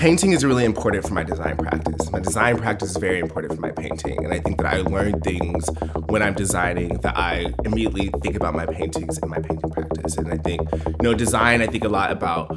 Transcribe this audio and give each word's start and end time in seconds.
painting 0.00 0.32
is 0.32 0.46
really 0.46 0.64
important 0.64 1.06
for 1.06 1.12
my 1.12 1.22
design 1.22 1.54
practice. 1.58 2.10
My 2.10 2.20
design 2.20 2.56
practice 2.56 2.92
is 2.92 2.96
very 2.96 3.18
important 3.18 3.54
for 3.54 3.60
my 3.60 3.70
painting. 3.70 4.24
And 4.24 4.32
I 4.32 4.38
think 4.38 4.56
that 4.56 4.72
I 4.72 4.80
learn 4.80 5.20
things 5.20 5.68
when 6.08 6.22
I'm 6.22 6.32
designing 6.32 6.96
that 7.00 7.18
I 7.18 7.52
immediately 7.66 8.10
think 8.22 8.34
about 8.34 8.54
my 8.54 8.64
paintings 8.64 9.18
and 9.18 9.30
my 9.30 9.40
painting 9.40 9.70
practice. 9.70 10.16
And 10.16 10.32
I 10.32 10.38
think, 10.38 10.62
you 10.72 11.02
know, 11.02 11.12
design, 11.12 11.60
I 11.60 11.66
think 11.66 11.84
a 11.84 11.90
lot 11.90 12.12
about, 12.12 12.48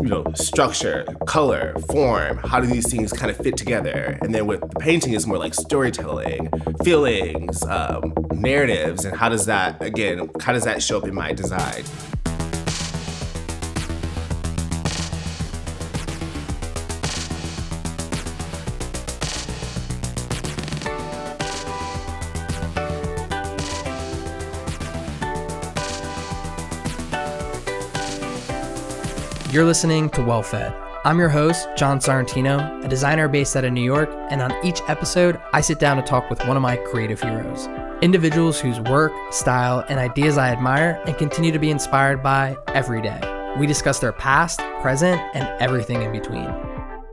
you 0.00 0.08
know, 0.08 0.24
structure, 0.36 1.04
color, 1.26 1.74
form. 1.90 2.36
How 2.38 2.60
do 2.60 2.68
these 2.68 2.88
things 2.88 3.12
kind 3.12 3.28
of 3.28 3.38
fit 3.38 3.56
together? 3.56 4.16
And 4.22 4.32
then 4.32 4.46
with 4.46 4.60
the 4.60 4.78
painting, 4.78 5.14
is 5.14 5.26
more 5.26 5.38
like 5.38 5.54
storytelling, 5.54 6.48
feelings, 6.84 7.64
um, 7.64 8.14
narratives, 8.30 9.04
and 9.04 9.16
how 9.16 9.28
does 9.28 9.46
that, 9.46 9.82
again, 9.82 10.30
how 10.40 10.52
does 10.52 10.62
that 10.62 10.80
show 10.80 10.98
up 10.98 11.08
in 11.08 11.14
my 11.14 11.32
design? 11.32 11.82
You're 29.54 29.64
listening 29.64 30.10
to 30.10 30.20
Well 30.20 30.42
Fed. 30.42 30.74
I'm 31.04 31.16
your 31.16 31.28
host, 31.28 31.68
John 31.76 32.00
Sorrentino, 32.00 32.84
a 32.84 32.88
designer 32.88 33.28
based 33.28 33.54
out 33.54 33.64
of 33.64 33.72
New 33.72 33.84
York, 33.84 34.10
and 34.28 34.42
on 34.42 34.52
each 34.66 34.80
episode, 34.88 35.40
I 35.52 35.60
sit 35.60 35.78
down 35.78 35.96
to 35.96 36.02
talk 36.02 36.28
with 36.28 36.44
one 36.48 36.56
of 36.56 36.62
my 36.64 36.76
creative 36.76 37.22
heroes. 37.22 37.68
Individuals 38.02 38.58
whose 38.58 38.80
work, 38.80 39.12
style, 39.32 39.84
and 39.88 40.00
ideas 40.00 40.38
I 40.38 40.48
admire 40.48 41.00
and 41.06 41.16
continue 41.16 41.52
to 41.52 41.60
be 41.60 41.70
inspired 41.70 42.20
by 42.20 42.56
every 42.74 43.00
day. 43.00 43.20
We 43.56 43.68
discuss 43.68 44.00
their 44.00 44.10
past, 44.10 44.58
present, 44.82 45.20
and 45.34 45.44
everything 45.62 46.02
in 46.02 46.10
between. 46.10 46.52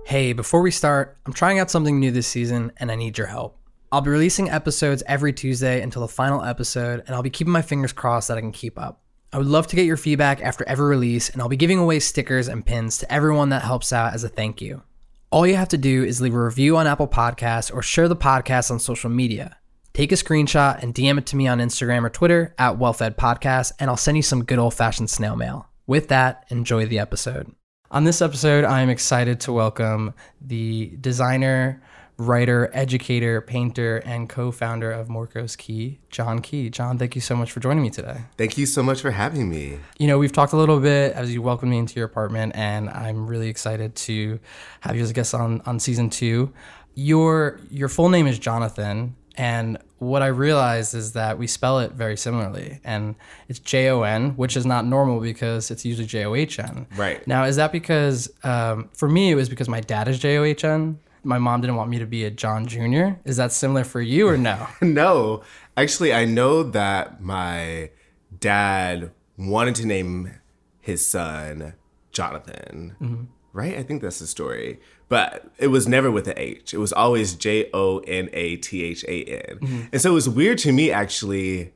Hey, 0.08 0.34
before 0.34 0.62
we 0.62 0.72
start, 0.72 1.20
I'm 1.28 1.34
trying 1.34 1.60
out 1.60 1.70
something 1.70 2.00
new 2.00 2.10
this 2.10 2.26
season 2.26 2.72
and 2.78 2.92
I 2.92 2.96
need 2.96 3.20
your 3.20 3.28
help. 3.28 3.60
I'll 3.92 4.02
be 4.02 4.10
releasing 4.10 4.50
episodes 4.50 5.04
every 5.06 5.32
Tuesday 5.32 5.80
until 5.80 6.02
the 6.02 6.08
final 6.08 6.42
episode, 6.42 7.04
and 7.06 7.14
I'll 7.14 7.22
be 7.22 7.30
keeping 7.30 7.54
my 7.54 7.62
fingers 7.62 7.94
crossed 7.94 8.30
that 8.30 8.40
I 8.40 8.42
can 8.42 8.52
keep 8.52 8.80
up. 8.80 9.01
I 9.34 9.38
would 9.38 9.48
love 9.48 9.66
to 9.68 9.78
get 9.78 9.86
your 9.86 9.96
feedback 9.96 10.42
after 10.42 10.68
every 10.68 10.88
release, 10.88 11.30
and 11.30 11.42
I'll 11.42 11.48
be 11.48 11.56
giving 11.56 11.80
away 11.80 12.02
stickers 12.02 12.50
and 12.50 12.66
pins 12.66 12.98
to 12.98 13.10
everyone 13.12 13.48
that 13.50 13.62
helps 13.62 13.94
out 13.94 14.14
as 14.14 14.26
a 14.26 14.30
thank 14.30 14.62
you. 14.62 14.82
All 15.30 15.48
you 15.48 15.56
have 15.56 15.70
to 15.70 15.78
do 15.78 16.04
is 16.04 16.20
leave 16.20 16.34
a 16.34 16.44
review 16.44 16.76
on 16.76 16.86
Apple 16.86 17.08
Podcasts 17.08 17.74
or 17.74 17.82
share 17.82 18.10
the 18.10 18.16
podcast 18.18 18.72
on 18.72 18.80
social 18.80 19.10
media. 19.10 19.56
Take 19.94 20.12
a 20.12 20.16
screenshot 20.16 20.84
and 20.84 20.94
DM 20.94 21.18
it 21.18 21.28
to 21.28 21.38
me 21.38 21.48
on 21.48 21.60
Instagram 21.60 22.04
or 22.04 22.10
Twitter 22.10 22.54
at 22.58 22.78
WellFed 22.78 23.16
Podcast, 23.16 23.72
and 23.80 23.90
I'll 23.90 23.96
send 23.96 24.18
you 24.18 24.22
some 24.22 24.44
good 24.44 24.60
old 24.60 24.74
fashioned 24.74 25.10
snail 25.10 25.38
mail. 25.38 25.70
With 25.88 26.10
that, 26.10 26.46
enjoy 26.50 26.86
the 26.86 27.00
episode. 27.00 27.56
On 27.90 28.04
this 28.04 28.22
episode, 28.22 28.66
I 28.66 28.82
am 28.82 28.90
excited 28.90 29.40
to 29.42 29.54
welcome 29.54 30.14
the 30.42 30.98
designer, 31.00 31.82
writer, 32.22 32.70
educator, 32.74 33.42
painter, 33.42 33.98
and 33.98 34.30
co 34.30 34.52
founder 34.52 34.92
of 34.92 35.08
Morcos 35.08 35.58
Key, 35.58 36.00
Jon 36.10 36.40
Key. 36.40 36.70
John, 36.70 36.98
thank 36.98 37.16
you 37.16 37.22
so 37.22 37.36
much 37.36 37.52
for 37.52 37.60
joining 37.60 37.82
me 37.82 37.90
today. 37.90 38.22
Thank 38.38 38.58
you 38.58 38.66
so 38.66 38.84
much 38.84 39.02
for 39.02 39.12
having 39.12 39.50
me. 39.50 39.80
You 39.98 40.08
know, 40.08 40.18
we've 40.20 40.32
talked 40.32 40.54
a 40.54 40.58
little 40.58 40.80
bit 40.80 41.14
as 41.14 41.34
you 41.34 41.42
welcomed 41.42 41.72
me 41.72 41.80
into 41.80 41.96
your 41.96 42.06
apartment, 42.06 42.56
and 42.56 42.90
I'm 42.90 43.28
really 43.28 43.50
excited 43.50 43.96
to 43.96 44.40
have 44.82 44.96
you 44.96 45.02
as 45.02 45.10
a 45.10 45.14
guest 45.14 45.34
on, 45.34 45.62
on 45.62 45.80
season 45.80 46.10
two. 46.10 46.54
Your 46.94 47.60
your 47.70 47.90
full 47.90 48.10
name 48.10 48.28
is 48.28 48.38
Jonathan, 48.38 49.16
and 49.36 49.78
what 49.98 50.22
I 50.22 50.28
realized 50.28 50.94
is 50.94 51.14
that 51.14 51.38
we 51.38 51.48
spell 51.48 51.80
it 51.80 51.94
very 51.94 52.18
similarly, 52.18 52.80
and 52.84 53.16
it's 53.48 53.60
J 53.60 53.90
O 53.90 54.04
N, 54.04 54.32
which 54.32 54.58
is 54.58 54.66
not 54.66 54.86
normal 54.86 55.20
because 55.20 55.72
it's 55.72 55.86
usually 55.86 56.08
J 56.08 56.26
O 56.26 56.36
H 56.36 56.60
N. 56.60 56.86
Right. 56.96 57.26
Now, 57.26 57.46
is 57.46 57.56
that 57.56 57.72
because 57.72 58.32
um, 58.44 58.90
for 58.94 59.08
me 59.08 59.32
it 59.32 59.36
was 59.36 59.48
because 59.48 59.70
my 59.70 59.80
dad 59.80 60.08
is 60.08 60.20
J 60.20 60.38
O 60.38 60.44
H 60.44 60.66
N? 60.66 61.00
My 61.24 61.38
mom 61.38 61.62
didn't 61.62 61.76
want 61.76 61.90
me 61.90 62.00
to 62.00 62.06
be 62.06 62.24
a 62.26 62.32
John 62.32 62.66
Jr. 62.66 63.20
Is 63.26 63.38
that 63.38 63.52
similar 63.52 63.84
for 63.84 64.02
you 64.02 64.28
or 64.28 64.38
no? 64.38 64.68
no, 64.82 65.44
actually, 65.78 66.14
I 66.14 66.26
know 66.26 66.64
that 66.64 67.22
my 67.22 67.92
dad 68.40 69.12
wanted 69.38 69.76
to 69.76 69.86
name 69.86 70.34
his 70.80 71.08
son 71.08 71.74
Jonathan. 72.12 72.96
Mm-hmm. 73.02 73.24
Right? 73.54 73.78
I 73.78 73.84
think 73.84 74.02
that's 74.02 74.20
the 74.20 74.28
story. 74.28 74.80
But 75.10 75.52
it 75.58 75.68
was 75.68 75.88
never 75.88 76.10
with 76.10 76.28
an 76.28 76.36
H. 76.38 76.74
It 76.74 76.78
was 76.78 76.94
always 76.94 77.36
J 77.36 77.70
O 77.74 78.00
N 78.00 78.30
A 78.32 78.56
T 78.56 78.84
H 78.84 79.04
A 79.04 79.24
N. 79.26 79.60
Mm-hmm. 79.60 79.82
And 79.92 80.02
so 80.02 80.12
it 80.12 80.14
was 80.14 80.30
weird 80.30 80.58
to 80.60 80.72
me 80.72 80.90
actually 80.90 81.74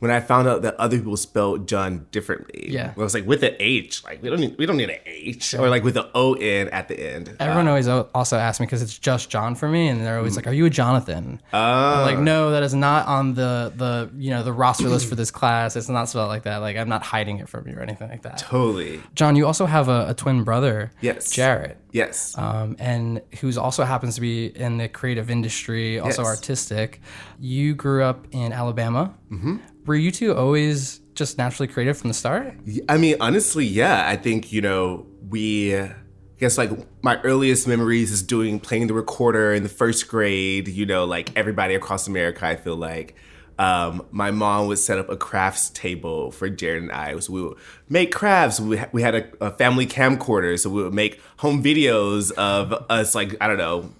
when 0.00 0.10
I 0.10 0.20
found 0.20 0.48
out 0.48 0.62
that 0.62 0.74
other 0.76 0.98
people 0.98 1.16
spelled 1.16 1.68
John 1.68 2.06
differently. 2.10 2.70
Yeah. 2.70 2.92
Well, 2.96 3.04
it's 3.06 3.14
like 3.14 3.26
with 3.26 3.42
an 3.44 3.54
H, 3.60 4.02
like 4.04 4.22
we 4.22 4.28
don't 4.28 4.40
need 4.40 4.56
we 4.58 4.66
don't 4.66 4.76
need 4.76 4.90
an 4.90 4.98
H, 5.06 5.54
or 5.54 5.68
like 5.70 5.84
with 5.84 5.96
an 5.96 6.06
O 6.14 6.34
N 6.34 6.68
at 6.70 6.88
the 6.88 6.98
end. 6.98 7.34
Everyone 7.38 7.68
always 7.68 7.86
also 7.88 8.36
asks 8.36 8.60
me 8.60 8.66
because 8.66 8.82
it's 8.82 8.98
just 8.98 9.30
John 9.30 9.54
for 9.54 9.68
me, 9.68 9.88
and 9.88 10.00
they're 10.00 10.18
always 10.18 10.36
like, 10.36 10.46
"Are 10.46 10.52
you 10.52 10.66
a 10.66 10.70
Jonathan?" 10.70 11.40
Oh. 11.52 11.58
I'm 11.58 12.06
like, 12.14 12.18
no, 12.18 12.50
that 12.50 12.62
is 12.62 12.74
not 12.74 13.06
on 13.06 13.34
the 13.34 13.72
the 13.76 14.10
you 14.18 14.30
know 14.30 14.42
the 14.42 14.52
roster 14.52 14.88
list 14.88 15.08
for 15.08 15.14
this 15.14 15.30
class. 15.30 15.76
It's 15.76 15.88
not 15.88 16.08
spelled 16.08 16.28
like 16.28 16.42
that. 16.42 16.56
Like 16.58 16.76
I'm 16.76 16.88
not 16.88 17.02
hiding 17.02 17.38
it 17.38 17.48
from 17.48 17.68
you 17.68 17.76
or 17.76 17.80
anything 17.80 18.08
like 18.08 18.22
that. 18.22 18.38
Totally. 18.38 19.00
John, 19.14 19.36
you 19.36 19.46
also 19.46 19.66
have 19.66 19.88
a, 19.88 20.08
a 20.08 20.14
twin 20.14 20.42
brother, 20.44 20.90
Yes. 21.00 21.30
Jarrett, 21.30 21.76
Yes. 21.92 22.36
um, 22.38 22.76
and 22.78 23.20
who's 23.40 23.58
also 23.58 23.84
happens 23.84 24.14
to 24.14 24.20
be 24.20 24.46
in 24.46 24.78
the 24.78 24.88
creative 24.88 25.30
industry, 25.30 25.98
also 26.00 26.22
Yes. 26.22 26.28
artistic. 26.30 27.00
You 27.38 27.74
grew 27.74 28.02
up 28.02 28.26
in 28.32 28.52
Alabama. 28.52 29.14
Mm-hmm. 29.30 29.56
Were 29.86 29.94
you 29.94 30.10
two 30.10 30.34
always 30.34 31.00
just 31.14 31.38
naturally 31.38 31.68
creative 31.68 31.96
from 31.96 32.08
the 32.08 32.14
start? 32.14 32.54
I 32.88 32.96
mean, 32.96 33.16
honestly, 33.20 33.64
yeah. 33.64 34.08
I 34.08 34.16
think 34.16 34.52
you 34.52 34.60
know 34.60 35.06
we. 35.28 35.76
I 35.76 35.94
guess 36.42 36.56
like 36.56 36.70
my 37.02 37.20
earliest 37.20 37.68
memories 37.68 38.10
is 38.10 38.22
doing 38.22 38.60
playing 38.60 38.86
the 38.86 38.94
recorder 38.94 39.52
in 39.52 39.62
the 39.62 39.68
first 39.68 40.08
grade. 40.08 40.68
You 40.68 40.86
know, 40.86 41.04
like 41.04 41.36
everybody 41.36 41.74
across 41.74 42.08
America. 42.08 42.46
I 42.46 42.56
feel 42.56 42.76
like 42.76 43.14
um, 43.60 44.06
my 44.10 44.30
mom 44.30 44.68
would 44.68 44.78
set 44.78 44.98
up 44.98 45.10
a 45.10 45.18
crafts 45.18 45.68
table 45.68 46.30
for 46.30 46.48
Jarrett 46.48 46.82
and 46.82 46.90
I. 46.90 47.18
So 47.18 47.34
we 47.34 47.42
would 47.42 47.58
make 47.90 48.10
crafts. 48.10 48.58
We, 48.58 48.78
ha- 48.78 48.88
we 48.90 49.02
had 49.02 49.14
a, 49.14 49.30
a 49.44 49.50
family 49.50 49.86
camcorder, 49.86 50.58
so 50.58 50.70
we 50.70 50.82
would 50.82 50.94
make 50.94 51.20
home 51.36 51.62
videos 51.62 52.32
of 52.32 52.72
us, 52.88 53.14
like 53.14 53.36
I 53.38 53.48
don't 53.48 53.58
know, 53.58 53.90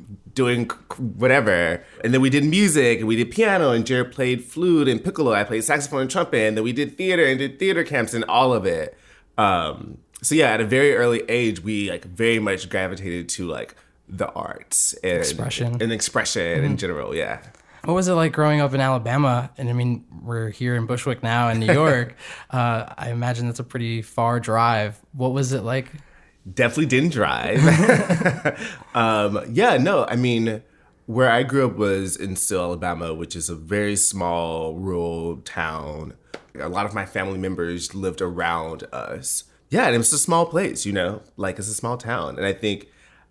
doing 0.40 0.64
whatever. 1.22 1.82
And 2.02 2.14
then 2.14 2.20
we 2.20 2.30
did 2.30 2.44
music 2.44 2.98
and 3.00 3.06
we 3.08 3.16
did 3.16 3.30
piano 3.30 3.70
and 3.72 3.84
Jarrett 3.86 4.12
played 4.12 4.42
flute 4.44 4.88
and 4.88 5.02
piccolo. 5.04 5.32
I 5.34 5.44
played 5.44 5.64
saxophone 5.64 6.02
and 6.02 6.10
trumpet. 6.10 6.40
And 6.48 6.56
then 6.56 6.64
we 6.64 6.72
did 6.72 6.96
theater 6.96 7.24
and 7.26 7.38
did 7.38 7.58
theater 7.58 7.84
camps 7.84 8.14
and 8.14 8.24
all 8.24 8.52
of 8.54 8.64
it. 8.64 8.96
Um, 9.36 9.98
so 10.22 10.34
yeah, 10.34 10.50
at 10.52 10.60
a 10.60 10.64
very 10.64 10.94
early 10.94 11.22
age, 11.28 11.62
we 11.62 11.90
like 11.90 12.04
very 12.04 12.38
much 12.38 12.68
gravitated 12.68 13.28
to 13.30 13.46
like 13.46 13.74
the 14.08 14.28
arts 14.32 14.94
and 15.04 15.18
Expression. 15.18 15.80
and 15.82 15.92
expression 15.92 16.64
in 16.64 16.76
general. 16.76 17.14
Yeah. 17.14 17.40
What 17.84 17.94
was 17.94 18.08
it 18.08 18.12
like 18.14 18.32
growing 18.32 18.60
up 18.60 18.74
in 18.74 18.80
Alabama? 18.80 19.50
And 19.56 19.70
I 19.70 19.72
mean, 19.72 20.04
we're 20.22 20.50
here 20.50 20.74
in 20.76 20.84
Bushwick 20.86 21.22
now 21.22 21.48
in 21.48 21.60
New 21.60 21.72
York. 21.82 22.14
uh, 22.50 22.92
I 22.98 23.10
imagine 23.10 23.46
that's 23.46 23.60
a 23.60 23.64
pretty 23.64 24.02
far 24.02 24.40
drive. 24.40 24.98
What 25.12 25.32
was 25.32 25.52
it 25.52 25.62
like? 25.62 25.86
Definitely 26.52 26.86
didn't 26.86 27.12
drive. 27.12 27.60
um, 28.94 29.44
yeah, 29.50 29.76
no, 29.76 30.06
I 30.06 30.16
mean, 30.16 30.62
where 31.06 31.30
I 31.30 31.42
grew 31.42 31.66
up 31.66 31.76
was 31.76 32.16
in 32.16 32.36
Seale, 32.36 32.62
Alabama, 32.62 33.12
which 33.12 33.36
is 33.36 33.48
a 33.48 33.54
very 33.54 33.96
small 33.96 34.74
rural 34.74 35.38
town. 35.38 36.14
A 36.58 36.68
lot 36.68 36.86
of 36.86 36.94
my 36.94 37.04
family 37.04 37.38
members 37.38 37.94
lived 37.94 38.20
around 38.20 38.84
us. 38.92 39.44
Yeah, 39.68 39.86
and 39.86 39.94
it 39.94 39.98
was 39.98 40.12
a 40.12 40.18
small 40.18 40.46
place, 40.46 40.86
you 40.86 40.92
know, 40.92 41.22
like 41.36 41.58
it's 41.58 41.68
a 41.68 41.74
small 41.74 41.96
town. 41.96 42.36
And 42.36 42.46
I 42.46 42.52
think, 42.52 42.88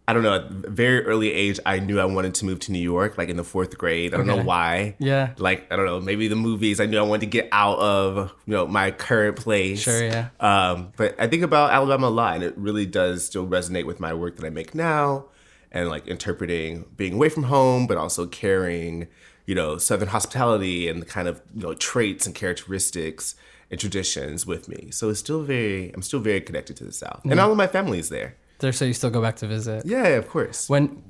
I 0.09 0.13
don't 0.13 0.23
know, 0.23 0.33
at 0.33 0.41
a 0.41 0.69
very 0.71 1.05
early 1.05 1.31
age, 1.31 1.59
I 1.67 1.77
knew 1.77 1.99
I 1.99 2.05
wanted 2.05 2.33
to 2.33 2.45
move 2.45 2.59
to 2.61 2.71
New 2.71 2.79
York, 2.79 3.19
like 3.19 3.29
in 3.29 3.37
the 3.37 3.43
fourth 3.43 3.77
grade. 3.77 4.11
I 4.11 4.17
don't 4.17 4.25
know 4.25 4.41
why. 4.41 4.95
Yeah. 4.97 5.35
Like, 5.37 5.71
I 5.71 5.75
don't 5.75 5.85
know, 5.85 5.99
maybe 5.99 6.27
the 6.27 6.35
movies, 6.35 6.79
I 6.79 6.87
knew 6.87 6.97
I 6.97 7.03
wanted 7.03 7.21
to 7.21 7.25
get 7.27 7.47
out 7.51 7.77
of, 7.77 8.33
you 8.47 8.53
know, 8.53 8.65
my 8.65 8.89
current 8.89 9.37
place. 9.37 9.81
Sure, 9.81 10.03
yeah. 10.03 10.29
Um, 10.39 10.93
but 10.97 11.13
I 11.19 11.27
think 11.27 11.43
about 11.43 11.69
Alabama 11.69 12.07
a 12.07 12.09
lot, 12.09 12.33
and 12.33 12.43
it 12.43 12.57
really 12.57 12.87
does 12.87 13.23
still 13.23 13.45
resonate 13.45 13.85
with 13.85 13.99
my 13.99 14.11
work 14.15 14.35
that 14.37 14.45
I 14.47 14.49
make 14.49 14.73
now, 14.73 15.25
and 15.71 15.89
like 15.89 16.07
interpreting 16.07 16.85
being 16.97 17.13
away 17.13 17.29
from 17.29 17.43
home, 17.43 17.85
but 17.85 17.97
also 17.97 18.25
carrying, 18.25 19.07
you 19.45 19.53
know, 19.53 19.77
Southern 19.77 20.07
hospitality 20.07 20.87
and 20.87 21.03
the 21.03 21.05
kind 21.05 21.27
of 21.27 21.39
you 21.53 21.61
know 21.61 21.75
traits 21.75 22.25
and 22.25 22.33
characteristics 22.33 23.35
and 23.69 23.79
traditions 23.79 24.47
with 24.47 24.67
me. 24.67 24.89
So 24.89 25.09
it's 25.09 25.19
still 25.19 25.43
very, 25.43 25.91
I'm 25.93 26.01
still 26.01 26.19
very 26.19 26.41
connected 26.41 26.77
to 26.77 26.83
the 26.83 26.93
South, 26.93 27.21
and 27.25 27.39
all 27.39 27.51
of 27.51 27.57
my 27.57 27.67
family 27.67 27.99
is 27.99 28.09
there. 28.09 28.37
There, 28.59 28.71
so 28.71 28.85
you 28.85 28.93
still 28.93 29.09
go 29.09 29.21
back 29.21 29.37
to 29.37 29.47
visit. 29.47 29.85
Yeah, 29.85 30.07
of 30.09 30.27
course. 30.27 30.69
When, 30.69 31.01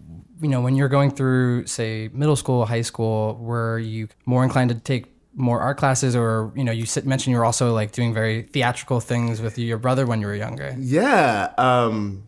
you 0.41 0.49
know, 0.49 0.61
when 0.61 0.75
you're 0.75 0.89
going 0.89 1.11
through, 1.11 1.65
say, 1.65 2.09
middle 2.13 2.35
school, 2.35 2.65
high 2.65 2.81
school, 2.81 3.35
were 3.35 3.79
you 3.79 4.07
more 4.25 4.43
inclined 4.43 4.69
to 4.69 4.75
take 4.75 5.13
more 5.35 5.59
art 5.61 5.77
classes, 5.77 6.15
or 6.15 6.51
you 6.55 6.63
know, 6.63 6.71
you 6.71 6.85
sit, 6.85 7.05
mentioned 7.05 7.31
you 7.31 7.37
were 7.37 7.45
also 7.45 7.73
like 7.73 7.91
doing 7.91 8.13
very 8.13 8.43
theatrical 8.43 8.99
things 8.99 9.41
with 9.41 9.57
your 9.57 9.77
brother 9.77 10.05
when 10.05 10.21
you 10.21 10.27
were 10.27 10.35
younger. 10.35 10.75
Yeah. 10.77 11.53
Um, 11.57 12.27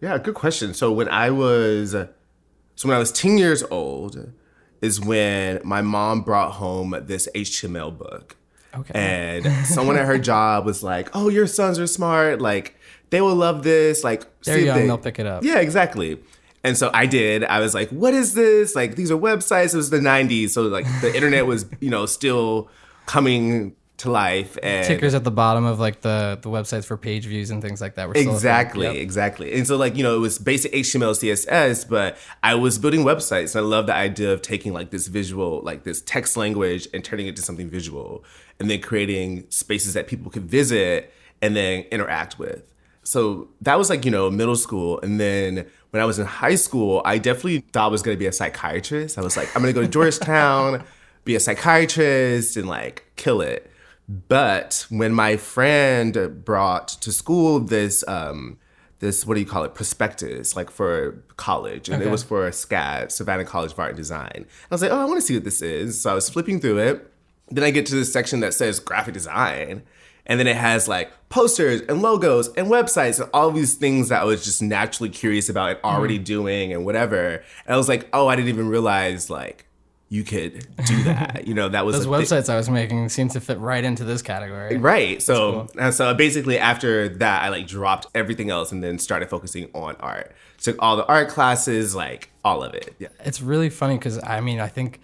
yeah, 0.00 0.18
good 0.18 0.34
question. 0.34 0.74
So 0.74 0.92
when 0.92 1.08
I 1.08 1.30
was 1.30 1.92
so 1.92 2.88
when 2.88 2.96
I 2.96 2.98
was 2.98 3.12
10 3.12 3.38
years 3.38 3.62
old 3.64 4.32
is 4.80 5.00
when 5.00 5.60
my 5.64 5.82
mom 5.82 6.22
brought 6.22 6.52
home 6.52 6.94
this 7.06 7.28
HTML 7.34 7.96
book. 7.96 8.36
Okay. 8.74 8.92
And 8.94 9.66
someone 9.66 9.96
at 9.96 10.06
her 10.06 10.18
job 10.18 10.64
was 10.64 10.82
like, 10.82 11.10
"Oh, 11.14 11.28
your 11.28 11.46
sons 11.46 11.78
are 11.78 11.86
smart. 11.86 12.40
Like 12.40 12.76
they 13.12 13.20
will 13.20 13.36
love 13.36 13.62
this. 13.62 14.02
Like 14.02 14.24
they're 14.42 14.58
young, 14.58 14.78
they- 14.78 14.86
they'll 14.88 14.98
pick 14.98 15.20
it 15.20 15.26
up. 15.26 15.44
Yeah, 15.44 15.60
exactly." 15.60 16.18
And 16.64 16.76
so 16.76 16.90
I 16.94 17.06
did. 17.06 17.42
I 17.44 17.58
was 17.60 17.74
like, 17.74 17.88
"What 17.90 18.14
is 18.14 18.34
this? 18.34 18.74
Like 18.74 18.96
these 18.96 19.10
are 19.12 19.16
websites. 19.18 19.74
It 19.74 19.76
was 19.76 19.90
the 19.90 19.98
'90s, 20.00 20.50
so 20.50 20.62
like 20.62 20.86
the 21.00 21.14
internet 21.18 21.46
was, 21.46 21.66
you 21.80 21.90
know, 21.90 22.06
still 22.06 22.68
coming 23.06 23.74
to 23.98 24.10
life." 24.10 24.56
And 24.62 24.86
Tickers 24.86 25.14
at 25.14 25.24
the 25.24 25.30
bottom 25.32 25.64
of 25.64 25.80
like 25.80 26.02
the 26.02 26.38
the 26.40 26.48
websites 26.48 26.84
for 26.84 26.96
page 26.96 27.26
views 27.26 27.50
and 27.50 27.60
things 27.60 27.80
like 27.80 27.96
that. 27.96 28.08
Were 28.08 28.14
still. 28.14 28.32
Exactly, 28.32 28.86
Yep. 28.86 28.94
exactly. 28.96 29.52
And 29.54 29.66
so, 29.66 29.76
like, 29.76 29.96
you 29.96 30.02
know, 30.04 30.14
it 30.14 30.20
was 30.20 30.38
basic 30.38 30.72
HTML, 30.72 31.14
CSS, 31.14 31.84
but 31.88 32.16
I 32.44 32.54
was 32.54 32.78
building 32.78 33.02
websites. 33.04 33.56
And 33.56 33.64
I 33.64 33.68
love 33.68 33.86
the 33.86 33.94
idea 33.94 34.32
of 34.32 34.40
taking 34.42 34.72
like 34.72 34.90
this 34.90 35.08
visual, 35.08 35.60
like 35.64 35.82
this 35.82 36.00
text 36.00 36.36
language 36.36 36.86
and 36.94 37.04
turning 37.04 37.26
it 37.26 37.36
to 37.36 37.42
something 37.42 37.68
visual 37.68 38.24
and 38.60 38.70
then 38.70 38.80
creating 38.80 39.46
spaces 39.50 39.94
that 39.94 40.06
people 40.06 40.30
could 40.30 40.44
visit 40.44 41.12
and 41.40 41.56
then 41.56 41.84
interact 41.90 42.38
with. 42.38 42.62
So 43.04 43.48
that 43.60 43.76
was 43.78 43.90
like, 43.90 44.04
you 44.04 44.10
know, 44.10 44.30
middle 44.30 44.56
school. 44.56 45.00
And 45.00 45.18
then 45.18 45.66
when 45.90 46.02
I 46.02 46.04
was 46.04 46.18
in 46.18 46.26
high 46.26 46.54
school, 46.54 47.02
I 47.04 47.18
definitely 47.18 47.60
thought 47.72 47.86
I 47.86 47.90
was 47.90 48.02
going 48.02 48.16
to 48.16 48.18
be 48.18 48.26
a 48.26 48.32
psychiatrist. 48.32 49.18
I 49.18 49.22
was 49.22 49.36
like, 49.36 49.54
I'm 49.54 49.62
going 49.62 49.74
to 49.74 49.80
go 49.80 49.84
to 49.84 49.90
Georgetown, 49.90 50.84
be 51.24 51.34
a 51.34 51.40
psychiatrist, 51.40 52.56
and 52.56 52.68
like 52.68 53.04
kill 53.16 53.40
it. 53.40 53.70
But 54.08 54.86
when 54.88 55.12
my 55.12 55.36
friend 55.36 56.44
brought 56.44 56.88
to 56.88 57.12
school 57.12 57.60
this 57.60 58.06
um 58.08 58.58
this 58.98 59.26
what 59.26 59.34
do 59.34 59.40
you 59.40 59.46
call 59.46 59.64
it 59.64 59.74
prospectus 59.74 60.54
like 60.54 60.70
for 60.70 61.24
college 61.36 61.88
and 61.88 62.02
it 62.02 62.08
was 62.10 62.22
for 62.22 62.46
a 62.46 62.50
SCAD 62.50 63.10
Savannah 63.10 63.44
College 63.44 63.72
of 63.72 63.78
Art 63.78 63.90
and 63.90 63.96
Design. 63.96 64.46
I 64.70 64.74
was 64.74 64.80
like, 64.80 64.92
oh, 64.92 65.00
I 65.00 65.04
want 65.06 65.16
to 65.16 65.26
see 65.26 65.34
what 65.34 65.44
this 65.44 65.60
is. 65.60 66.00
So 66.00 66.10
I 66.10 66.14
was 66.14 66.28
flipping 66.30 66.60
through 66.60 66.78
it. 66.78 67.12
Then 67.50 67.64
I 67.64 67.70
get 67.70 67.84
to 67.86 67.94
this 67.94 68.12
section 68.12 68.40
that 68.40 68.54
says 68.54 68.78
graphic 68.80 69.14
design. 69.14 69.82
And 70.26 70.38
then 70.38 70.46
it 70.46 70.56
has 70.56 70.86
like 70.86 71.10
posters 71.28 71.80
and 71.82 72.02
logos 72.02 72.48
and 72.54 72.68
websites 72.68 73.20
and 73.20 73.28
all 73.32 73.50
these 73.50 73.74
things 73.74 74.10
that 74.10 74.22
I 74.22 74.24
was 74.24 74.44
just 74.44 74.62
naturally 74.62 75.10
curious 75.10 75.48
about 75.48 75.70
and 75.70 75.78
already 75.84 76.18
mm. 76.18 76.24
doing 76.24 76.72
and 76.72 76.84
whatever. 76.84 77.42
And 77.66 77.74
I 77.74 77.76
was 77.76 77.88
like, 77.88 78.08
oh, 78.12 78.28
I 78.28 78.36
didn't 78.36 78.50
even 78.50 78.68
realize 78.68 79.30
like 79.30 79.66
you 80.12 80.24
could 80.24 80.66
do 80.84 81.02
that. 81.04 81.46
You 81.46 81.54
know, 81.54 81.70
that 81.70 81.86
was 81.86 81.96
Those 81.96 82.06
a 82.06 82.08
thi- 82.08 82.36
websites 82.36 82.52
I 82.52 82.56
was 82.56 82.68
making 82.68 83.08
seem 83.08 83.30
to 83.30 83.40
fit 83.40 83.58
right 83.58 83.82
into 83.82 84.04
this 84.04 84.20
category. 84.20 84.76
Uh, 84.76 84.80
right. 84.80 85.22
So 85.22 85.68
and 85.72 85.80
uh, 85.80 85.90
so 85.90 86.12
basically 86.12 86.58
after 86.58 87.08
that 87.08 87.42
I 87.42 87.48
like 87.48 87.66
dropped 87.66 88.06
everything 88.14 88.50
else 88.50 88.72
and 88.72 88.84
then 88.84 88.98
started 88.98 89.30
focusing 89.30 89.70
on 89.72 89.96
art. 90.00 90.32
Took 90.60 90.76
all 90.80 90.96
the 90.96 91.06
art 91.06 91.28
classes, 91.30 91.94
like 91.96 92.30
all 92.44 92.62
of 92.62 92.74
it. 92.74 92.94
Yeah. 92.98 93.08
It's 93.20 93.40
really 93.40 93.70
funny 93.70 93.96
because 93.96 94.22
I 94.22 94.40
mean 94.40 94.60
I 94.60 94.68
think 94.68 95.00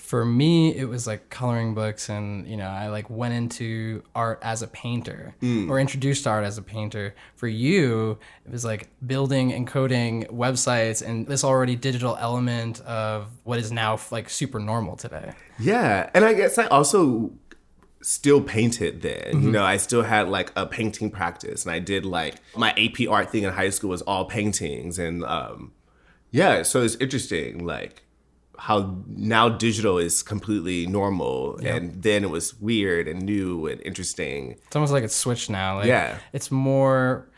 for 0.00 0.24
me 0.24 0.74
it 0.74 0.88
was 0.88 1.06
like 1.06 1.28
coloring 1.28 1.74
books 1.74 2.08
and 2.08 2.46
you 2.46 2.56
know 2.56 2.68
I 2.68 2.88
like 2.88 3.10
went 3.10 3.34
into 3.34 4.02
art 4.14 4.38
as 4.42 4.62
a 4.62 4.68
painter 4.68 5.34
or 5.42 5.80
introduced 5.80 6.26
art 6.26 6.44
as 6.44 6.56
a 6.56 6.62
painter. 6.62 7.14
For 7.34 7.48
you 7.48 8.18
it 8.46 8.52
was 8.52 8.64
like 8.64 8.88
building 9.06 9.52
and 9.52 9.66
coding 9.66 10.24
websites 10.24 11.06
and 11.06 11.26
this 11.26 11.42
already 11.44 11.76
digital 11.76 12.16
element 12.20 12.80
of 12.82 13.28
what 13.44 13.58
is 13.58 13.72
now 13.72 13.98
like 14.10 14.30
super 14.30 14.60
normal 14.60 14.96
today. 14.96 15.32
Yeah. 15.58 16.08
And 16.14 16.24
I 16.24 16.34
guess 16.34 16.58
I 16.58 16.66
also 16.66 17.32
still 18.00 18.40
painted 18.40 19.02
then. 19.02 19.42
You 19.42 19.50
know, 19.50 19.64
I 19.64 19.76
still 19.76 20.02
had 20.02 20.28
like 20.28 20.52
a 20.54 20.64
painting 20.64 21.10
practice 21.10 21.64
and 21.64 21.74
I 21.74 21.80
did 21.80 22.06
like 22.06 22.36
my 22.56 22.70
AP 22.70 23.08
art 23.10 23.30
thing 23.30 23.42
in 23.42 23.52
high 23.52 23.70
school 23.70 23.90
was 23.90 24.02
all 24.02 24.24
paintings 24.24 24.98
and 24.98 25.24
um 25.24 25.72
yeah, 26.30 26.62
so 26.62 26.82
it's 26.82 26.94
interesting 26.96 27.66
like 27.66 28.04
how 28.58 28.96
now 29.06 29.48
digital 29.48 29.98
is 29.98 30.22
completely 30.22 30.86
normal 30.86 31.56
and 31.64 32.02
then 32.02 32.24
it 32.24 32.30
was 32.30 32.54
weird 32.60 33.06
and 33.08 33.22
new 33.22 33.66
and 33.66 33.80
interesting. 33.82 34.56
It's 34.66 34.76
almost 34.76 34.92
like 34.92 35.04
it's 35.04 35.14
switched 35.14 35.48
now. 35.48 35.76
Like, 35.76 35.86
Yeah. 35.86 36.18
It's 36.32 36.50
more 36.50 37.28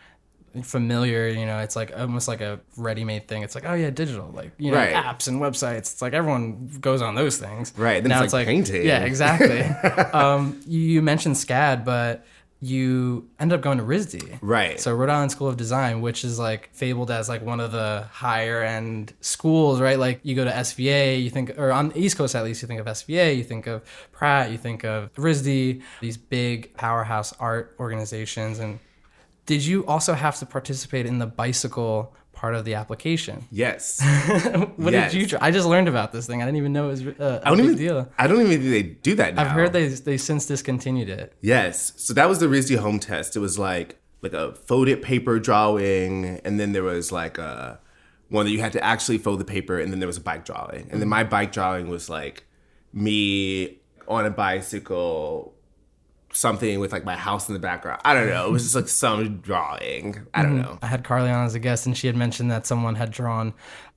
familiar, 0.62 1.28
you 1.28 1.46
know, 1.46 1.58
it's 1.58 1.76
like 1.76 1.92
almost 1.96 2.26
like 2.26 2.40
a 2.40 2.58
ready-made 2.76 3.28
thing. 3.28 3.42
It's 3.42 3.54
like, 3.54 3.64
oh 3.66 3.74
yeah, 3.74 3.90
digital, 3.90 4.30
like 4.34 4.52
you 4.58 4.70
know, 4.72 4.78
Right. 4.78 4.92
apps 4.94 5.28
and 5.28 5.40
websites. 5.40 5.78
It's 5.78 6.02
like 6.02 6.12
everyone 6.12 6.68
goes 6.80 7.02
on 7.02 7.14
those 7.14 7.36
things. 7.38 7.72
Right, 7.76 8.02
then 8.02 8.10
it's 8.24 8.32
like 8.32 8.46
painting. 8.46 8.84
Yeah, 8.84 9.04
exactly. 9.04 9.60
um, 10.12 10.60
you, 10.66 10.80
you 10.80 11.02
mentioned 11.02 11.36
SCAD, 11.36 11.84
but 11.84 12.24
you 12.62 13.28
end 13.38 13.52
up 13.52 13.62
going 13.62 13.78
to 13.78 13.84
RISD. 13.84 14.38
Right. 14.42 14.78
So 14.78 14.94
Rhode 14.94 15.08
Island 15.08 15.32
School 15.32 15.48
of 15.48 15.56
Design, 15.56 16.02
which 16.02 16.24
is 16.24 16.38
like 16.38 16.68
fabled 16.74 17.10
as 17.10 17.28
like 17.28 17.42
one 17.42 17.58
of 17.58 17.72
the 17.72 18.06
higher 18.12 18.62
end 18.62 19.14
schools, 19.20 19.80
right? 19.80 19.98
Like 19.98 20.20
you 20.22 20.34
go 20.34 20.44
to 20.44 20.50
SVA, 20.50 21.22
you 21.22 21.30
think, 21.30 21.58
or 21.58 21.72
on 21.72 21.88
the 21.88 21.98
East 21.98 22.18
Coast 22.18 22.34
at 22.34 22.44
least, 22.44 22.60
you 22.60 22.68
think 22.68 22.80
of 22.80 22.86
SVA, 22.86 23.36
you 23.36 23.44
think 23.44 23.66
of 23.66 23.82
Pratt, 24.12 24.50
you 24.50 24.58
think 24.58 24.84
of 24.84 25.12
RISD, 25.14 25.82
these 26.00 26.16
big 26.18 26.74
powerhouse 26.74 27.32
art 27.40 27.74
organizations. 27.80 28.58
And 28.58 28.78
did 29.46 29.64
you 29.64 29.86
also 29.86 30.12
have 30.12 30.38
to 30.40 30.46
participate 30.46 31.06
in 31.06 31.18
the 31.18 31.26
bicycle 31.26 32.14
part 32.40 32.54
of 32.54 32.64
the 32.64 32.74
application? 32.74 33.36
Yes. 33.50 34.00
What 34.84 34.92
Yes. 34.94 35.12
did 35.12 35.20
you? 35.20 35.26
Try? 35.28 35.38
I 35.42 35.50
just 35.50 35.66
learned 35.68 35.88
about 35.88 36.10
this 36.12 36.26
thing. 36.26 36.40
I 36.42 36.44
didn't 36.46 36.56
even 36.56 36.72
know 36.72 36.84
it 36.86 36.92
was 36.96 37.06
uh, 37.06 37.12
a 37.20 37.46
I 37.46 37.48
don't 37.50 37.58
big 37.58 37.66
even 37.66 37.76
deal. 37.86 38.08
I 38.18 38.26
don't 38.26 38.40
even 38.40 38.50
think 38.60 38.70
they 38.78 38.82
do 38.82 39.14
that 39.16 39.34
now. 39.34 39.42
I've 39.42 39.50
heard 39.58 39.72
they 39.72 39.88
they 39.88 40.16
since 40.16 40.46
discontinued 40.46 41.10
it. 41.10 41.34
Yes. 41.42 41.92
So 41.96 42.14
that 42.14 42.28
was 42.30 42.38
the 42.38 42.46
RISD 42.46 42.78
home 42.78 42.98
test. 42.98 43.36
It 43.36 43.40
was 43.40 43.58
like 43.58 43.96
like 44.22 44.32
a 44.32 44.54
folded 44.68 45.02
paper 45.02 45.38
drawing, 45.38 46.40
and 46.44 46.58
then 46.58 46.72
there 46.72 46.82
was 46.94 47.12
like 47.12 47.36
a 47.38 47.78
one 48.30 48.46
that 48.46 48.52
you 48.52 48.60
had 48.60 48.72
to 48.72 48.82
actually 48.92 49.18
fold 49.18 49.38
the 49.40 49.44
paper, 49.56 49.78
and 49.78 49.92
then 49.92 49.98
there 50.00 50.06
was 50.06 50.16
a 50.16 50.26
bike 50.30 50.44
drawing. 50.50 50.88
And 50.90 51.00
then 51.00 51.08
my 51.08 51.24
bike 51.24 51.52
drawing 51.52 51.88
was 51.88 52.08
like 52.08 52.44
me 52.92 53.78
on 54.08 54.24
a 54.24 54.30
bicycle, 54.30 55.54
something 56.32 56.80
with 56.80 56.92
like 56.92 57.04
my 57.04 57.16
house 57.16 57.48
in 57.48 57.54
the 57.54 57.60
background. 57.60 58.00
I 58.04 58.14
don't 58.14 58.28
know. 58.28 58.46
It 58.46 58.52
was 58.52 58.62
just 58.62 58.74
like 58.74 58.88
some 58.88 59.38
drawing. 59.38 60.26
I 60.34 60.42
don't 60.42 60.52
mm-hmm. 60.52 60.62
know. 60.62 60.78
I 60.82 60.86
had 60.86 61.04
Carly 61.04 61.30
on 61.30 61.46
as 61.46 61.54
a 61.54 61.58
guest, 61.58 61.86
and 61.86 61.96
she 61.96 62.06
had 62.06 62.16
mentioned 62.16 62.50
that 62.50 62.66
someone 62.66 62.94
had 62.94 63.10
drawn 63.10 63.54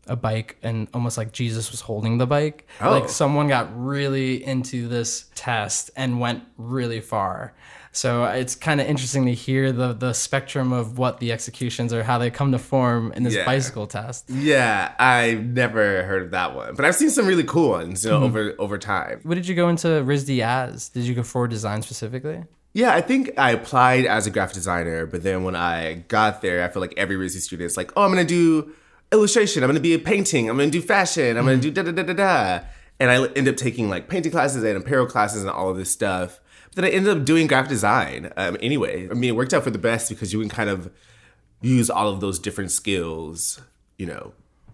a 0.08 0.16
bike 0.16 0.58
and 0.62 0.88
almost 0.94 1.18
like 1.18 1.32
Jesus 1.32 1.72
was 1.72 1.82
holding 1.82 2.18
the 2.18 2.28
bike. 2.28 2.68
Oh. 2.82 2.92
Like 2.92 3.10
someone 3.10 3.48
got 3.48 3.70
really 3.74 4.44
into 4.44 4.88
this 4.88 5.30
test 5.36 5.92
and 5.96 6.20
went 6.20 6.44
really 6.58 7.02
far. 7.02 7.54
So 7.96 8.26
it's 8.26 8.56
kind 8.56 8.82
of 8.82 8.88
interesting 8.88 9.28
to 9.28 9.34
hear 9.34 9.72
the 9.72 9.94
the 9.94 10.14
spectrum 10.14 10.74
of 10.74 10.98
what 10.98 11.20
the 11.20 11.32
executions 11.32 11.94
or 11.94 12.02
how 12.04 12.18
they 12.18 12.32
come 12.32 12.52
to 12.52 12.58
form 12.58 13.14
in 13.14 13.22
this 13.22 13.36
Yeah. 13.36 13.46
bicycle 13.46 13.86
test. 13.86 14.30
Yeah, 14.32 14.94
I've 14.98 15.46
never 15.46 16.02
heard 16.04 16.24
of 16.24 16.32
that 16.32 16.56
one, 16.56 16.74
but 16.74 16.86
I've 16.86 16.96
seen 16.96 17.12
some 17.12 17.28
really 17.28 17.44
cool 17.44 17.70
ones, 17.70 18.04
you 18.04 18.10
know, 18.10 18.18
hmm. 18.18 18.26
over 18.26 18.56
over 18.58 18.78
time. 18.80 19.20
What 19.22 19.36
did 19.36 19.48
you 19.48 19.54
go 19.54 19.70
into 19.70 19.88
RISD 19.88 20.42
as? 20.42 20.90
Did 20.90 21.04
you 21.04 21.14
go 21.14 21.22
for 21.22 21.48
design 21.48 21.84
specifically? 21.84 22.44
Yeah, 22.74 22.96
I 22.96 23.02
think 23.02 23.30
I 23.38 23.52
applied 23.52 24.08
as 24.08 24.26
a 24.26 24.32
graphic 24.32 24.56
designer, 24.56 25.06
but 25.06 25.22
then 25.22 25.44
when 25.44 25.56
I 25.56 26.04
got 26.08 26.42
there, 26.42 26.64
I 26.64 26.70
feel 26.70 26.82
like 26.82 26.96
every 26.98 27.16
RISD 27.16 27.42
student 27.42 27.68
is 27.68 27.78
like, 27.78 27.92
oh, 27.96 28.02
I'm 28.02 28.10
gonna 28.10 28.26
do 28.26 28.74
illustration, 29.12 29.64
I'm 29.64 29.70
gonna 29.70 29.80
be 29.80 29.94
a 29.94 30.00
painting, 30.00 30.50
I'm 30.50 30.58
gonna 30.58 30.72
do 30.72 30.82
fashion, 30.82 31.38
I'm 31.38 31.46
gonna 31.46 31.58
hmm. 31.58 31.62
do 31.62 31.72
da 31.72 31.84
da 31.84 31.92
da 31.92 32.02
da 32.02 32.14
da. 32.14 32.60
And 33.00 33.12
I 33.12 33.28
end 33.36 33.48
up 33.48 33.56
taking 33.56 33.88
like 33.88 34.10
painting 34.10 34.32
classes 34.32 34.64
and 34.64 34.78
apparel 34.78 35.06
classes 35.06 35.44
and 35.44 35.52
all 35.52 35.70
of 35.70 35.78
this 35.78 35.92
stuff. 35.92 36.40
Then 36.76 36.86
I 36.86 36.90
ended 36.90 37.18
up 37.18 37.26
doing 37.26 37.48
graphic 37.48 37.70
design 37.70 38.32
um, 38.38 38.58
anyway. 38.62 39.10
I 39.10 39.14
mean, 39.14 39.30
it 39.30 39.36
worked 39.36 39.54
out 39.54 39.64
for 39.64 39.72
the 39.72 39.78
best 39.78 40.10
because 40.10 40.34
you 40.34 40.40
can 40.40 40.50
kind 40.50 40.70
of 40.70 40.92
use 41.62 41.90
all 41.90 42.10
of 42.10 42.20
those 42.20 42.40
different 42.40 42.72
skills, 42.72 43.62
you 43.98 44.06
know, 44.06 44.34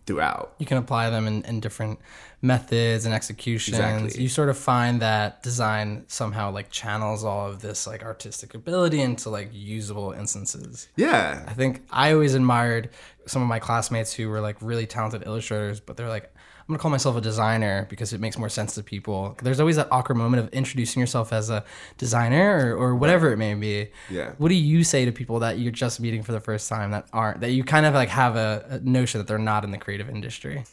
throughout. 0.10 0.56
you 0.58 0.66
can 0.66 0.78
apply 0.78 1.08
them 1.12 1.28
in, 1.28 1.44
in 1.44 1.60
different 1.60 2.00
methods 2.42 3.06
and 3.06 3.14
executions. 3.14 3.78
Exactly. 3.78 4.24
You 4.24 4.28
sort 4.28 4.50
of 4.50 4.58
find 4.58 5.02
that 5.02 5.44
design 5.44 6.06
somehow 6.08 6.52
like 6.52 6.72
channels 6.72 7.24
all 7.24 7.48
of 7.48 7.62
this 7.62 7.86
like 7.86 8.04
artistic 8.04 8.56
ability 8.56 9.02
into 9.02 9.30
like 9.30 9.50
usable 9.54 10.14
instances. 10.14 10.88
Yeah. 10.96 11.46
I 11.48 11.54
think 11.54 11.84
I 11.92 12.14
always 12.14 12.34
admired 12.34 12.90
some 13.28 13.44
of 13.44 13.48
my 13.48 13.60
classmates 13.60 14.12
who 14.12 14.30
were 14.30 14.42
like 14.42 14.58
really 14.62 14.88
talented 14.88 15.28
illustrators, 15.28 15.80
but 15.80 15.96
they're 15.96 16.10
like, 16.10 16.34
I'm 16.70 16.74
gonna 16.74 16.84
call 16.84 16.92
myself 16.92 17.16
a 17.16 17.22
designer 17.22 17.88
because 17.90 18.14
it 18.14 18.22
makes 18.22 18.38
more 18.38 18.48
sense 18.48 18.76
to 18.76 18.84
people. 18.84 19.36
There's 19.42 19.60
always 19.60 19.78
that 19.78 19.88
awkward 19.90 20.18
moment 20.18 20.44
of 20.44 20.54
introducing 20.54 21.00
yourself 21.00 21.34
as 21.34 21.50
a 21.50 21.66
designer 21.98 22.76
or, 22.78 22.90
or 22.90 22.96
whatever 22.96 23.34
it 23.34 23.38
may 23.38 23.56
be. 23.56 23.88
Yeah. 24.08 24.34
What 24.38 24.50
do 24.50 24.54
you 24.54 24.84
say 24.84 25.04
to 25.04 25.12
people 25.12 25.40
that 25.40 25.58
you're 25.58 25.72
just 25.72 26.00
meeting 26.00 26.22
for 26.22 26.32
the 26.32 26.40
first 26.40 26.70
time 26.70 26.92
that 26.92 27.08
aren't 27.12 27.42
that 27.42 27.54
you 27.54 27.64
kind 27.64 27.88
of 27.88 27.96
like 27.96 28.10
have 28.10 28.36
a, 28.36 28.66
a 28.70 28.80
notion 28.88 29.18
that 29.18 29.26
they're 29.26 29.40
not 29.40 29.64
in 29.64 29.72
the 29.72 29.80
creative 29.80 30.10
industry? 30.12 30.64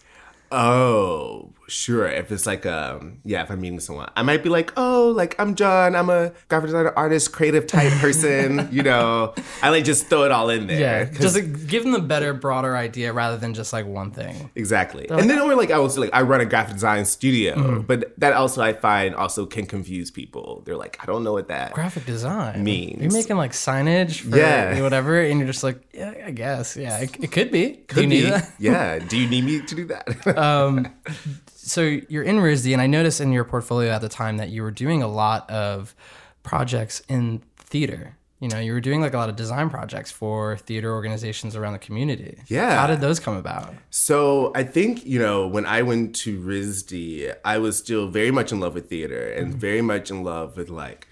Oh, 0.53 1.49
sure. 1.69 2.07
If 2.07 2.31
it's 2.33 2.47
like 2.47 2.65
um 2.67 3.19
yeah, 3.25 3.43
if 3.43 3.51
I'm 3.51 3.61
meeting 3.61 3.81
someone, 3.81 4.11
I 4.17 4.23
might 4.23 4.43
be 4.43 4.49
like, 4.49 4.73
oh, 4.77 5.13
like 5.17 5.35
I'm 5.39 5.55
John, 5.55 5.95
I'm 5.95 6.11
a 6.11 6.33
graphic 6.49 6.69
designer, 6.69 6.93
artist, 6.97 7.33
creative 7.33 7.67
type 7.67 7.93
person. 7.95 8.69
you 8.73 8.83
know, 8.83 9.35
I 9.63 9.71
like 9.71 9.85
just 9.85 10.07
throw 10.09 10.25
it 10.25 10.31
all 10.33 10.51
in 10.51 10.67
there. 10.67 10.81
yeah 10.81 11.05
just 11.05 11.35
like, 11.35 11.67
give 11.67 11.83
them 11.83 11.93
the 11.93 12.01
better, 12.01 12.33
broader 12.35 12.77
idea 12.77 13.13
rather 13.13 13.37
than 13.37 13.55
just 13.55 13.73
like 13.73 13.87
one 13.87 14.11
thing. 14.11 14.51
exactly. 14.55 15.09
And 15.11 15.29
then 15.31 15.39
or 15.41 15.55
like 15.55 15.71
I 15.71 15.79
was 15.79 15.97
like 15.99 16.11
I 16.13 16.23
run 16.23 16.41
a 16.41 16.47
graphic 16.47 16.75
design 16.75 17.05
studio, 17.05 17.55
Mm-hmm. 17.57 17.81
but 17.83 18.13
that 18.19 18.33
also 18.35 18.61
I 18.63 18.73
find 18.73 19.15
also 19.15 19.47
can 19.47 19.67
confuse 19.67 20.11
people. 20.11 20.63
They're 20.65 20.77
like, 20.77 20.97
I 21.03 21.07
don't 21.07 21.25
know 21.25 21.33
what 21.33 21.49
that. 21.49 21.73
Graphic 21.73 22.07
design 22.07 22.63
Means. 22.65 23.03
You're 23.03 23.13
making 23.13 23.37
like 23.37 23.53
signage 23.53 24.21
for 24.21 24.37
Yeah. 24.37 24.81
whatever, 24.83 25.21
and 25.21 25.39
you're 25.39 25.47
just 25.49 25.63
like, 25.65 25.81
yeah, 25.93 26.15
I 26.27 26.31
guess, 26.31 26.77
yeah, 26.77 26.99
it, 26.99 27.17
it 27.25 27.33
could 27.33 27.51
be. 27.51 27.67
Do 27.73 27.83
Could 27.89 28.03
you 28.03 28.07
need 28.09 28.25
that? 28.33 28.53
yeah. 28.59 28.99
Do 29.11 29.17
you 29.17 29.29
need 29.29 29.45
me 29.45 29.61
to 29.63 29.75
do 29.75 29.85
that? 29.87 30.39
um, 30.39 30.87
so 31.67 31.83
you're 32.09 32.23
in 32.23 32.37
RISD, 32.37 32.73
and 32.73 32.81
I 32.81 32.87
noticed 32.87 33.21
in 33.21 33.33
your 33.33 33.45
portfolio 33.45 33.91
at 33.91 34.01
the 34.01 34.09
time 34.09 34.37
that 34.37 34.51
you 34.51 34.63
were 34.63 34.71
doing 34.71 35.03
a 35.03 35.09
lot 35.09 35.51
of 35.51 35.95
projects 36.43 37.03
in 37.09 37.43
theater. 37.57 38.17
You 38.39 38.49
know, 38.49 38.61
you 38.61 38.73
were 38.73 38.81
doing 38.81 39.01
like 39.01 39.15
a 39.15 39.17
lot 39.17 39.29
of 39.29 39.37
design 39.37 39.71
projects 39.71 40.13
for 40.13 40.59
theater 40.59 40.93
organizations 40.93 41.57
around 41.57 41.73
the 41.73 41.79
community. 41.79 42.39
Yeah. 42.47 42.77
How 42.77 42.87
did 42.87 43.01
those 43.01 43.19
come 43.19 43.37
about? 43.37 43.75
So 43.91 44.53
I 44.55 44.63
think, 44.63 45.05
you 45.07 45.19
know, 45.19 45.47
when 45.47 45.65
I 45.67 45.83
went 45.83 46.15
to 46.17 46.39
RISD, 46.39 47.35
I 47.45 47.59
was 47.59 47.79
still 47.79 48.09
very 48.09 48.31
much 48.31 48.53
in 48.53 48.61
love 48.61 48.75
with 48.75 48.91
theater 48.91 49.33
and 49.33 49.49
mm-hmm. 49.49 49.59
very 49.59 49.83
much 49.83 50.11
in 50.11 50.23
love 50.23 50.57
with 50.57 50.69
like 50.69 51.09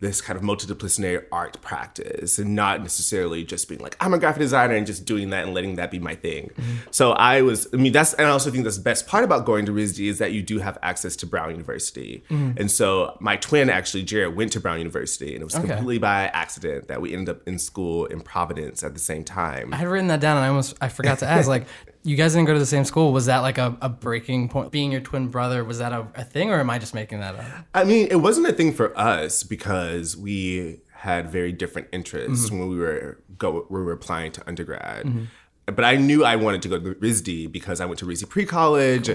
this 0.00 0.20
kind 0.20 0.38
of 0.38 0.44
multidisciplinary 0.44 1.24
art 1.32 1.60
practice 1.62 2.38
and 2.38 2.54
not 2.54 2.82
necessarily 2.82 3.44
just 3.44 3.68
being 3.68 3.80
like 3.80 3.96
i'm 4.00 4.12
a 4.12 4.18
graphic 4.18 4.40
designer 4.40 4.74
and 4.74 4.86
just 4.86 5.04
doing 5.04 5.30
that 5.30 5.44
and 5.44 5.54
letting 5.54 5.76
that 5.76 5.90
be 5.90 5.98
my 5.98 6.14
thing. 6.14 6.50
So 6.90 7.12
i 7.12 7.42
was 7.42 7.68
i 7.72 7.76
mean 7.76 7.92
that's 7.92 8.12
and 8.14 8.26
i 8.26 8.30
also 8.30 8.50
think 8.50 8.64
that's 8.64 8.76
the 8.76 8.82
best 8.82 9.06
part 9.06 9.24
about 9.24 9.44
going 9.44 9.66
to 9.66 9.72
risd 9.72 9.98
is 10.04 10.18
that 10.18 10.32
you 10.32 10.42
do 10.42 10.58
have 10.58 10.78
access 10.82 11.16
to 11.16 11.26
brown 11.26 11.50
university. 11.50 12.24
Mm-hmm. 12.30 12.58
And 12.58 12.70
so 12.70 13.16
my 13.20 13.36
twin 13.36 13.70
actually 13.70 14.02
jarrett 14.02 14.36
went 14.36 14.52
to 14.52 14.60
brown 14.60 14.78
university 14.78 15.32
and 15.32 15.42
it 15.42 15.44
was 15.44 15.54
completely 15.54 15.98
by 15.98 16.26
accident 16.28 16.88
that 16.88 17.00
we 17.00 17.12
ended 17.12 17.36
up 17.36 17.46
in 17.46 17.58
school 17.58 18.06
in 18.06 18.20
providence 18.20 18.82
at 18.82 18.94
the 18.94 19.00
same 19.00 19.24
time. 19.24 19.72
I 19.72 19.76
had 19.76 19.88
written 19.88 20.08
that 20.08 20.20
down, 20.20 20.36
and 20.36 20.44
I 20.44 20.48
almost 20.48 20.76
I 20.80 20.88
forgot 20.88 21.18
to 21.20 21.26
ask. 21.26 21.48
Like, 21.48 21.66
you 22.06 22.16
guys 22.16 22.34
didn't 22.34 22.46
go 22.46 22.52
to 22.52 22.58
the 22.58 22.66
same 22.66 22.84
school. 22.84 23.12
Was 23.12 23.26
that 23.26 23.38
like 23.38 23.58
a, 23.58 23.76
a 23.82 23.88
breaking 23.88 24.48
point? 24.48 24.70
Being 24.70 24.92
your 24.92 25.00
twin 25.00 25.28
brother, 25.28 25.64
was 25.64 25.78
that 25.80 25.92
a, 25.92 26.06
a 26.14 26.24
thing, 26.24 26.50
or 26.50 26.60
am 26.60 26.70
I 26.70 26.78
just 26.78 26.94
making 26.94 27.20
that 27.20 27.34
up? 27.34 27.44
I 27.74 27.84
mean, 27.84 28.08
it 28.10 28.16
wasn't 28.16 28.46
a 28.46 28.52
thing 28.52 28.72
for 28.72 28.96
us 28.96 29.42
because 29.42 30.16
we 30.16 30.80
had 30.92 31.30
very 31.30 31.52
different 31.52 31.88
interests 31.92 32.46
mm-hmm. 32.46 32.58
when 32.58 32.68
we 32.68 32.78
were 32.78 33.18
go 33.38 33.66
we 33.68 33.82
were 33.82 33.92
applying 33.92 34.32
to 34.32 34.48
undergrad. 34.48 35.06
Mm-hmm. 35.06 35.24
But 35.66 35.84
I 35.84 35.96
knew 35.96 36.24
I 36.24 36.36
wanted 36.36 36.62
to 36.62 36.68
go 36.68 36.78
to 36.78 36.94
RISD 36.94 37.50
because 37.50 37.80
I 37.80 37.86
went 37.86 37.98
to 37.98 38.06
RISD 38.06 38.28
pre-college 38.28 39.08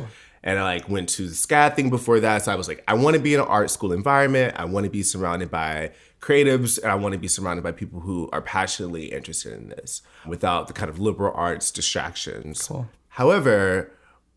and 0.43 0.60
I 0.60 0.63
like 0.63 0.89
went 0.89 1.07
to 1.10 1.27
the 1.27 1.33
SCAD 1.33 1.77
thing 1.77 1.89
before 1.89 2.19
that. 2.19 2.43
So 2.43 2.51
I 2.51 2.55
was 2.55 2.67
like, 2.67 2.83
I 2.89 2.93
want 2.93 3.15
to 3.15 3.21
be 3.21 3.33
in 3.33 3.39
an 3.39 3.45
art 3.48 3.71
school 3.71 3.93
environment. 3.93 4.55
I 4.57 4.65
want 4.65 4.83
to 4.83 4.89
be 4.89 5.01
surrounded 5.01 5.50
by 5.50 5.91
creatives 6.22 6.78
and 6.82 6.92
I 6.92 6.96
want 6.96 7.13
to 7.13 7.20
be 7.20 7.28
surrounded 7.28 7.63
by 7.63 7.72
people 7.72 8.01
who 8.01 8.30
are 8.32 8.42
passionately 8.42 9.12
interested 9.12 9.54
in 9.54 9.70
this 9.70 10.01
without 10.25 10.68
the 10.68 10.74
kind 10.74 10.90
of 10.90 11.00
liberal 11.00 11.34
arts 11.36 11.72
distractions. 11.72 12.62
However, 13.10 13.92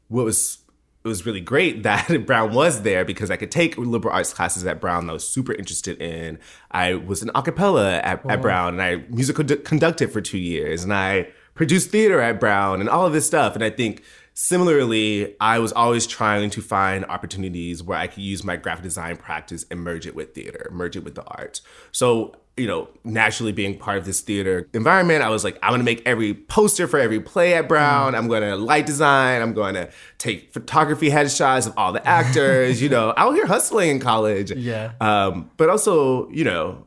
what 0.09 0.25
was 0.25 0.59
it 1.05 1.09
was 1.09 1.27
really 1.27 1.41
great 1.41 1.83
that 1.85 2.27
Brown 2.27 2.55
was 2.55 2.83
there 2.83 3.05
because 3.05 3.31
I 3.31 3.37
could 3.37 3.51
take 3.51 3.77
liberal 3.77 4.15
arts 4.15 4.33
classes 4.33 4.65
at 4.65 4.81
Brown 4.81 5.07
that 5.07 5.13
I 5.13 5.15
was 5.15 5.29
super 5.29 5.53
interested 5.53 6.01
in. 6.01 6.39
I 6.71 6.95
was 6.95 7.23
an 7.23 7.31
a 7.35 7.43
cappella 7.43 7.99
at, 7.99 8.25
at 8.29 8.41
Brown 8.41 8.81
and 8.81 8.83
I 8.83 9.05
musical 9.11 9.45
d- 9.45 9.57
conducted 9.57 10.11
for 10.11 10.21
two 10.21 10.39
years 10.39 10.83
and 10.83 10.95
I 10.95 11.29
produced 11.55 11.91
theater 11.91 12.21
at 12.21 12.41
Brown 12.41 12.81
and 12.81 12.89
all 12.89 13.07
of 13.07 13.13
this 13.13 13.27
stuff. 13.27 13.55
And 13.55 13.63
I 13.63 13.71
think 13.71 14.03
similarly, 14.35 15.35
I 15.41 15.59
was 15.59 15.73
always 15.73 16.07
trying 16.07 16.51
to 16.51 16.61
find 16.61 17.05
opportunities 17.07 17.83
where 17.83 17.99
I 17.99 18.07
could 18.07 18.23
use 18.23 18.45
my 18.45 18.57
graphic 18.57 18.83
design 18.83 19.17
practice 19.17 19.65
and 19.71 19.81
merge 19.81 20.07
it 20.07 20.15
with 20.15 20.35
theater, 20.35 20.69
merge 20.73 20.97
it 20.97 21.05
with 21.05 21.15
the 21.15 21.25
arts. 21.25 21.63
So 21.93 22.37
you 22.57 22.69
know, 22.69 22.89
naturally 23.03 23.51
being 23.51 23.77
part 23.77 23.99
of 23.99 24.05
this 24.05 24.21
theater 24.21 24.69
environment, 24.73 25.23
I 25.23 25.29
was 25.29 25.43
like, 25.43 25.59
I'm 25.63 25.73
gonna 25.73 25.83
make 25.83 26.07
every 26.07 26.35
poster 26.35 26.87
for 26.87 27.01
every 27.01 27.19
play 27.19 27.55
at 27.55 27.69
Brown. 27.69 28.15
I'm 28.15 28.29
gonna 28.29 28.55
light 28.57 28.87
design. 28.87 29.43
I'm 29.43 29.55
gonna 29.55 29.89
take 30.19 30.53
photography 30.53 31.11
headshots 31.11 31.67
of 31.67 31.77
all 31.77 31.93
the 31.93 32.07
actors. 32.07 32.81
you 32.81 32.89
know, 32.89 33.13
out 33.17 33.35
here 33.35 33.47
hustling 33.47 33.91
in 33.91 33.99
college. 33.99 34.53
Yeah. 34.53 34.93
Um, 35.01 35.51
but 35.57 35.69
also, 35.69 36.29
you 36.31 36.45
know, 36.45 36.87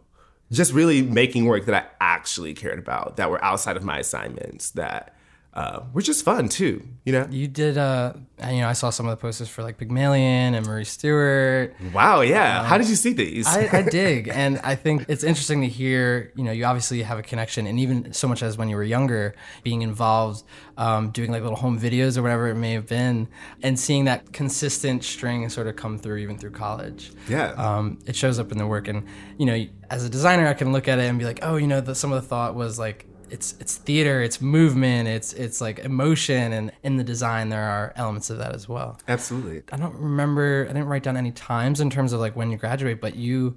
just 0.51 0.71
really 0.71 1.01
making 1.01 1.45
work 1.45 1.65
that 1.65 1.75
I 1.75 1.87
actually 1.99 2.53
cared 2.53 2.79
about, 2.79 3.17
that 3.17 3.29
were 3.29 3.43
outside 3.43 3.75
of 3.75 3.83
my 3.83 3.99
assignments, 3.99 4.71
that 4.71 5.16
uh, 5.57 5.81
were 5.91 6.03
just 6.03 6.23
fun 6.23 6.47
too. 6.47 6.87
You 7.03 7.13
know. 7.13 7.27
You 7.31 7.47
did, 7.47 7.79
uh, 7.79 8.13
and, 8.37 8.57
you 8.57 8.61
know, 8.61 8.67
I 8.67 8.73
saw 8.73 8.91
some 8.91 9.07
of 9.07 9.09
the 9.09 9.19
posters 9.19 9.49
for 9.49 9.63
like 9.63 9.79
Pygmalion 9.79 10.53
and 10.53 10.67
Marie 10.67 10.83
Stuart. 10.83 11.73
Wow. 11.91 12.21
Yeah. 12.21 12.63
How 12.63 12.77
did 12.77 12.87
you 12.87 12.95
see 12.95 13.11
these? 13.13 13.47
I, 13.47 13.67
I 13.71 13.81
dig, 13.89 14.27
and 14.27 14.59
I 14.63 14.75
think 14.75 15.05
it's 15.07 15.23
interesting 15.23 15.61
to 15.61 15.67
hear. 15.67 16.31
You 16.35 16.43
know, 16.43 16.51
you 16.51 16.63
obviously 16.63 17.01
have 17.01 17.17
a 17.17 17.23
connection, 17.23 17.65
and 17.65 17.79
even 17.79 18.13
so 18.13 18.27
much 18.27 18.43
as 18.43 18.55
when 18.55 18.69
you 18.69 18.75
were 18.75 18.83
younger, 18.83 19.33
being 19.63 19.81
involved, 19.81 20.43
um, 20.77 21.09
doing 21.09 21.31
like 21.31 21.41
little 21.41 21.57
home 21.57 21.79
videos 21.79 22.19
or 22.19 22.21
whatever 22.21 22.49
it 22.49 22.55
may 22.55 22.73
have 22.73 22.87
been, 22.87 23.27
and 23.63 23.79
seeing 23.79 24.05
that 24.05 24.31
consistent 24.33 25.03
string 25.03 25.49
sort 25.49 25.65
of 25.65 25.75
come 25.75 25.97
through 25.97 26.17
even 26.17 26.37
through 26.37 26.51
college. 26.51 27.11
Yeah. 27.27 27.53
um, 27.53 27.97
it 28.05 28.15
shows 28.15 28.37
up 28.37 28.51
in 28.51 28.59
the 28.59 28.67
work, 28.67 28.87
and 28.87 29.07
you 29.39 29.47
know, 29.47 29.65
as 29.89 30.05
a 30.05 30.09
designer, 30.09 30.45
I 30.45 30.53
can 30.53 30.71
look 30.71 30.87
at 30.87 30.99
it 30.99 31.05
and 31.05 31.17
be 31.17 31.25
like, 31.25 31.39
oh, 31.41 31.55
you 31.55 31.65
know, 31.65 31.81
the, 31.81 31.95
some 31.95 32.11
of 32.11 32.21
the 32.21 32.27
thought 32.27 32.53
was 32.53 32.77
like. 32.77 33.06
It's 33.29 33.55
it's 33.59 33.77
theater, 33.77 34.21
it's 34.21 34.41
movement, 34.41 35.07
it's 35.07 35.33
it's 35.33 35.61
like 35.61 35.79
emotion, 35.79 36.53
and 36.53 36.71
in 36.83 36.97
the 36.97 37.03
design 37.03 37.49
there 37.49 37.63
are 37.63 37.93
elements 37.95 38.29
of 38.29 38.37
that 38.37 38.53
as 38.53 38.67
well. 38.69 38.99
Absolutely. 39.07 39.63
I 39.71 39.77
don't 39.77 39.95
remember. 39.95 40.65
I 40.69 40.73
didn't 40.73 40.87
write 40.87 41.03
down 41.03 41.17
any 41.17 41.31
times 41.31 41.81
in 41.81 41.89
terms 41.89 42.13
of 42.13 42.19
like 42.19 42.35
when 42.35 42.51
you 42.51 42.57
graduate, 42.57 43.01
but 43.01 43.15
you 43.15 43.55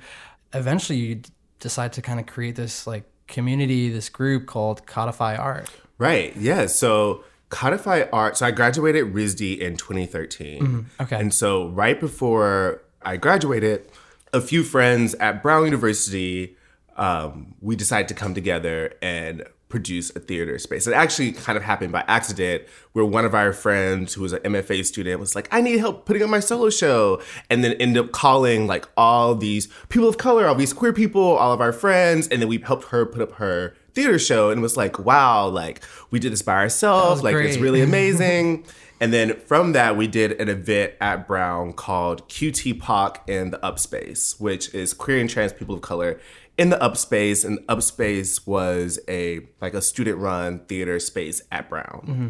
eventually 0.53 0.99
you 0.99 1.23
decide 1.59 1.93
to 1.95 2.03
kind 2.03 2.19
of 2.19 2.27
create 2.27 2.57
this 2.57 2.87
like 2.87 3.05
community, 3.27 3.91
this 3.91 4.09
group 4.09 4.47
called 4.47 4.87
Codify 4.87 5.37
Art. 5.37 5.71
Right. 5.99 6.37
Yeah. 6.37 6.67
So 6.67 7.25
Codify 7.51 8.05
Art. 8.13 8.37
So 8.37 8.47
I 8.47 8.51
graduated 8.51 9.13
RISD 9.13 9.59
in 9.59 9.77
2013. 9.77 10.87
okay. 11.01 11.19
And 11.19 11.33
so 11.33 11.69
right 11.69 11.99
before 11.99 12.83
I 13.03 13.17
graduated, 13.17 13.91
a 14.33 14.41
few 14.41 14.63
friends 14.63 15.15
at 15.15 15.43
Brown 15.43 15.65
University, 15.65 16.57
um, 16.97 17.55
we 17.61 17.77
decided 17.77 18.09
to 18.09 18.15
come 18.15 18.35
together 18.35 18.95
and 19.03 19.45
produce 19.71 20.11
a 20.11 20.21
theater 20.21 20.59
space. 20.59 20.87
It 20.87 20.93
actually 20.93 21.33
kind 21.33 21.57
of 21.57 21.63
happened 21.63 21.93
by 21.93 22.05
accident, 22.07 22.65
where 22.93 23.05
one 23.05 23.25
of 23.25 23.35
our 23.35 23.53
friends 23.53 24.13
who 24.15 24.23
was 24.23 24.33
an 24.33 24.41
MFA 24.41 24.85
student 24.85 25.21
was 25.21 25.35
like, 25.35 25.49
I 25.51 25.61
need 25.61 25.79
help 25.79 26.05
putting 26.05 26.23
on 26.23 26.31
my 26.31 26.41
solo 26.41 26.69
show. 26.69 27.23
And 27.49 27.65
then 27.65 27.73
ended 27.75 28.05
up 28.05 28.13
calling 28.13 28.67
like 28.67 28.87
all 28.97 29.35
these 29.35 29.69
people 29.89 30.09
of 30.09 30.19
color, 30.19 30.47
all 30.47 30.55
these 30.55 30.73
queer 30.73 30.93
people, 30.93 31.23
all 31.23 31.53
of 31.53 31.61
our 31.61 31.73
friends. 31.73 32.29
And 32.29 32.43
then 32.43 32.49
we 32.49 32.59
helped 32.59 32.89
her 32.89 33.07
put 33.07 33.23
up 33.23 33.33
her 33.35 33.75
theater 33.95 34.19
show 34.19 34.51
and 34.51 34.61
was 34.61 34.77
like, 34.77 34.99
wow, 34.99 35.47
like 35.47 35.83
we 36.11 36.19
did 36.19 36.33
this 36.33 36.43
by 36.43 36.55
ourselves. 36.55 37.23
Like 37.23 37.37
it's 37.37 37.59
really 37.59 37.81
amazing. 37.91 38.65
and 39.01 39.13
then 39.13 39.41
from 39.47 39.73
that, 39.73 39.97
we 39.97 40.07
did 40.07 40.33
an 40.41 40.49
event 40.49 40.95
at 41.01 41.27
Brown 41.27 41.73
called 41.73 42.29
QT 42.29 42.81
POC 42.81 43.29
in 43.29 43.51
the 43.51 43.59
Upspace, 43.59 44.41
which 44.41 44.75
is 44.75 44.93
queer 44.93 45.19
and 45.19 45.31
trans 45.31 45.53
people 45.53 45.77
of 45.77 45.81
color 45.81 46.21
in 46.61 46.69
the 46.69 46.77
Upspace. 46.77 47.45
And 47.45 47.59
Upspace 47.67 48.47
was 48.47 49.01
a 49.09 49.41
like 49.61 49.75
a 49.75 49.81
student 49.83 50.19
run 50.19 50.61
theater 50.67 51.01
space 51.01 51.43
at 51.51 51.69
Brown. 51.71 52.05
Mm-hmm. 52.07 52.29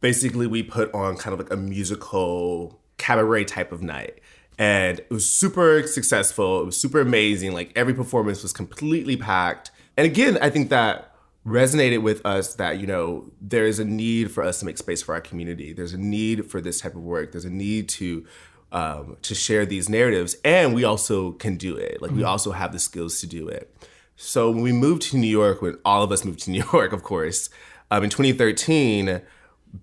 Basically, 0.00 0.46
we 0.46 0.62
put 0.62 0.92
on 0.92 1.16
kind 1.16 1.32
of 1.32 1.38
like 1.38 1.52
a 1.52 1.56
musical 1.56 2.80
cabaret 2.98 3.44
type 3.44 3.72
of 3.72 3.80
night. 3.80 4.18
And 4.58 4.98
it 4.98 5.10
was 5.10 5.32
super 5.32 5.84
successful. 5.86 6.60
It 6.60 6.66
was 6.66 6.76
super 6.76 7.00
amazing. 7.00 7.52
Like 7.52 7.72
every 7.76 7.94
performance 7.94 8.42
was 8.42 8.52
completely 8.52 9.16
packed. 9.16 9.70
And 9.96 10.04
again, 10.04 10.36
I 10.42 10.50
think 10.50 10.68
that 10.70 11.14
resonated 11.46 12.02
with 12.02 12.26
us 12.26 12.56
that, 12.56 12.80
you 12.80 12.86
know, 12.86 13.30
there 13.40 13.66
is 13.66 13.78
a 13.78 13.84
need 13.84 14.32
for 14.32 14.42
us 14.42 14.58
to 14.58 14.66
make 14.66 14.76
space 14.76 15.00
for 15.00 15.14
our 15.14 15.20
community. 15.20 15.72
There's 15.72 15.92
a 15.92 15.98
need 15.98 16.50
for 16.50 16.60
this 16.60 16.80
type 16.80 16.96
of 16.96 17.02
work. 17.02 17.30
There's 17.30 17.44
a 17.44 17.50
need 17.50 17.88
to 17.90 18.26
um, 18.72 19.16
to 19.22 19.34
share 19.34 19.64
these 19.66 19.88
narratives. 19.88 20.36
And 20.44 20.74
we 20.74 20.84
also 20.84 21.32
can 21.32 21.56
do 21.56 21.76
it. 21.76 22.02
Like 22.02 22.10
we 22.10 22.24
also 22.24 22.52
have 22.52 22.72
the 22.72 22.78
skills 22.78 23.20
to 23.20 23.26
do 23.26 23.48
it. 23.48 23.74
So 24.16 24.50
when 24.50 24.62
we 24.62 24.72
moved 24.72 25.02
to 25.02 25.16
New 25.16 25.28
York, 25.28 25.62
when 25.62 25.78
all 25.84 26.02
of 26.02 26.12
us 26.12 26.24
moved 26.24 26.40
to 26.40 26.50
New 26.52 26.64
York, 26.72 26.92
of 26.92 27.02
course, 27.02 27.50
um, 27.90 28.04
in 28.04 28.10
2013, 28.10 29.22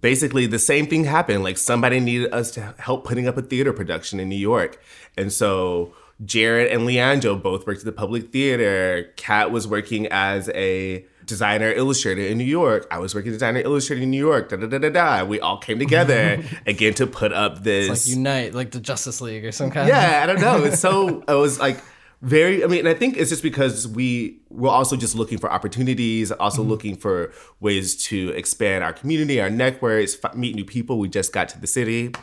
basically 0.01 0.45
the 0.45 0.59
same 0.59 0.87
thing 0.87 1.05
happened. 1.05 1.43
Like 1.43 1.57
somebody 1.57 1.99
needed 1.99 2.33
us 2.33 2.51
to 2.51 2.75
help 2.77 3.05
putting 3.05 3.27
up 3.27 3.37
a 3.37 3.41
theater 3.41 3.73
production 3.73 4.19
in 4.19 4.29
New 4.29 4.35
York. 4.35 4.81
And 5.17 5.31
so 5.31 5.93
Jarrett 6.23 6.71
and 6.71 6.85
Leandro 6.85 7.35
both 7.35 7.65
worked 7.65 7.79
at 7.79 7.85
the 7.85 7.91
public 7.91 8.31
theater. 8.31 9.11
Kat 9.15 9.51
was 9.51 9.67
working 9.67 10.07
as 10.07 10.49
a 10.49 11.05
designer 11.25 11.71
illustrator 11.71 12.21
in 12.21 12.37
New 12.37 12.43
York. 12.45 12.87
I 12.91 12.99
was 12.99 13.13
working 13.15 13.31
designer 13.31 13.59
illustrator 13.59 14.01
in 14.03 14.11
New 14.11 14.17
York. 14.25 14.49
Da 14.49 14.57
da 14.57 14.67
da 14.67 14.77
da 14.77 14.89
da. 14.89 15.23
We 15.25 15.39
all 15.39 15.57
came 15.57 15.79
together 15.79 16.43
again 16.65 16.93
to 16.95 17.07
put 17.07 17.33
up 17.33 17.63
this 17.63 17.89
Like 17.89 18.15
unite, 18.15 18.53
like 18.53 18.71
the 18.71 18.79
Justice 18.79 19.21
League 19.21 19.45
or 19.45 19.51
some 19.51 19.71
kind. 19.71 19.87
yeah, 19.87 20.21
I 20.23 20.25
don't 20.25 20.41
know. 20.41 20.63
It's 20.63 20.79
so 20.79 21.21
it 21.27 21.33
was 21.33 21.59
like 21.59 21.79
very. 22.21 22.63
I 22.63 22.67
mean, 22.67 22.79
and 22.79 22.87
I 22.87 22.93
think 22.93 23.17
it's 23.17 23.29
just 23.29 23.43
because 23.43 23.87
we 23.87 24.39
we're 24.49 24.69
also 24.69 24.95
just 24.95 25.15
looking 25.15 25.37
for 25.37 25.51
opportunities, 25.51 26.31
also 26.31 26.63
looking 26.63 26.95
for 26.95 27.31
ways 27.59 27.95
to 28.05 28.29
expand 28.29 28.83
our 28.83 28.93
community, 28.93 29.41
our 29.41 29.49
networks, 29.49 30.17
f- 30.23 30.35
meet 30.35 30.55
new 30.55 30.65
people. 30.65 30.97
We 30.99 31.09
just 31.09 31.33
got 31.33 31.49
to 31.49 31.59
the 31.59 31.67
city. 31.67 32.13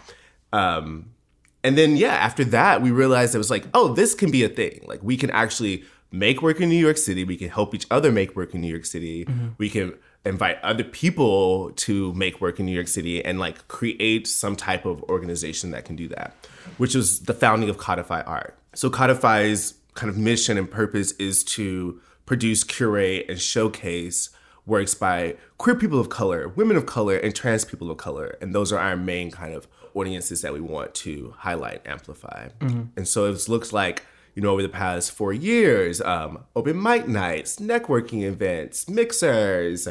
Um, 0.52 1.10
and 1.64 1.78
then 1.78 1.96
yeah, 1.96 2.14
after 2.14 2.44
that, 2.46 2.82
we 2.82 2.90
realized 2.90 3.34
it 3.34 3.38
was 3.38 3.50
like, 3.50 3.66
oh, 3.74 3.92
this 3.94 4.14
can 4.14 4.30
be 4.30 4.42
a 4.44 4.48
thing. 4.48 4.80
Like 4.86 5.00
we 5.02 5.16
can 5.16 5.30
actually 5.30 5.84
make 6.12 6.42
work 6.42 6.60
in 6.60 6.68
New 6.68 6.76
York 6.76 6.98
City. 6.98 7.24
We 7.24 7.36
can 7.36 7.48
help 7.48 7.74
each 7.74 7.86
other 7.90 8.12
make 8.12 8.36
work 8.36 8.54
in 8.54 8.60
New 8.60 8.70
York 8.70 8.84
City. 8.84 9.24
Mm-hmm. 9.24 9.48
We 9.58 9.70
can 9.70 9.94
invite 10.24 10.62
other 10.62 10.84
people 10.84 11.72
to 11.72 12.12
make 12.14 12.40
work 12.40 12.60
in 12.60 12.66
New 12.66 12.72
York 12.72 12.88
City 12.88 13.24
and 13.24 13.40
like 13.40 13.66
create 13.68 14.26
some 14.26 14.54
type 14.54 14.84
of 14.84 15.02
organization 15.04 15.72
that 15.72 15.84
can 15.84 15.96
do 15.96 16.06
that, 16.08 16.34
which 16.76 16.94
was 16.94 17.20
the 17.20 17.34
founding 17.34 17.68
of 17.68 17.78
Codify 17.78 18.20
Art. 18.22 18.56
So 18.74 18.88
Codify's 18.88 19.74
kind 19.94 20.08
of 20.08 20.16
mission 20.16 20.56
and 20.58 20.70
purpose 20.70 21.12
is 21.12 21.42
to 21.44 22.00
produce, 22.24 22.62
curate, 22.62 23.26
and 23.28 23.40
showcase 23.40 24.30
works 24.64 24.94
by 24.94 25.36
queer 25.58 25.74
people 25.74 25.98
of 25.98 26.08
color, 26.08 26.48
women 26.48 26.76
of 26.76 26.86
color, 26.86 27.16
and 27.16 27.34
trans 27.34 27.64
people 27.64 27.90
of 27.90 27.96
color. 27.96 28.36
And 28.40 28.54
those 28.54 28.72
are 28.72 28.78
our 28.78 28.96
main 28.96 29.30
kind 29.30 29.54
of 29.54 29.66
audiences 29.94 30.40
that 30.42 30.52
we 30.52 30.60
want 30.60 30.94
to 30.94 31.34
highlight, 31.38 31.86
amplify. 31.86 32.48
Mm-hmm. 32.60 32.82
And 32.96 33.08
so 33.08 33.26
it 33.26 33.48
looks 33.48 33.72
like 33.72 34.04
you 34.34 34.42
know, 34.42 34.50
over 34.50 34.62
the 34.62 34.68
past 34.68 35.12
four 35.12 35.32
years, 35.32 36.00
um, 36.00 36.44
open 36.56 36.80
mic 36.80 37.06
nights, 37.06 37.56
networking 37.56 38.22
events, 38.22 38.88
mixers, 38.88 39.88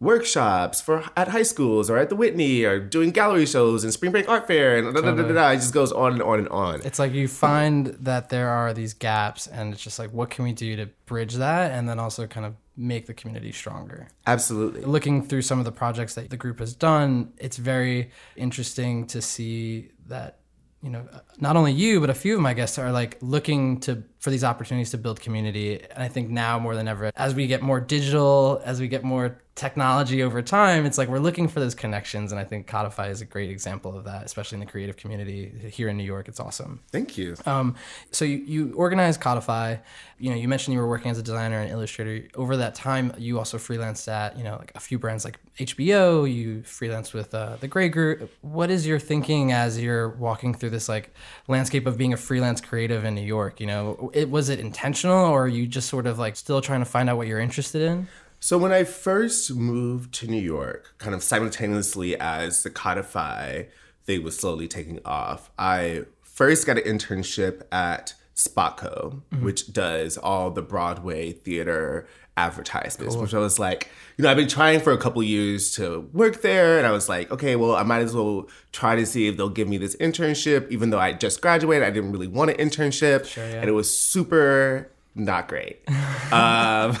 workshops 0.00 0.80
for 0.80 1.04
at 1.16 1.28
high 1.28 1.42
schools 1.42 1.90
or 1.90 1.98
at 1.98 2.08
the 2.08 2.16
Whitney 2.16 2.64
or 2.64 2.80
doing 2.80 3.10
gallery 3.10 3.44
shows 3.44 3.84
and 3.84 3.92
spring 3.92 4.10
break 4.12 4.28
art 4.28 4.46
fair 4.46 4.78
and 4.78 4.94
da, 4.94 5.02
da, 5.02 5.14
da, 5.14 5.22
da, 5.22 5.32
da. 5.32 5.50
it 5.50 5.56
just 5.56 5.74
goes 5.74 5.92
on 5.92 6.14
and 6.14 6.22
on 6.22 6.38
and 6.38 6.48
on. 6.48 6.80
It's 6.82 6.98
like 6.98 7.12
you 7.12 7.28
find 7.28 7.88
that 8.00 8.30
there 8.30 8.48
are 8.48 8.72
these 8.72 8.94
gaps 8.94 9.46
and 9.46 9.74
it's 9.74 9.82
just 9.82 9.98
like 9.98 10.12
what 10.12 10.30
can 10.30 10.44
we 10.44 10.52
do 10.52 10.76
to 10.76 10.86
bridge 11.04 11.34
that 11.34 11.72
and 11.72 11.88
then 11.88 11.98
also 11.98 12.26
kind 12.26 12.46
of 12.46 12.54
make 12.76 13.06
the 13.06 13.14
community 13.14 13.52
stronger. 13.52 14.08
Absolutely. 14.26 14.82
Looking 14.82 15.22
through 15.22 15.42
some 15.42 15.58
of 15.58 15.64
the 15.64 15.72
projects 15.72 16.14
that 16.14 16.30
the 16.30 16.36
group 16.36 16.58
has 16.60 16.74
done, 16.74 17.32
it's 17.38 17.56
very 17.56 18.10
interesting 18.36 19.06
to 19.08 19.20
see 19.20 19.90
that 20.08 20.38
you 20.86 20.92
know, 20.92 21.04
not 21.40 21.56
only 21.56 21.72
you, 21.72 22.00
but 22.00 22.10
a 22.10 22.14
few 22.14 22.36
of 22.36 22.40
my 22.40 22.54
guests 22.54 22.78
are 22.78 22.92
like 22.92 23.18
looking 23.20 23.80
to 23.80 24.04
for 24.20 24.30
these 24.30 24.44
opportunities 24.44 24.92
to 24.92 24.98
build 24.98 25.20
community. 25.20 25.82
And 25.82 26.00
I 26.00 26.06
think 26.06 26.30
now 26.30 26.60
more 26.60 26.76
than 26.76 26.86
ever, 26.86 27.10
as 27.16 27.34
we 27.34 27.48
get 27.48 27.60
more 27.60 27.80
digital, 27.80 28.62
as 28.64 28.80
we 28.80 28.86
get 28.86 29.02
more 29.02 29.42
technology 29.56 30.22
over 30.22 30.42
time, 30.42 30.84
it's 30.84 30.98
like 30.98 31.08
we're 31.08 31.18
looking 31.18 31.48
for 31.48 31.60
those 31.60 31.74
connections. 31.74 32.30
And 32.30 32.38
I 32.38 32.44
think 32.44 32.66
Codify 32.66 33.08
is 33.08 33.22
a 33.22 33.24
great 33.24 33.50
example 33.50 33.96
of 33.96 34.04
that, 34.04 34.22
especially 34.22 34.56
in 34.56 34.60
the 34.60 34.66
creative 34.66 34.98
community 34.98 35.50
here 35.72 35.88
in 35.88 35.96
New 35.96 36.04
York. 36.04 36.28
It's 36.28 36.38
awesome. 36.38 36.80
Thank 36.92 37.16
you. 37.16 37.36
Um, 37.46 37.74
so 38.10 38.26
you, 38.26 38.36
you 38.46 38.74
organized 38.74 39.22
Codify. 39.22 39.76
You 40.18 40.30
know, 40.30 40.36
you 40.36 40.46
mentioned 40.46 40.74
you 40.74 40.80
were 40.80 40.88
working 40.88 41.10
as 41.10 41.18
a 41.18 41.22
designer 41.22 41.58
and 41.58 41.70
illustrator. 41.70 42.28
Over 42.34 42.58
that 42.58 42.74
time, 42.74 43.14
you 43.16 43.38
also 43.38 43.56
freelanced 43.56 44.08
at, 44.08 44.36
you 44.36 44.44
know, 44.44 44.56
like 44.56 44.72
a 44.74 44.80
few 44.80 44.98
brands 44.98 45.24
like 45.24 45.38
HBO. 45.58 46.30
You 46.30 46.58
freelanced 46.58 47.14
with 47.14 47.34
uh, 47.34 47.56
the 47.58 47.66
Grey 47.66 47.88
Group. 47.88 48.30
What 48.42 48.70
is 48.70 48.86
your 48.86 48.98
thinking 48.98 49.52
as 49.52 49.80
you're 49.80 50.10
walking 50.10 50.52
through 50.52 50.70
this 50.70 50.86
like 50.86 51.14
landscape 51.48 51.86
of 51.86 51.96
being 51.96 52.12
a 52.12 52.18
freelance 52.18 52.60
creative 52.60 53.06
in 53.06 53.14
New 53.14 53.22
York? 53.22 53.58
You 53.58 53.68
know, 53.68 54.10
it 54.12 54.28
was 54.28 54.50
it 54.50 54.60
intentional 54.60 55.30
or 55.30 55.44
are 55.44 55.48
you 55.48 55.66
just 55.66 55.88
sort 55.88 56.06
of 56.06 56.18
like 56.18 56.36
still 56.36 56.60
trying 56.60 56.80
to 56.80 56.86
find 56.86 57.08
out 57.08 57.16
what 57.16 57.26
you're 57.26 57.40
interested 57.40 57.80
in? 57.80 58.06
So 58.46 58.58
when 58.58 58.70
I 58.70 58.84
first 58.84 59.52
moved 59.52 60.14
to 60.20 60.28
New 60.28 60.40
York, 60.40 60.94
kind 60.98 61.16
of 61.16 61.24
simultaneously 61.24 62.16
as 62.16 62.62
the 62.62 62.70
Codify 62.70 63.64
thing 64.04 64.22
was 64.22 64.36
slowly 64.36 64.68
taking 64.68 65.00
off, 65.04 65.50
I 65.58 66.04
first 66.22 66.64
got 66.64 66.78
an 66.78 66.84
internship 66.84 67.62
at 67.72 68.14
Spotco, 68.36 69.14
mm-hmm. 69.32 69.44
which 69.44 69.72
does 69.72 70.16
all 70.16 70.52
the 70.52 70.62
Broadway 70.62 71.32
theater 71.32 72.06
advertisements, 72.36 73.16
cool. 73.16 73.22
which 73.22 73.34
I 73.34 73.40
was 73.40 73.58
like, 73.58 73.90
you 74.16 74.22
know, 74.22 74.30
I've 74.30 74.36
been 74.36 74.46
trying 74.46 74.78
for 74.78 74.92
a 74.92 74.98
couple 74.98 75.24
years 75.24 75.72
to 75.72 76.08
work 76.12 76.42
there. 76.42 76.78
And 76.78 76.86
I 76.86 76.92
was 76.92 77.08
like, 77.08 77.32
okay, 77.32 77.56
well, 77.56 77.74
I 77.74 77.82
might 77.82 78.02
as 78.02 78.14
well 78.14 78.48
try 78.70 78.94
to 78.94 79.04
see 79.06 79.26
if 79.26 79.36
they'll 79.36 79.48
give 79.48 79.66
me 79.66 79.76
this 79.76 79.96
internship, 79.96 80.70
even 80.70 80.90
though 80.90 81.00
I 81.00 81.14
just 81.14 81.40
graduated. 81.40 81.82
I 81.82 81.90
didn't 81.90 82.12
really 82.12 82.28
want 82.28 82.52
an 82.52 82.58
internship. 82.58 83.24
Sure, 83.24 83.44
yeah. 83.44 83.56
And 83.56 83.68
it 83.68 83.72
was 83.72 83.92
super 83.92 84.92
not 85.16 85.48
great. 85.48 85.80
um, 85.88 85.94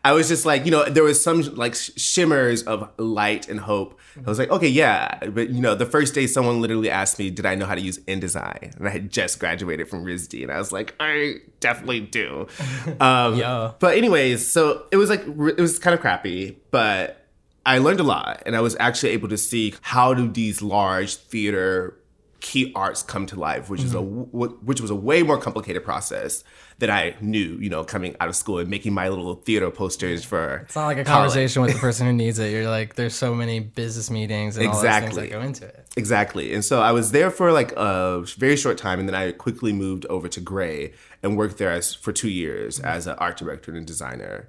I 0.05 0.13
was 0.13 0.29
just 0.29 0.47
like, 0.47 0.65
you 0.65 0.71
know, 0.71 0.85
there 0.85 1.05
was 1.05 1.23
some 1.23 1.43
like 1.55 1.75
shimmers 1.75 2.63
of 2.63 2.91
light 2.99 3.49
and 3.49 3.61
hope. 3.61 3.99
I 4.17 4.29
was 4.29 4.39
like, 4.39 4.51
okay, 4.51 4.67
yeah, 4.69 5.19
but 5.29 5.51
you 5.51 5.61
know, 5.61 5.75
the 5.75 5.87
first 5.87 6.15
day 6.15 6.27
someone 6.27 6.61
literally 6.61 6.91
asked 6.91 7.19
me, 7.19 7.31
did 7.31 7.47
I 7.47 7.55
know 7.55 7.67
how 7.67 7.75
to 7.75 7.81
use 7.81 7.99
InDesign? 8.01 8.77
And 8.77 8.89
I 8.89 8.91
had 8.91 9.11
just 9.11 9.39
graduated 9.39 9.89
from 9.89 10.05
RISD, 10.05 10.43
and 10.43 10.51
I 10.51 10.59
was 10.59 10.73
like, 10.73 10.95
I 10.99 11.37
definitely 11.61 12.01
do. 12.01 12.47
Um, 13.01 13.37
yeah. 13.37 13.73
But 13.79 13.97
anyways, 13.97 14.51
so 14.51 14.87
it 14.91 14.97
was 14.97 15.11
like 15.11 15.21
it 15.21 15.61
was 15.61 15.79
kind 15.79 15.95
of 15.95 16.01
crappy, 16.01 16.59
but 16.71 17.27
I 17.65 17.79
learned 17.79 18.01
a 18.01 18.05
lot, 18.05 18.43
and 18.47 18.57
I 18.57 18.61
was 18.61 18.77
actually 18.81 19.11
able 19.11 19.29
to 19.29 19.37
see 19.37 19.75
how 19.83 20.15
do 20.15 20.27
these 20.27 20.63
large 20.63 21.17
theater 21.17 21.98
key 22.41 22.73
arts 22.75 23.03
come 23.03 23.27
to 23.27 23.39
life, 23.39 23.69
which 23.69 23.81
mm-hmm. 23.81 23.89
is 23.89 23.95
a 23.95 23.99
mm-hmm. 23.99 24.67
which 24.67 24.81
was 24.81 24.91
a 24.91 24.95
way 24.95 25.23
more 25.23 25.39
complicated 25.39 25.85
process 25.85 26.45
that 26.79 26.91
I 26.91 27.17
knew, 27.21 27.59
you 27.59 27.69
know, 27.69 27.83
coming 27.83 28.15
out 28.21 28.29
of 28.29 28.37
school 28.37 28.59
and 28.59 28.71
making 28.71 28.95
my 28.95 29.09
little 29.09 29.35
theater 29.35 29.69
posters 29.71 30.25
for. 30.25 30.59
It's 30.59 30.77
not 30.77 30.87
like 30.87 30.99
a 30.99 31.05
college. 31.05 31.33
conversation 31.33 31.63
with 31.63 31.73
the 31.73 31.79
person 31.79 32.07
who 32.07 32.13
needs 32.13 32.39
it. 32.39 32.53
You're 32.53 32.71
like, 32.71 32.95
there's 32.95 33.15
so 33.15 33.35
many 33.35 33.59
business 33.59 34.11
meetings 34.11 34.57
and 34.57 34.67
exactly. 34.67 34.89
all 34.89 34.93
those 34.93 35.17
things 35.17 35.17
that 35.17 35.31
go 35.31 35.41
into 35.45 35.67
it. 35.67 35.89
Exactly. 35.97 36.55
And 36.55 36.65
so 36.65 36.81
I 36.81 36.93
was 36.93 37.11
there 37.11 37.31
for 37.31 37.51
like 37.51 37.73
a 37.73 38.25
very 38.37 38.57
short 38.57 38.79
time, 38.79 39.01
and 39.01 39.09
then 39.09 39.17
I 39.17 39.33
quickly 39.33 39.73
moved 39.73 40.07
over 40.07 40.29
to 40.29 40.41
Grey 40.41 40.93
and 41.23 41.37
worked 41.37 41.59
there 41.59 41.73
as, 41.73 41.95
for 41.95 42.13
two 42.13 42.31
years 42.31 42.79
mm-hmm. 42.79 42.87
as 42.87 43.07
an 43.07 43.17
art 43.19 43.37
director 43.37 43.75
and 43.75 43.87
designer, 43.87 44.49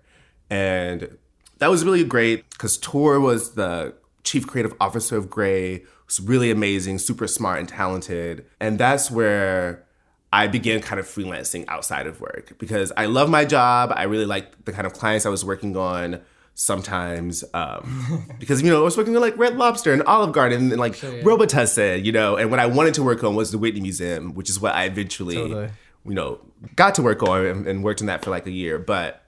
and 0.50 1.18
that 1.58 1.70
was 1.70 1.84
really 1.84 2.04
great 2.04 2.50
because 2.52 2.78
Tor 2.78 3.20
was 3.20 3.56
the 3.56 3.96
chief 4.24 4.46
creative 4.46 4.74
officer 4.80 5.18
of 5.18 5.30
was 5.30 5.82
really 6.18 6.50
amazing, 6.50 6.98
super 7.00 7.28
smart 7.28 7.60
and 7.60 7.68
talented. 7.68 8.46
And 8.60 8.80
that's 8.80 9.12
where 9.12 9.86
I 10.32 10.48
began 10.48 10.82
kind 10.82 11.00
of 11.00 11.06
freelancing 11.06 11.66
outside 11.68 12.08
of 12.08 12.22
work 12.22 12.58
because 12.58 12.92
I 12.96 13.08
love 13.08 13.30
my 13.30 13.46
job. 13.46 13.92
I 13.96 14.04
really 14.04 14.26
like 14.26 14.66
the 14.66 14.72
kind 14.72 14.88
of 14.88 14.94
clients 14.94 15.26
I 15.26 15.30
was 15.30 15.44
working 15.44 15.76
on 15.76 16.22
sometimes 16.54 17.44
um, 17.54 18.26
because 18.40 18.62
you 18.62 18.70
know 18.70 18.82
I 18.82 18.84
was 18.84 18.98
working 18.98 19.16
on 19.16 19.22
like 19.22 19.38
Red 19.38 19.58
Lobster 19.58 19.94
and 19.94 20.04
Olive 20.04 20.34
Garden 20.34 20.72
and 20.72 20.80
like 20.80 20.96
sure, 20.96 21.16
yeah. 21.16 21.24
Robitussin, 21.24 22.04
you 22.04 22.12
know, 22.12 22.36
and 22.36 22.52
what 22.52 22.60
I 22.60 22.66
wanted 22.66 22.94
to 22.96 23.04
work 23.04 23.24
on 23.24 23.36
was 23.36 23.52
the 23.52 23.58
Whitney 23.58 23.82
Museum, 23.82 24.34
which 24.34 24.50
is 24.50 24.60
what 24.60 24.76
I 24.76 24.86
eventually 24.86 25.36
totally. 25.36 25.70
you 26.06 26.14
know 26.14 26.40
got 26.76 26.96
to 26.96 27.02
work 27.02 27.24
on 27.24 27.46
and, 27.46 27.68
and, 27.68 27.84
worked 27.84 28.02
on 28.02 28.08
that 28.08 28.24
for 28.24 28.30
like 28.30 28.46
a 28.46 28.52
year. 28.52 28.78
But 28.78 29.24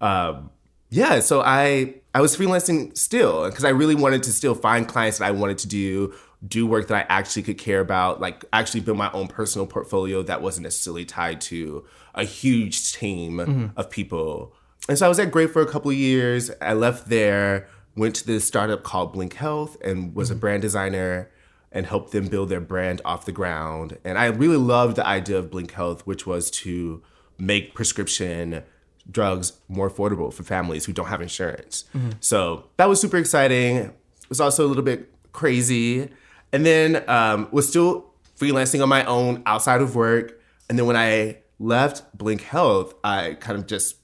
um, 0.00 0.50
yeah, 0.88 1.20
so 1.20 1.42
I 1.44 1.96
I 2.14 2.20
was 2.20 2.36
freelancing 2.36 2.96
still 2.96 3.46
because 3.48 3.64
I 3.64 3.68
really 3.70 3.94
wanted 3.94 4.22
to 4.24 4.32
still 4.32 4.54
find 4.54 4.88
clients 4.88 5.18
that 5.18 5.26
I 5.26 5.30
wanted 5.30 5.58
to 5.58 5.68
do 5.68 6.14
do 6.46 6.66
work 6.66 6.88
that 6.88 6.96
I 6.96 7.14
actually 7.14 7.42
could 7.42 7.58
care 7.58 7.80
about, 7.80 8.20
like 8.20 8.44
actually 8.52 8.80
build 8.80 8.96
my 8.96 9.10
own 9.12 9.28
personal 9.28 9.66
portfolio 9.66 10.22
that 10.22 10.40
wasn't 10.40 10.64
necessarily 10.64 11.04
tied 11.04 11.40
to 11.42 11.84
a 12.14 12.24
huge 12.24 12.94
team 12.94 13.36
mm-hmm. 13.36 13.66
of 13.76 13.90
people. 13.90 14.54
And 14.88 14.98
so 14.98 15.06
I 15.06 15.08
was 15.08 15.18
at 15.18 15.30
Grey 15.30 15.46
for 15.46 15.60
a 15.60 15.66
couple 15.66 15.90
of 15.90 15.96
years. 15.96 16.50
I 16.62 16.72
left 16.72 17.08
there, 17.08 17.68
went 17.94 18.14
to 18.16 18.26
this 18.26 18.46
startup 18.46 18.82
called 18.82 19.12
Blink 19.12 19.34
Health 19.34 19.76
and 19.84 20.14
was 20.14 20.30
mm-hmm. 20.30 20.38
a 20.38 20.40
brand 20.40 20.62
designer 20.62 21.30
and 21.72 21.86
helped 21.86 22.12
them 22.12 22.26
build 22.26 22.48
their 22.48 22.60
brand 22.60 23.00
off 23.04 23.26
the 23.26 23.32
ground. 23.32 23.98
And 24.02 24.18
I 24.18 24.26
really 24.26 24.56
loved 24.56 24.96
the 24.96 25.06
idea 25.06 25.38
of 25.38 25.50
Blink 25.50 25.72
Health, 25.72 26.06
which 26.06 26.26
was 26.26 26.50
to 26.52 27.02
make 27.38 27.74
prescription 27.74 28.62
drugs 29.10 29.52
more 29.68 29.90
affordable 29.90 30.32
for 30.32 30.42
families 30.42 30.84
who 30.84 30.92
don't 30.92 31.06
have 31.06 31.22
insurance. 31.22 31.84
Mm-hmm. 31.94 32.10
So 32.20 32.64
that 32.76 32.88
was 32.88 33.00
super 33.00 33.16
exciting. 33.16 33.76
It 33.76 33.94
was 34.28 34.40
also 34.40 34.66
a 34.66 34.68
little 34.68 34.82
bit 34.82 35.12
crazy. 35.32 36.08
And 36.52 36.66
then 36.66 37.04
um, 37.08 37.48
was 37.52 37.68
still 37.68 38.10
freelancing 38.36 38.82
on 38.82 38.88
my 38.88 39.04
own 39.04 39.42
outside 39.46 39.80
of 39.80 39.94
work. 39.94 40.40
And 40.68 40.78
then 40.78 40.86
when 40.86 40.96
I 40.96 41.38
left 41.58 42.16
Blink 42.16 42.42
Health, 42.42 42.94
I 43.04 43.36
kind 43.40 43.58
of 43.58 43.66
just 43.66 43.96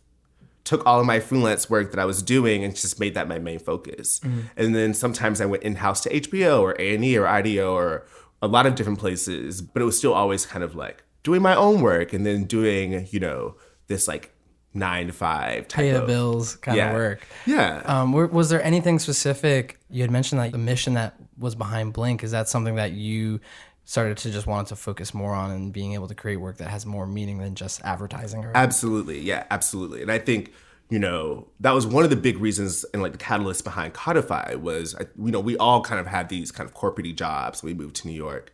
took 0.64 0.84
all 0.84 1.00
of 1.00 1.06
my 1.06 1.20
freelance 1.20 1.70
work 1.70 1.92
that 1.92 2.00
I 2.00 2.04
was 2.04 2.22
doing 2.22 2.64
and 2.64 2.74
just 2.74 2.98
made 2.98 3.14
that 3.14 3.28
my 3.28 3.38
main 3.38 3.60
focus. 3.60 4.20
Mm-hmm. 4.20 4.40
And 4.56 4.74
then 4.74 4.94
sometimes 4.94 5.40
I 5.40 5.46
went 5.46 5.62
in 5.62 5.76
house 5.76 6.00
to 6.02 6.10
HBO 6.10 6.60
or 6.60 6.76
A 6.78 6.94
and 6.94 7.04
E 7.04 7.16
or 7.16 7.26
IDEO 7.26 7.72
or 7.72 8.06
a 8.42 8.48
lot 8.48 8.66
of 8.66 8.74
different 8.74 8.98
places, 8.98 9.62
but 9.62 9.80
it 9.80 9.84
was 9.84 9.96
still 9.96 10.12
always 10.12 10.44
kind 10.44 10.64
of 10.64 10.74
like 10.74 11.04
doing 11.22 11.40
my 11.40 11.54
own 11.54 11.80
work 11.80 12.12
and 12.12 12.26
then 12.26 12.44
doing 12.44 13.06
you 13.10 13.18
know 13.18 13.56
this 13.88 14.06
like 14.06 14.32
nine 14.76 15.06
to 15.08 15.12
five 15.12 15.66
type 15.68 15.80
pay 15.80 15.90
the 15.90 16.02
of, 16.02 16.06
bills 16.06 16.56
kind 16.56 16.76
yeah. 16.76 16.90
of 16.90 16.94
work. 16.94 17.26
Yeah. 17.46 17.82
Um, 17.84 18.12
was 18.12 18.50
there 18.50 18.62
anything 18.62 18.98
specific 18.98 19.78
you 19.90 20.02
had 20.02 20.10
mentioned 20.10 20.40
that 20.40 20.52
the 20.52 20.58
mission 20.58 20.94
that 20.94 21.14
was 21.38 21.54
behind 21.54 21.92
Blink 21.92 22.22
is 22.22 22.30
that 22.30 22.48
something 22.48 22.76
that 22.76 22.92
you 22.92 23.40
started 23.84 24.16
to 24.18 24.30
just 24.30 24.46
want 24.46 24.68
to 24.68 24.76
focus 24.76 25.14
more 25.14 25.32
on 25.32 25.50
and 25.50 25.72
being 25.72 25.94
able 25.94 26.08
to 26.08 26.14
create 26.14 26.36
work 26.36 26.58
that 26.58 26.68
has 26.68 26.84
more 26.84 27.06
meaning 27.06 27.38
than 27.38 27.54
just 27.54 27.80
advertising? 27.84 28.44
Or 28.44 28.52
absolutely, 28.54 29.20
yeah, 29.20 29.44
absolutely. 29.50 30.02
And 30.02 30.12
I 30.12 30.18
think 30.18 30.52
you 30.88 30.98
know 31.00 31.48
that 31.60 31.72
was 31.72 31.86
one 31.86 32.04
of 32.04 32.10
the 32.10 32.16
big 32.16 32.38
reasons 32.38 32.84
and 32.92 33.02
like 33.02 33.12
the 33.12 33.18
catalyst 33.18 33.64
behind 33.64 33.94
Codify 33.94 34.54
was 34.54 34.94
you 35.18 35.32
know 35.32 35.40
we 35.40 35.56
all 35.56 35.80
kind 35.80 36.00
of 36.00 36.06
had 36.06 36.28
these 36.28 36.52
kind 36.52 36.68
of 36.68 36.74
corporate 36.74 37.16
jobs. 37.16 37.62
We 37.62 37.74
moved 37.74 37.96
to 37.96 38.08
New 38.08 38.14
York 38.14 38.52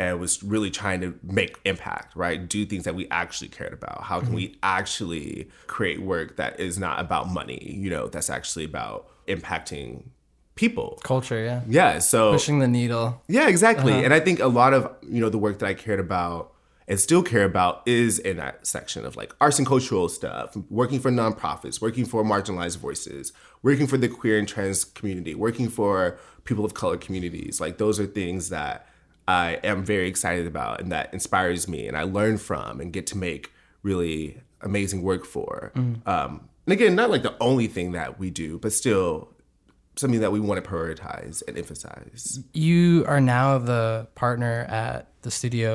and 0.00 0.18
was 0.18 0.42
really 0.42 0.70
trying 0.70 1.02
to 1.02 1.14
make 1.22 1.60
impact, 1.66 2.16
right? 2.16 2.48
Do 2.48 2.64
things 2.64 2.84
that 2.84 2.94
we 2.94 3.06
actually 3.10 3.48
cared 3.48 3.74
about. 3.74 4.04
How 4.04 4.20
can 4.20 4.28
mm-hmm. 4.28 4.36
we 4.36 4.58
actually 4.62 5.50
create 5.66 6.00
work 6.00 6.36
that 6.36 6.58
is 6.58 6.78
not 6.78 7.00
about 7.00 7.28
money, 7.28 7.76
you 7.78 7.90
know, 7.90 8.08
that's 8.08 8.30
actually 8.30 8.64
about 8.64 9.10
impacting 9.28 10.04
people. 10.54 10.98
Culture, 11.04 11.44
yeah. 11.44 11.60
Yeah, 11.68 11.98
so 11.98 12.32
pushing 12.32 12.60
the 12.60 12.66
needle. 12.66 13.22
Yeah, 13.28 13.46
exactly. 13.46 13.92
Uh-huh. 13.92 14.04
And 14.04 14.14
I 14.14 14.20
think 14.20 14.40
a 14.40 14.46
lot 14.46 14.72
of, 14.72 14.90
you 15.06 15.20
know, 15.20 15.28
the 15.28 15.36
work 15.36 15.58
that 15.58 15.66
I 15.66 15.74
cared 15.74 16.00
about 16.00 16.54
and 16.88 16.98
still 16.98 17.22
care 17.22 17.44
about 17.44 17.82
is 17.86 18.18
in 18.18 18.38
that 18.38 18.66
section 18.66 19.04
of 19.04 19.16
like 19.16 19.34
arts 19.38 19.58
and 19.58 19.68
cultural 19.68 20.08
stuff, 20.08 20.56
working 20.70 20.98
for 20.98 21.10
nonprofits, 21.10 21.82
working 21.82 22.06
for 22.06 22.24
marginalized 22.24 22.78
voices, 22.78 23.34
working 23.62 23.86
for 23.86 23.98
the 23.98 24.08
queer 24.08 24.38
and 24.38 24.48
trans 24.48 24.82
community, 24.82 25.34
working 25.34 25.68
for 25.68 26.18
people 26.44 26.64
of 26.64 26.72
color 26.72 26.96
communities. 26.96 27.60
Like 27.60 27.76
those 27.76 28.00
are 28.00 28.06
things 28.06 28.48
that 28.48 28.86
I 29.30 29.60
am 29.72 29.84
very 29.84 30.08
excited 30.08 30.46
about 30.54 30.74
and 30.80 30.90
that 30.92 31.06
inspires 31.12 31.62
me 31.74 31.80
and 31.88 31.96
I 31.96 32.04
learn 32.18 32.36
from 32.38 32.80
and 32.80 32.88
get 32.92 33.06
to 33.12 33.16
make 33.18 33.52
really 33.82 34.40
amazing 34.60 35.00
work 35.02 35.24
for. 35.24 35.72
Mm. 35.74 36.06
Um, 36.14 36.32
And 36.66 36.72
again, 36.78 36.94
not 36.94 37.10
like 37.10 37.22
the 37.22 37.36
only 37.40 37.68
thing 37.76 37.92
that 37.92 38.10
we 38.18 38.28
do, 38.30 38.58
but 38.58 38.72
still 38.72 39.32
something 39.96 40.20
that 40.20 40.32
we 40.32 40.40
want 40.40 40.62
to 40.62 40.70
prioritize 40.70 41.42
and 41.46 41.58
emphasize. 41.58 42.40
You 42.52 43.04
are 43.06 43.20
now 43.20 43.58
the 43.58 44.06
partner 44.14 44.66
at 44.68 45.00
the 45.22 45.30
studio 45.30 45.70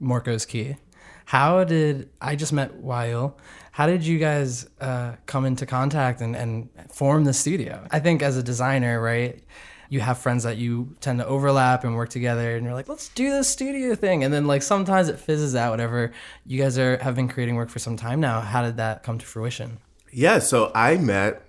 Morcos 0.00 0.46
Key. 0.46 0.76
How 1.24 1.64
did 1.64 2.10
I 2.20 2.36
just 2.42 2.52
met 2.52 2.70
Wael? 2.82 3.34
How 3.72 3.86
did 3.86 4.02
you 4.04 4.18
guys 4.18 4.68
uh, 4.80 5.12
come 5.26 5.44
into 5.50 5.64
contact 5.66 6.20
and, 6.20 6.34
and 6.36 6.68
form 6.90 7.24
the 7.24 7.32
studio? 7.32 7.86
I 7.90 8.00
think 8.00 8.22
as 8.22 8.36
a 8.36 8.42
designer, 8.42 9.00
right, 9.00 9.42
you 9.92 10.00
have 10.00 10.16
friends 10.16 10.44
that 10.44 10.56
you 10.56 10.96
tend 11.00 11.18
to 11.18 11.26
overlap 11.26 11.84
and 11.84 11.94
work 11.94 12.08
together, 12.08 12.56
and 12.56 12.64
you're 12.64 12.72
like, 12.72 12.88
let's 12.88 13.10
do 13.10 13.28
this 13.28 13.46
studio 13.46 13.94
thing. 13.94 14.24
And 14.24 14.32
then 14.32 14.46
like 14.46 14.62
sometimes 14.62 15.10
it 15.10 15.20
fizzes 15.20 15.54
out. 15.54 15.70
Whatever. 15.70 16.12
You 16.46 16.58
guys 16.58 16.78
are 16.78 16.96
have 17.02 17.14
been 17.14 17.28
creating 17.28 17.56
work 17.56 17.68
for 17.68 17.78
some 17.78 17.98
time 17.98 18.18
now. 18.18 18.40
How 18.40 18.62
did 18.62 18.78
that 18.78 19.02
come 19.02 19.18
to 19.18 19.26
fruition? 19.26 19.76
Yeah, 20.10 20.38
so 20.38 20.72
I 20.74 20.96
met 20.96 21.42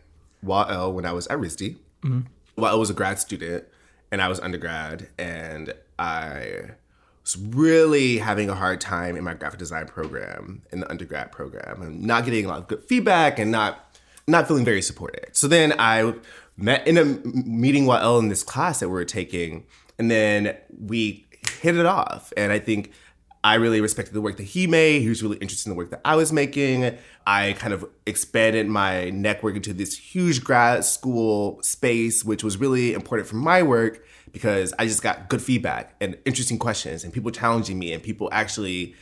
Wael 0.45 0.91
when 0.91 1.05
I 1.05 1.13
was 1.13 1.25
at 1.27 1.37
RISD. 1.39 1.77
Mm-hmm. 2.01 2.61
Wael 2.61 2.77
was 2.79 2.89
a 2.89 2.93
grad 2.93 3.17
student, 3.17 3.63
and 4.11 4.21
I 4.21 4.27
was 4.27 4.41
undergrad, 4.41 5.07
and 5.17 5.73
I 5.97 6.71
was 7.21 7.37
really 7.37 8.17
having 8.17 8.49
a 8.49 8.55
hard 8.55 8.81
time 8.81 9.15
in 9.15 9.23
my 9.23 9.35
graphic 9.35 9.59
design 9.59 9.87
program 9.87 10.63
in 10.69 10.81
the 10.81 10.89
undergrad 10.89 11.31
program 11.31 11.81
and 11.81 12.03
not 12.03 12.25
getting 12.25 12.43
a 12.43 12.49
lot 12.49 12.57
of 12.57 12.67
good 12.67 12.83
feedback 12.83 13.39
and 13.39 13.53
not 13.53 13.95
not 14.27 14.47
feeling 14.47 14.65
very 14.65 14.81
supported. 14.81 15.35
So 15.35 15.47
then 15.47 15.73
I 15.79 16.13
met 16.57 16.87
in 16.87 16.97
a 16.97 17.05
meeting 17.05 17.85
Wael 17.85 18.19
in 18.19 18.29
this 18.29 18.43
class 18.43 18.79
that 18.79 18.89
we 18.89 18.93
were 18.93 19.05
taking, 19.05 19.65
and 19.97 20.09
then 20.09 20.55
we 20.79 21.25
hit 21.61 21.75
it 21.77 21.85
off. 21.85 22.31
And 22.37 22.51
I 22.51 22.59
think 22.59 22.91
I 23.43 23.55
really 23.55 23.81
respected 23.81 24.13
the 24.13 24.21
work 24.21 24.37
that 24.37 24.43
he 24.43 24.67
made. 24.67 25.01
He 25.01 25.09
was 25.09 25.21
really 25.21 25.37
interested 25.37 25.69
in 25.69 25.75
the 25.75 25.77
work 25.77 25.89
that 25.89 26.01
I 26.05 26.15
was 26.15 26.31
making. 26.31 26.97
I 27.27 27.53
kind 27.53 27.73
of 27.73 27.85
expanded 28.05 28.67
my 28.67 29.09
network 29.09 29.55
into 29.55 29.73
this 29.73 29.97
huge 29.97 30.43
grad 30.43 30.85
school 30.85 31.61
space, 31.61 32.23
which 32.23 32.43
was 32.43 32.57
really 32.57 32.93
important 32.93 33.27
for 33.27 33.35
my 33.35 33.61
work 33.61 34.05
because 34.31 34.73
I 34.79 34.85
just 34.85 35.03
got 35.03 35.29
good 35.29 35.41
feedback 35.41 35.95
and 35.99 36.17
interesting 36.25 36.57
questions 36.57 37.03
and 37.03 37.11
people 37.11 37.31
challenging 37.31 37.77
me 37.77 37.91
and 37.91 38.01
people 38.01 38.29
actually 38.31 38.95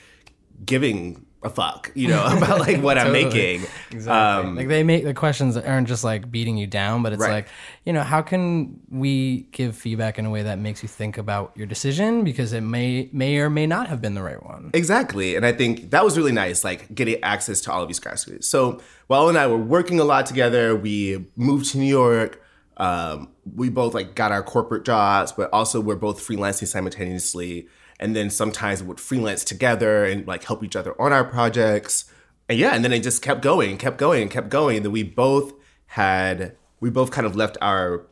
giving 0.66 1.26
a 1.44 1.50
fuck, 1.50 1.92
you 1.96 2.08
know, 2.08 2.24
about 2.38 2.60
like 2.60 2.82
what 2.82 2.98
I'm 2.98 3.12
making. 3.12 3.64
Exactly. 3.92 4.50
Um, 4.50 4.56
like 4.56 4.68
they 4.68 4.84
make 4.84 5.04
the 5.04 5.14
questions 5.14 5.58
aren't 5.58 5.88
just 5.88 6.04
like 6.04 6.32
beating 6.32 6.58
you 6.58 6.68
down, 6.68 7.02
but 7.02 7.14
it's 7.14 7.22
right. 7.22 7.32
like, 7.32 7.48
you 7.86 7.94
know, 7.94 8.04
how 8.04 8.22
can 8.22 8.80
we 8.90 9.48
give 9.52 9.76
feedback 9.76 10.20
in 10.20 10.26
a 10.26 10.30
way 10.30 10.44
that 10.44 10.60
makes 10.60 10.84
you 10.84 10.90
think 10.90 11.18
about 11.18 11.52
your 11.56 11.66
decision 11.66 12.24
because 12.24 12.54
it 12.54 12.62
may 12.62 13.10
may 13.12 13.38
or 13.38 13.50
may 13.50 13.66
not 13.66 13.88
have 13.88 14.02
been 14.02 14.14
the 14.14 14.22
right 14.22 14.44
one. 14.44 14.70
Exactly. 14.74 15.36
And 15.36 15.46
I 15.46 15.52
think 15.52 15.92
that 15.92 16.04
was 16.04 16.18
really 16.18 16.32
nice, 16.32 16.64
like 16.64 16.94
getting 16.94 17.22
access 17.24 17.62
to 17.62 17.72
all 17.72 17.82
of 17.82 17.88
these 17.88 18.00
graduates. 18.00 18.48
So 18.48 18.82
Wael 19.10 19.30
and 19.30 19.38
I 19.38 19.48
were 19.48 19.58
working 19.58 20.00
a 20.00 20.04
lot 20.04 20.26
together. 20.28 20.76
We 20.76 21.26
moved 21.36 21.72
to 21.72 21.80
New 21.80 21.86
York. 21.86 22.44
Um, 22.78 23.30
we 23.56 23.70
both 23.70 23.94
like 23.94 24.16
got 24.16 24.32
our 24.32 24.44
corporate 24.44 24.86
jobs, 24.86 25.32
but 25.32 25.50
also 25.52 25.82
we're 25.82 25.96
both 25.96 26.20
freelancing 26.26 26.68
simultaneously 26.68 27.68
and 28.02 28.16
then 28.16 28.32
sometimes 28.32 28.82
we 28.82 28.90
would 28.90 29.00
freelance 29.00 29.44
together 29.44 30.04
and 30.04 30.26
like 30.28 30.44
help 30.44 30.64
each 30.64 30.76
other 30.76 31.00
on 31.00 31.14
our 31.14 31.24
projects. 31.24 32.06
And 32.50 32.58
yeah, 32.58 32.74
and 32.74 32.84
then 32.84 32.92
it 32.92 33.04
just 33.04 33.22
kept 33.22 33.42
going, 33.42 33.78
kept 33.78 33.98
going, 33.98 34.28
kept 34.28 34.50
going. 34.50 34.78
And 34.78 34.86
then 34.86 34.92
we 34.92 35.04
both 35.04 35.54
had 35.86 36.58
we 36.80 36.90
both 36.90 37.12
kind 37.12 37.28
of 37.28 37.36
left 37.36 37.58
our 37.62 38.08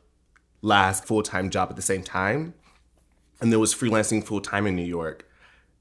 last 0.62 1.06
full 1.06 1.24
time 1.24 1.50
job 1.50 1.70
at 1.72 1.76
the 1.76 1.82
same 1.82 2.04
time, 2.04 2.54
and 3.42 3.52
then 3.52 3.60
was 3.60 3.74
freelancing 3.74 4.24
full 4.24 4.42
time 4.42 4.68
in 4.68 4.76
New 4.76 4.86
York, 4.86 5.28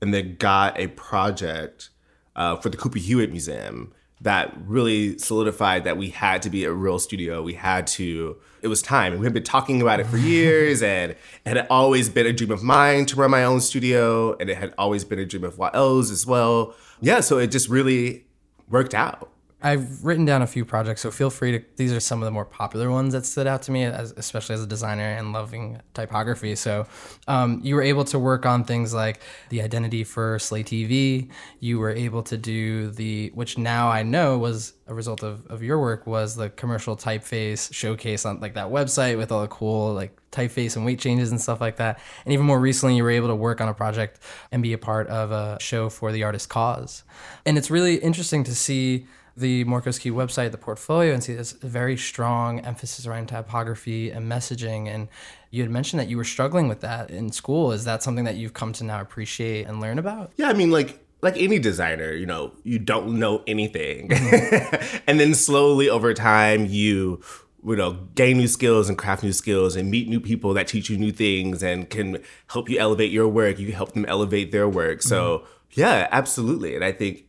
and 0.01 0.13
then 0.15 0.37
got 0.37 0.79
a 0.81 0.87
project 0.89 1.91
uh, 2.35 2.57
for 2.57 2.71
the 2.71 2.79
Cooper 2.79 2.99
Hewitt 2.99 3.31
Museum 3.31 3.93
that 4.21 4.53
really 4.67 5.17
solidified 5.19 5.85
that 5.85 5.97
we 5.97 6.11
had 6.11 6.43
to 6.43 6.51
be 6.51 6.65
a 6.65 6.73
real 6.73 6.99
studio. 6.99 7.43
We 7.43 7.55
had 7.55 7.87
to, 7.89 8.37
it 8.63 8.69
was 8.69 8.83
time. 8.83 9.13
And 9.13 9.21
we 9.21 9.27
had 9.27 9.35
been 9.35 9.45
talking 9.45 9.81
about 9.81 10.01
it 10.01 10.07
for 10.07 10.17
years 10.35 10.83
and 10.83 11.13
it 11.13 11.19
had 11.45 11.67
always 11.71 12.09
been 12.09 12.27
a 12.27 12.33
dream 12.33 12.51
of 12.51 12.63
mine 12.63 13.07
to 13.07 13.17
run 13.17 13.31
my 13.31 13.45
own 13.45 13.61
studio. 13.61 14.37
And 14.39 14.51
it 14.51 14.57
had 14.57 14.75
always 14.77 15.05
been 15.05 15.19
a 15.19 15.27
dream 15.27 15.45
of 15.45 15.59
Wael's 15.59 16.11
as 16.11 16.27
well. 16.27 16.75
Yeah, 17.01 17.21
so 17.21 17.39
it 17.39 17.49
just 17.49 17.69
really 17.69 18.25
worked 18.69 18.95
out. 18.95 19.31
I've 19.61 20.05
written 20.05 20.25
down 20.25 20.43
a 20.43 20.47
few 20.47 20.65
projects, 20.65 21.01
so 21.01 21.11
feel 21.11 21.31
free 21.31 21.59
to. 21.59 21.65
These 21.75 21.93
are 21.93 21.99
some 21.99 22.23
of 22.23 22.27
the 22.27 22.31
more 22.31 22.45
popular 22.45 22.93
ones 22.93 23.13
that 23.13 23.27
stood 23.27 23.49
out 23.49 23.63
to 23.63 23.73
me, 23.73 23.83
as, 23.85 24.15
especially 24.17 24.55
as 24.55 24.63
a 24.63 24.69
designer 24.69 25.03
and 25.03 25.33
loving 25.33 25.81
typography. 25.95 26.55
So, 26.55 26.87
um, 27.27 27.61
you 27.65 27.75
were 27.75 27.83
able 27.83 28.05
to 28.05 28.21
work 28.21 28.47
on 28.47 28.63
things 28.63 28.95
like 28.95 29.21
the 29.49 29.61
identity 29.63 30.05
for 30.05 30.39
Slay 30.39 30.63
TV. 30.63 31.31
You 31.59 31.81
were 31.81 31.91
able 31.91 32.23
to 32.25 32.37
do 32.37 32.91
the, 32.91 33.33
which 33.35 33.59
now 33.59 33.89
I 33.89 34.05
know 34.05 34.39
was 34.39 34.75
a 34.87 34.95
result 34.95 35.25
of, 35.25 35.45
of 35.49 35.61
your 35.61 35.81
work, 35.81 36.07
was 36.07 36.37
the 36.37 36.51
commercial 36.51 36.97
typeface 36.97 37.75
showcase 37.75 38.25
on 38.25 38.39
like 38.39 38.55
that 38.55 38.69
website 38.69 39.19
with 39.19 39.33
all 39.33 39.43
the 39.43 39.49
cool 39.49 39.93
like 39.93 40.17
typeface 40.31 40.77
and 40.77 40.85
weight 40.85 41.01
changes 41.01 41.33
and 41.33 41.41
stuff 41.41 41.61
like 41.61 41.77
that. 41.77 41.99
And 42.25 42.33
even 42.33 42.47
more 42.47 42.61
recently, 42.61 42.97
you 42.97 43.03
were 43.03 43.11
able 43.11 43.29
to 43.29 43.35
work 43.35 43.61
on 43.61 43.69
a 43.69 43.75
project 43.75 44.21
and 44.53 44.63
be 44.63 44.73
a 44.73 44.79
part 44.79 45.09
of 45.09 45.33
a 45.33 45.59
show 45.61 45.89
for 45.89 46.13
the 46.13 46.23
artist 46.23 46.49
cause. 46.49 47.03
And 47.45 47.59
it's 47.59 47.73
really 47.73 47.97
interesting 47.97 48.45
to 48.45 48.55
see 48.55 49.07
the 49.39 49.65
Morcos 49.65 50.01
Key 50.01 50.11
website, 50.11 50.51
the 50.51 50.59
portfolio, 50.59 51.15
and 51.15 51.23
see 51.23 51.35
this 51.35 51.53
very 51.53 51.97
strong 51.97 52.61
emphasis 52.61 53.07
around 53.07 53.29
typography 53.29 54.11
and 54.11 54.31
messaging. 54.31 54.89
And 54.89 55.09
you 55.51 55.63
had 55.63 55.71
mentioned 55.71 56.01
that 56.01 56.09
you 56.09 56.17
were 56.17 56.25
struggling 56.25 56.69
with 56.69 56.81
that 56.81 57.11
in 57.11 57.31
school. 57.31 57.73
Is 57.73 57.85
that 57.85 58.03
something 58.03 58.25
that 58.25 58.37
you've 58.37 58.55
come 58.55 58.73
to 58.75 58.85
now 58.85 59.01
appreciate 59.01 59.67
and 59.67 59.81
learn 59.81 59.99
about? 59.99 60.33
Yeah, 60.37 60.49
I 60.49 60.55
mean, 60.55 60.71
like 60.71 61.05
like 61.23 61.37
any 61.37 61.59
designer, 61.59 62.13
you 62.13 62.27
know, 62.27 62.53
you 62.65 62.79
don't 62.79 63.19
know 63.19 63.43
anything, 63.47 64.09
mm-hmm. 64.09 64.97
and 65.07 65.21
then 65.21 65.35
slowly 65.35 65.89
over 65.89 66.15
time 66.15 66.67
you 66.67 67.23
you 67.65 67.77
know 67.77 67.93
gain 68.15 68.39
new 68.39 68.49
skills 68.49 68.89
and 68.89 68.99
craft 68.99 69.23
new 69.23 69.33
skills 69.33 69.77
and 69.77 69.91
meet 69.91 70.09
new 70.09 70.21
people 70.21 70.53
that 70.55 70.67
teach 70.67 70.91
you 70.91 70.97
new 70.97 71.13
things 71.13 71.63
and 71.63 71.91
can 71.91 72.23
help 72.49 72.69
you 72.69 72.79
elevate 72.79 73.13
your 73.13 73.29
work. 73.29 73.59
You 73.59 73.73
help 73.73 73.93
them 73.93 74.05
elevate 74.07 74.51
their 74.51 74.69
work. 74.69 75.03
So 75.03 75.39
mm-hmm. 75.39 75.81
yeah, 75.81 76.09
absolutely. 76.11 76.75
And 76.75 76.85
I 76.85 76.91
think 76.91 77.28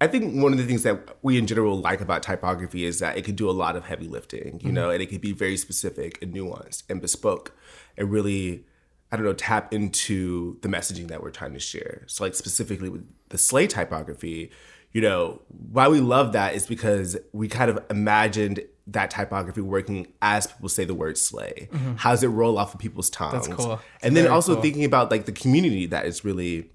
I 0.00 0.06
think 0.06 0.40
one 0.40 0.52
of 0.52 0.58
the 0.58 0.64
things 0.64 0.84
that 0.84 1.16
we 1.22 1.38
in 1.38 1.46
general 1.46 1.78
like 1.78 2.00
about 2.00 2.22
typography 2.22 2.84
is 2.84 3.00
that 3.00 3.16
it 3.16 3.24
can 3.24 3.34
do 3.34 3.50
a 3.50 3.52
lot 3.52 3.74
of 3.74 3.84
heavy 3.84 4.06
lifting, 4.06 4.60
you 4.60 4.66
mm-hmm. 4.68 4.74
know, 4.74 4.90
and 4.90 5.02
it 5.02 5.06
can 5.06 5.18
be 5.18 5.32
very 5.32 5.56
specific 5.56 6.22
and 6.22 6.32
nuanced 6.32 6.84
and 6.88 7.00
bespoke 7.00 7.52
and 7.96 8.10
really, 8.10 8.64
I 9.10 9.16
don't 9.16 9.24
know, 9.24 9.32
tap 9.32 9.74
into 9.74 10.58
the 10.60 10.68
messaging 10.68 11.08
that 11.08 11.22
we're 11.22 11.30
trying 11.30 11.52
to 11.54 11.58
share. 11.58 12.04
So, 12.06 12.24
like 12.24 12.36
specifically 12.36 12.88
with 12.88 13.10
the 13.30 13.38
Slay 13.38 13.66
typography, 13.66 14.52
you 14.92 15.00
know, 15.00 15.42
why 15.48 15.88
we 15.88 16.00
love 16.00 16.32
that 16.32 16.54
is 16.54 16.66
because 16.66 17.16
we 17.32 17.48
kind 17.48 17.70
of 17.70 17.84
imagined 17.90 18.62
that 18.86 19.10
typography 19.10 19.60
working 19.60 20.06
as 20.22 20.46
people 20.46 20.68
say 20.68 20.84
the 20.84 20.94
word 20.94 21.18
slay. 21.18 21.68
Mm-hmm. 21.70 21.96
How 21.96 22.10
does 22.10 22.22
it 22.22 22.28
roll 22.28 22.56
off 22.56 22.72
of 22.72 22.80
people's 22.80 23.10
tongues? 23.10 23.46
That's 23.46 23.62
cool. 23.62 23.80
and 24.02 24.16
then 24.16 24.28
also 24.28 24.54
cool. 24.54 24.62
thinking 24.62 24.84
about 24.84 25.10
like 25.10 25.26
the 25.26 25.32
community 25.32 25.86
that 25.86 26.06
is 26.06 26.24
really 26.24 26.70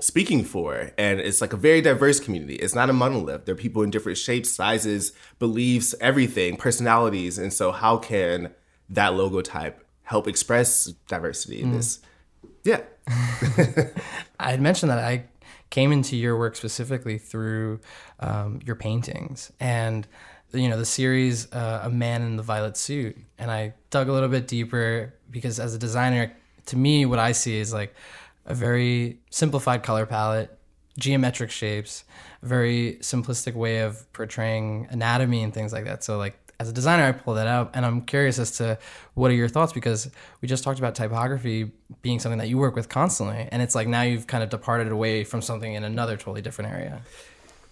speaking 0.00 0.44
for. 0.44 0.92
And 0.98 1.20
it's 1.20 1.40
like 1.40 1.52
a 1.52 1.56
very 1.56 1.80
diverse 1.80 2.20
community. 2.20 2.56
It's 2.56 2.74
not 2.74 2.90
a 2.90 2.92
monolith. 2.92 3.44
There 3.44 3.54
are 3.54 3.58
people 3.58 3.82
in 3.82 3.90
different 3.90 4.18
shapes, 4.18 4.50
sizes, 4.50 5.12
beliefs, 5.38 5.94
everything, 6.00 6.56
personalities. 6.56 7.38
And 7.38 7.52
so, 7.52 7.72
how 7.72 7.96
can 7.98 8.52
that 8.88 9.14
logo 9.14 9.40
type 9.40 9.84
help 10.02 10.28
express 10.28 10.86
diversity 11.08 11.62
in 11.62 11.70
mm. 11.70 11.74
this? 11.74 12.00
Yeah. 12.64 12.80
I 14.40 14.50
had 14.50 14.60
mentioned 14.60 14.90
that 14.90 14.98
I 14.98 15.24
came 15.70 15.92
into 15.92 16.16
your 16.16 16.38
work 16.38 16.56
specifically 16.56 17.18
through 17.18 17.80
um, 18.20 18.60
your 18.64 18.76
paintings 18.76 19.52
and 19.58 20.06
you 20.52 20.68
know 20.68 20.78
the 20.78 20.84
series 20.84 21.52
uh, 21.52 21.80
a 21.82 21.90
man 21.90 22.22
in 22.22 22.36
the 22.36 22.44
violet 22.44 22.76
suit 22.76 23.16
and 23.38 23.50
i 23.50 23.74
dug 23.90 24.08
a 24.08 24.12
little 24.12 24.28
bit 24.28 24.46
deeper 24.46 25.12
because 25.32 25.58
as 25.58 25.74
a 25.74 25.78
designer 25.78 26.32
to 26.66 26.76
me 26.76 27.04
what 27.04 27.18
i 27.18 27.32
see 27.32 27.56
is 27.58 27.72
like 27.72 27.92
a 28.46 28.54
very 28.54 29.20
simplified 29.30 29.82
color 29.82 30.06
palette, 30.06 30.56
geometric 30.98 31.50
shapes, 31.50 32.04
a 32.42 32.46
very 32.46 32.98
simplistic 33.00 33.54
way 33.54 33.80
of 33.80 34.10
portraying 34.12 34.86
anatomy 34.90 35.42
and 35.42 35.52
things 35.52 35.72
like 35.72 35.84
that. 35.84 36.04
So 36.04 36.18
like 36.18 36.38
as 36.60 36.68
a 36.68 36.72
designer, 36.72 37.04
I 37.04 37.12
pull 37.12 37.34
that 37.34 37.46
out, 37.46 37.70
and 37.74 37.84
I'm 37.84 38.02
curious 38.02 38.38
as 38.38 38.52
to 38.58 38.78
what 39.14 39.30
are 39.30 39.34
your 39.34 39.48
thoughts 39.48 39.72
because 39.72 40.10
we 40.40 40.48
just 40.48 40.62
talked 40.62 40.78
about 40.78 40.94
typography 40.94 41.72
being 42.02 42.20
something 42.20 42.38
that 42.38 42.48
you 42.48 42.58
work 42.58 42.76
with 42.76 42.88
constantly, 42.88 43.48
and 43.50 43.60
it's 43.60 43.74
like 43.74 43.88
now 43.88 44.02
you've 44.02 44.26
kind 44.26 44.42
of 44.42 44.50
departed 44.50 44.92
away 44.92 45.24
from 45.24 45.42
something 45.42 45.74
in 45.74 45.84
another 45.84 46.16
totally 46.16 46.42
different 46.42 46.72
area. 46.72 47.02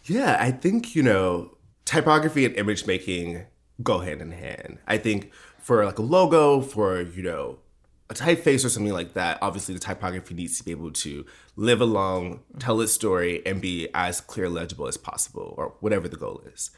Yeah, 0.05 0.37
I 0.41 0.51
think 0.51 0.95
you 0.95 1.03
know 1.03 1.57
typography 1.85 2.45
and 2.45 2.55
image 2.57 2.87
making 2.87 3.47
go 3.83 4.01
hand 4.01 4.21
in 4.21 4.33
hand. 4.33 4.79
I 4.87 4.99
think 4.99 5.33
for 5.59 5.85
like 5.85 5.99
a 5.99 6.03
logo, 6.03 6.61
for 6.61 7.01
you 7.01 7.23
know 7.23 7.59
a 8.13 8.25
typeface 8.25 8.65
or 8.65 8.69
something 8.69 8.93
like 8.93 9.15
that, 9.15 9.39
obviously 9.43 9.75
the 9.75 9.81
typography 9.81 10.35
needs 10.35 10.59
to 10.59 10.65
be 10.65 10.71
able 10.71 10.91
to 10.93 11.25
live 11.57 11.81
along, 11.81 12.41
tell 12.59 12.81
its 12.81 12.93
story, 12.93 13.45
and 13.47 13.61
be 13.61 13.89
as 13.95 14.21
clear 14.21 14.49
legible 14.49 14.87
as 14.87 14.97
possible, 14.97 15.55
or 15.57 15.75
whatever 15.81 16.09
the 16.09 16.17
goal 16.17 16.43
is. 16.53 16.71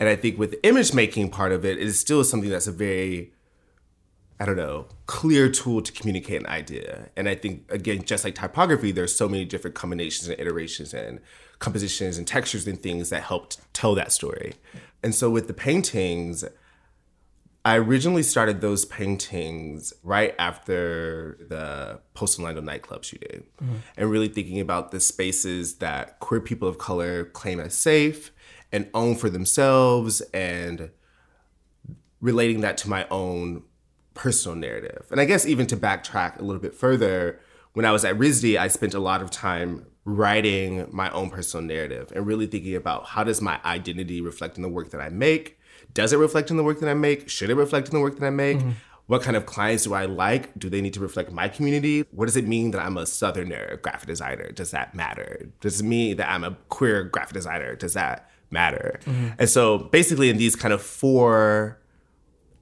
And 0.00 0.08
I 0.08 0.16
think 0.16 0.38
with 0.38 0.50
the 0.50 0.66
image 0.66 0.92
making 0.92 1.30
part 1.30 1.52
of 1.52 1.64
it, 1.64 1.78
it 1.78 1.86
is 1.86 2.00
still 2.00 2.24
something 2.24 2.50
that's 2.50 2.66
a 2.66 2.72
very 2.72 3.32
I 4.40 4.44
don't 4.44 4.56
know, 4.56 4.86
clear 5.06 5.50
tool 5.50 5.82
to 5.82 5.90
communicate 5.90 6.40
an 6.40 6.46
idea. 6.46 7.08
And 7.16 7.28
I 7.28 7.34
think, 7.34 7.64
again, 7.70 8.04
just 8.04 8.22
like 8.22 8.36
typography, 8.36 8.92
there's 8.92 9.12
so 9.12 9.28
many 9.28 9.44
different 9.44 9.74
combinations 9.74 10.28
and 10.28 10.38
iterations 10.38 10.94
and 10.94 11.18
compositions 11.58 12.18
and 12.18 12.26
textures 12.26 12.64
and 12.68 12.80
things 12.80 13.10
that 13.10 13.24
helped 13.24 13.58
tell 13.72 13.96
that 13.96 14.12
story. 14.12 14.54
And 15.02 15.12
so 15.12 15.28
with 15.28 15.48
the 15.48 15.54
paintings, 15.54 16.44
I 17.64 17.76
originally 17.76 18.22
started 18.22 18.60
those 18.60 18.84
paintings 18.84 19.92
right 20.02 20.34
after 20.38 21.38
the 21.48 22.00
Pulse 22.14 22.38
Orlando 22.38 22.60
nightclub 22.60 23.04
shooting 23.04 23.44
mm-hmm. 23.62 23.76
and 23.96 24.10
really 24.10 24.28
thinking 24.28 24.60
about 24.60 24.90
the 24.90 25.00
spaces 25.00 25.76
that 25.76 26.18
queer 26.20 26.40
people 26.40 26.68
of 26.68 26.78
color 26.78 27.24
claim 27.24 27.60
as 27.60 27.74
safe 27.74 28.32
and 28.72 28.88
own 28.94 29.16
for 29.16 29.28
themselves 29.28 30.20
and 30.32 30.90
relating 32.20 32.60
that 32.60 32.76
to 32.78 32.88
my 32.88 33.06
own 33.10 33.62
personal 34.14 34.56
narrative. 34.56 35.06
And 35.10 35.20
I 35.20 35.24
guess 35.24 35.46
even 35.46 35.66
to 35.68 35.76
backtrack 35.76 36.38
a 36.38 36.42
little 36.42 36.62
bit 36.62 36.74
further, 36.74 37.40
when 37.72 37.84
I 37.84 37.92
was 37.92 38.04
at 38.04 38.16
RISD, 38.16 38.58
I 38.58 38.68
spent 38.68 38.94
a 38.94 38.98
lot 38.98 39.22
of 39.22 39.30
time 39.30 39.86
writing 40.04 40.88
my 40.90 41.10
own 41.10 41.28
personal 41.28 41.66
narrative 41.66 42.12
and 42.14 42.26
really 42.26 42.46
thinking 42.46 42.74
about 42.74 43.06
how 43.06 43.24
does 43.24 43.42
my 43.42 43.60
identity 43.64 44.20
reflect 44.20 44.56
in 44.56 44.62
the 44.62 44.68
work 44.68 44.90
that 44.90 45.00
I 45.00 45.10
make? 45.10 45.57
Does 45.94 46.12
it 46.12 46.18
reflect 46.18 46.50
in 46.50 46.56
the 46.56 46.64
work 46.64 46.80
that 46.80 46.88
I 46.88 46.94
make? 46.94 47.28
Should 47.28 47.50
it 47.50 47.54
reflect 47.54 47.88
in 47.88 47.94
the 47.94 48.00
work 48.00 48.18
that 48.18 48.26
I 48.26 48.30
make? 48.30 48.58
Mm-hmm. 48.58 48.70
What 49.06 49.22
kind 49.22 49.36
of 49.36 49.46
clients 49.46 49.84
do 49.84 49.94
I 49.94 50.04
like? 50.04 50.56
Do 50.58 50.68
they 50.68 50.82
need 50.82 50.92
to 50.94 51.00
reflect 51.00 51.32
my 51.32 51.48
community? 51.48 52.04
What 52.10 52.26
does 52.26 52.36
it 52.36 52.46
mean 52.46 52.72
that 52.72 52.84
I'm 52.84 52.98
a 52.98 53.06
Southerner 53.06 53.78
graphic 53.82 54.06
designer? 54.06 54.52
Does 54.52 54.70
that 54.72 54.94
matter? 54.94 55.48
Does 55.60 55.80
it 55.80 55.84
mean 55.84 56.18
that 56.18 56.30
I'm 56.30 56.44
a 56.44 56.56
queer 56.68 57.04
graphic 57.04 57.32
designer? 57.32 57.74
Does 57.74 57.94
that 57.94 58.30
matter? 58.50 59.00
Mm-hmm. 59.06 59.28
And 59.38 59.48
so 59.48 59.78
basically, 59.78 60.28
in 60.28 60.36
these 60.36 60.54
kind 60.54 60.74
of 60.74 60.82
four 60.82 61.80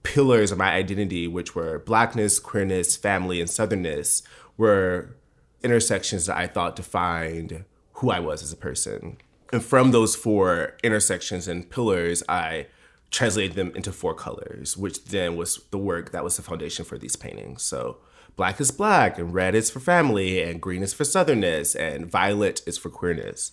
pillars 0.04 0.52
of 0.52 0.58
my 0.58 0.70
identity, 0.72 1.26
which 1.26 1.56
were 1.56 1.80
blackness, 1.80 2.38
queerness, 2.38 2.96
family, 2.96 3.40
and 3.40 3.50
southernness, 3.50 4.22
were 4.56 5.16
intersections 5.64 6.26
that 6.26 6.36
I 6.36 6.46
thought 6.46 6.76
defined 6.76 7.64
who 7.94 8.10
I 8.10 8.20
was 8.20 8.42
as 8.42 8.52
a 8.52 8.56
person. 8.56 9.16
And 9.52 9.64
from 9.64 9.90
those 9.90 10.14
four 10.14 10.76
intersections 10.84 11.48
and 11.48 11.68
pillars, 11.68 12.22
I 12.28 12.66
translated 13.10 13.56
them 13.56 13.72
into 13.74 13.92
four 13.92 14.14
colors, 14.14 14.76
which 14.76 15.04
then 15.06 15.36
was 15.36 15.60
the 15.70 15.78
work 15.78 16.12
that 16.12 16.24
was 16.24 16.36
the 16.36 16.42
foundation 16.42 16.84
for 16.84 16.98
these 16.98 17.16
paintings. 17.16 17.62
So 17.62 17.98
black 18.36 18.60
is 18.60 18.70
black, 18.70 19.18
and 19.18 19.32
red 19.32 19.54
is 19.54 19.70
for 19.70 19.80
family, 19.80 20.42
and 20.42 20.60
green 20.60 20.82
is 20.82 20.92
for 20.92 21.04
southernness, 21.04 21.74
and 21.78 22.10
violet 22.10 22.62
is 22.66 22.78
for 22.78 22.90
queerness. 22.90 23.52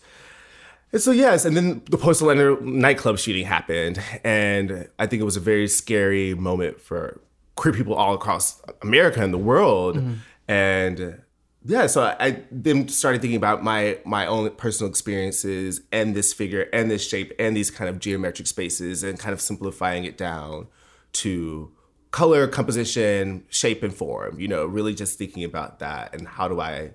And 0.91 1.01
so 1.01 1.11
yes, 1.11 1.45
and 1.45 1.57
then 1.57 1.81
the 1.89 1.97
Pulse 1.97 2.21
Orlando 2.21 2.59
nightclub 2.59 3.17
shooting 3.17 3.45
happened, 3.45 4.01
and 4.23 4.87
I 4.99 5.07
think 5.07 5.21
it 5.21 5.25
was 5.25 5.37
a 5.37 5.41
very 5.41 5.67
scary 5.67 6.33
moment 6.35 6.81
for 6.81 7.19
queer 7.55 7.73
people 7.73 7.95
all 7.95 8.13
across 8.13 8.61
America 8.81 9.23
and 9.23 9.33
the 9.33 9.39
world. 9.39 9.97
Mm-hmm. 9.97 10.13
And 10.47 11.21
yeah, 11.65 11.87
so 11.87 12.03
I, 12.19 12.43
then 12.51 12.87
started 12.87 13.21
thinking 13.21 13.37
about 13.37 13.63
my 13.63 13.97
my 14.05 14.25
own 14.25 14.49
personal 14.51 14.89
experiences 14.89 15.81
and 15.91 16.15
this 16.15 16.33
figure 16.33 16.67
and 16.73 16.89
this 16.89 17.07
shape 17.07 17.33
and 17.39 17.55
these 17.55 17.71
kind 17.71 17.89
of 17.89 17.99
geometric 17.99 18.47
spaces 18.47 19.03
and 19.03 19.19
kind 19.19 19.33
of 19.33 19.41
simplifying 19.41 20.03
it 20.03 20.17
down 20.17 20.67
to 21.13 21.71
color, 22.11 22.47
composition, 22.47 23.45
shape, 23.49 23.83
and 23.83 23.93
form. 23.93 24.39
You 24.39 24.47
know, 24.47 24.65
really 24.65 24.93
just 24.93 25.17
thinking 25.17 25.43
about 25.43 25.79
that 25.79 26.13
and 26.13 26.27
how 26.27 26.47
do 26.47 26.59
I 26.59 26.91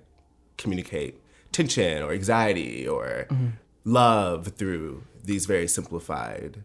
communicate 0.57 1.21
tension 1.51 2.03
or 2.03 2.11
anxiety 2.11 2.87
or 2.87 3.27
mm-hmm 3.29 3.47
love 3.83 4.47
through 4.49 5.03
these 5.23 5.45
very 5.45 5.67
simplified 5.67 6.63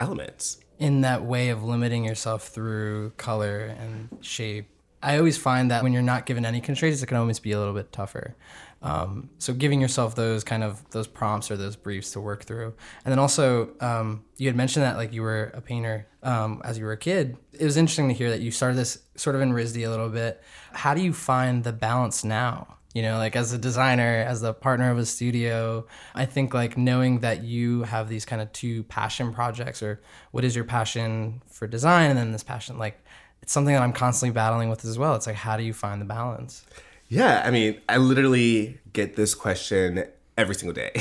elements. 0.00 0.58
In 0.78 1.02
that 1.02 1.24
way 1.24 1.50
of 1.50 1.62
limiting 1.62 2.04
yourself 2.04 2.48
through 2.48 3.10
color 3.16 3.74
and 3.78 4.08
shape, 4.20 4.68
I 5.04 5.18
always 5.18 5.36
find 5.36 5.70
that 5.70 5.82
when 5.82 5.92
you're 5.92 6.02
not 6.02 6.24
given 6.24 6.46
any 6.46 6.60
constraints, 6.60 7.02
it 7.02 7.06
can 7.06 7.16
always 7.16 7.38
be 7.38 7.52
a 7.52 7.58
little 7.58 7.74
bit 7.74 7.92
tougher. 7.92 8.36
Um, 8.82 9.30
so 9.38 9.52
giving 9.54 9.80
yourself 9.80 10.14
those 10.14 10.44
kind 10.44 10.62
of 10.62 10.88
those 10.90 11.06
prompts 11.06 11.50
or 11.50 11.56
those 11.56 11.76
briefs 11.76 12.10
to 12.12 12.20
work 12.20 12.44
through, 12.44 12.74
and 13.04 13.12
then 13.12 13.18
also 13.18 13.70
um, 13.80 14.24
you 14.36 14.46
had 14.46 14.56
mentioned 14.56 14.84
that 14.84 14.96
like 14.96 15.12
you 15.12 15.22
were 15.22 15.52
a 15.54 15.60
painter 15.60 16.06
um, 16.22 16.60
as 16.64 16.78
you 16.78 16.84
were 16.84 16.92
a 16.92 16.96
kid. 16.96 17.36
It 17.52 17.64
was 17.64 17.76
interesting 17.76 18.08
to 18.08 18.14
hear 18.14 18.30
that 18.30 18.40
you 18.40 18.50
started 18.50 18.76
this 18.76 18.98
sort 19.14 19.36
of 19.36 19.42
in 19.42 19.52
RISD 19.52 19.86
a 19.86 19.90
little 19.90 20.10
bit. 20.10 20.42
How 20.72 20.94
do 20.94 21.00
you 21.00 21.12
find 21.12 21.64
the 21.64 21.72
balance 21.72 22.24
now? 22.24 22.74
you 22.94 23.02
know 23.02 23.18
like 23.18 23.36
as 23.36 23.52
a 23.52 23.58
designer 23.58 24.24
as 24.26 24.40
the 24.40 24.54
partner 24.54 24.90
of 24.90 24.98
a 24.98 25.04
studio 25.04 25.84
i 26.14 26.24
think 26.24 26.54
like 26.54 26.78
knowing 26.78 27.18
that 27.20 27.42
you 27.42 27.82
have 27.82 28.08
these 28.08 28.24
kind 28.24 28.40
of 28.40 28.50
two 28.52 28.84
passion 28.84 29.34
projects 29.34 29.82
or 29.82 30.00
what 30.30 30.44
is 30.44 30.56
your 30.56 30.64
passion 30.64 31.42
for 31.46 31.66
design 31.66 32.08
and 32.10 32.18
then 32.18 32.32
this 32.32 32.44
passion 32.44 32.78
like 32.78 33.03
it's 33.44 33.52
something 33.52 33.74
that 33.74 33.82
i'm 33.82 33.92
constantly 33.92 34.32
battling 34.32 34.70
with 34.70 34.86
as 34.86 34.96
well. 34.98 35.14
It's 35.16 35.26
like 35.26 35.36
how 35.36 35.58
do 35.58 35.62
you 35.62 35.74
find 35.74 36.00
the 36.00 36.06
balance? 36.06 36.64
Yeah 37.08 37.42
i 37.44 37.50
mean 37.50 37.78
i 37.90 37.98
literally 37.98 38.78
get 38.94 39.16
this 39.16 39.34
question 39.34 40.04
every 40.38 40.54
single 40.54 40.72
day. 40.72 40.90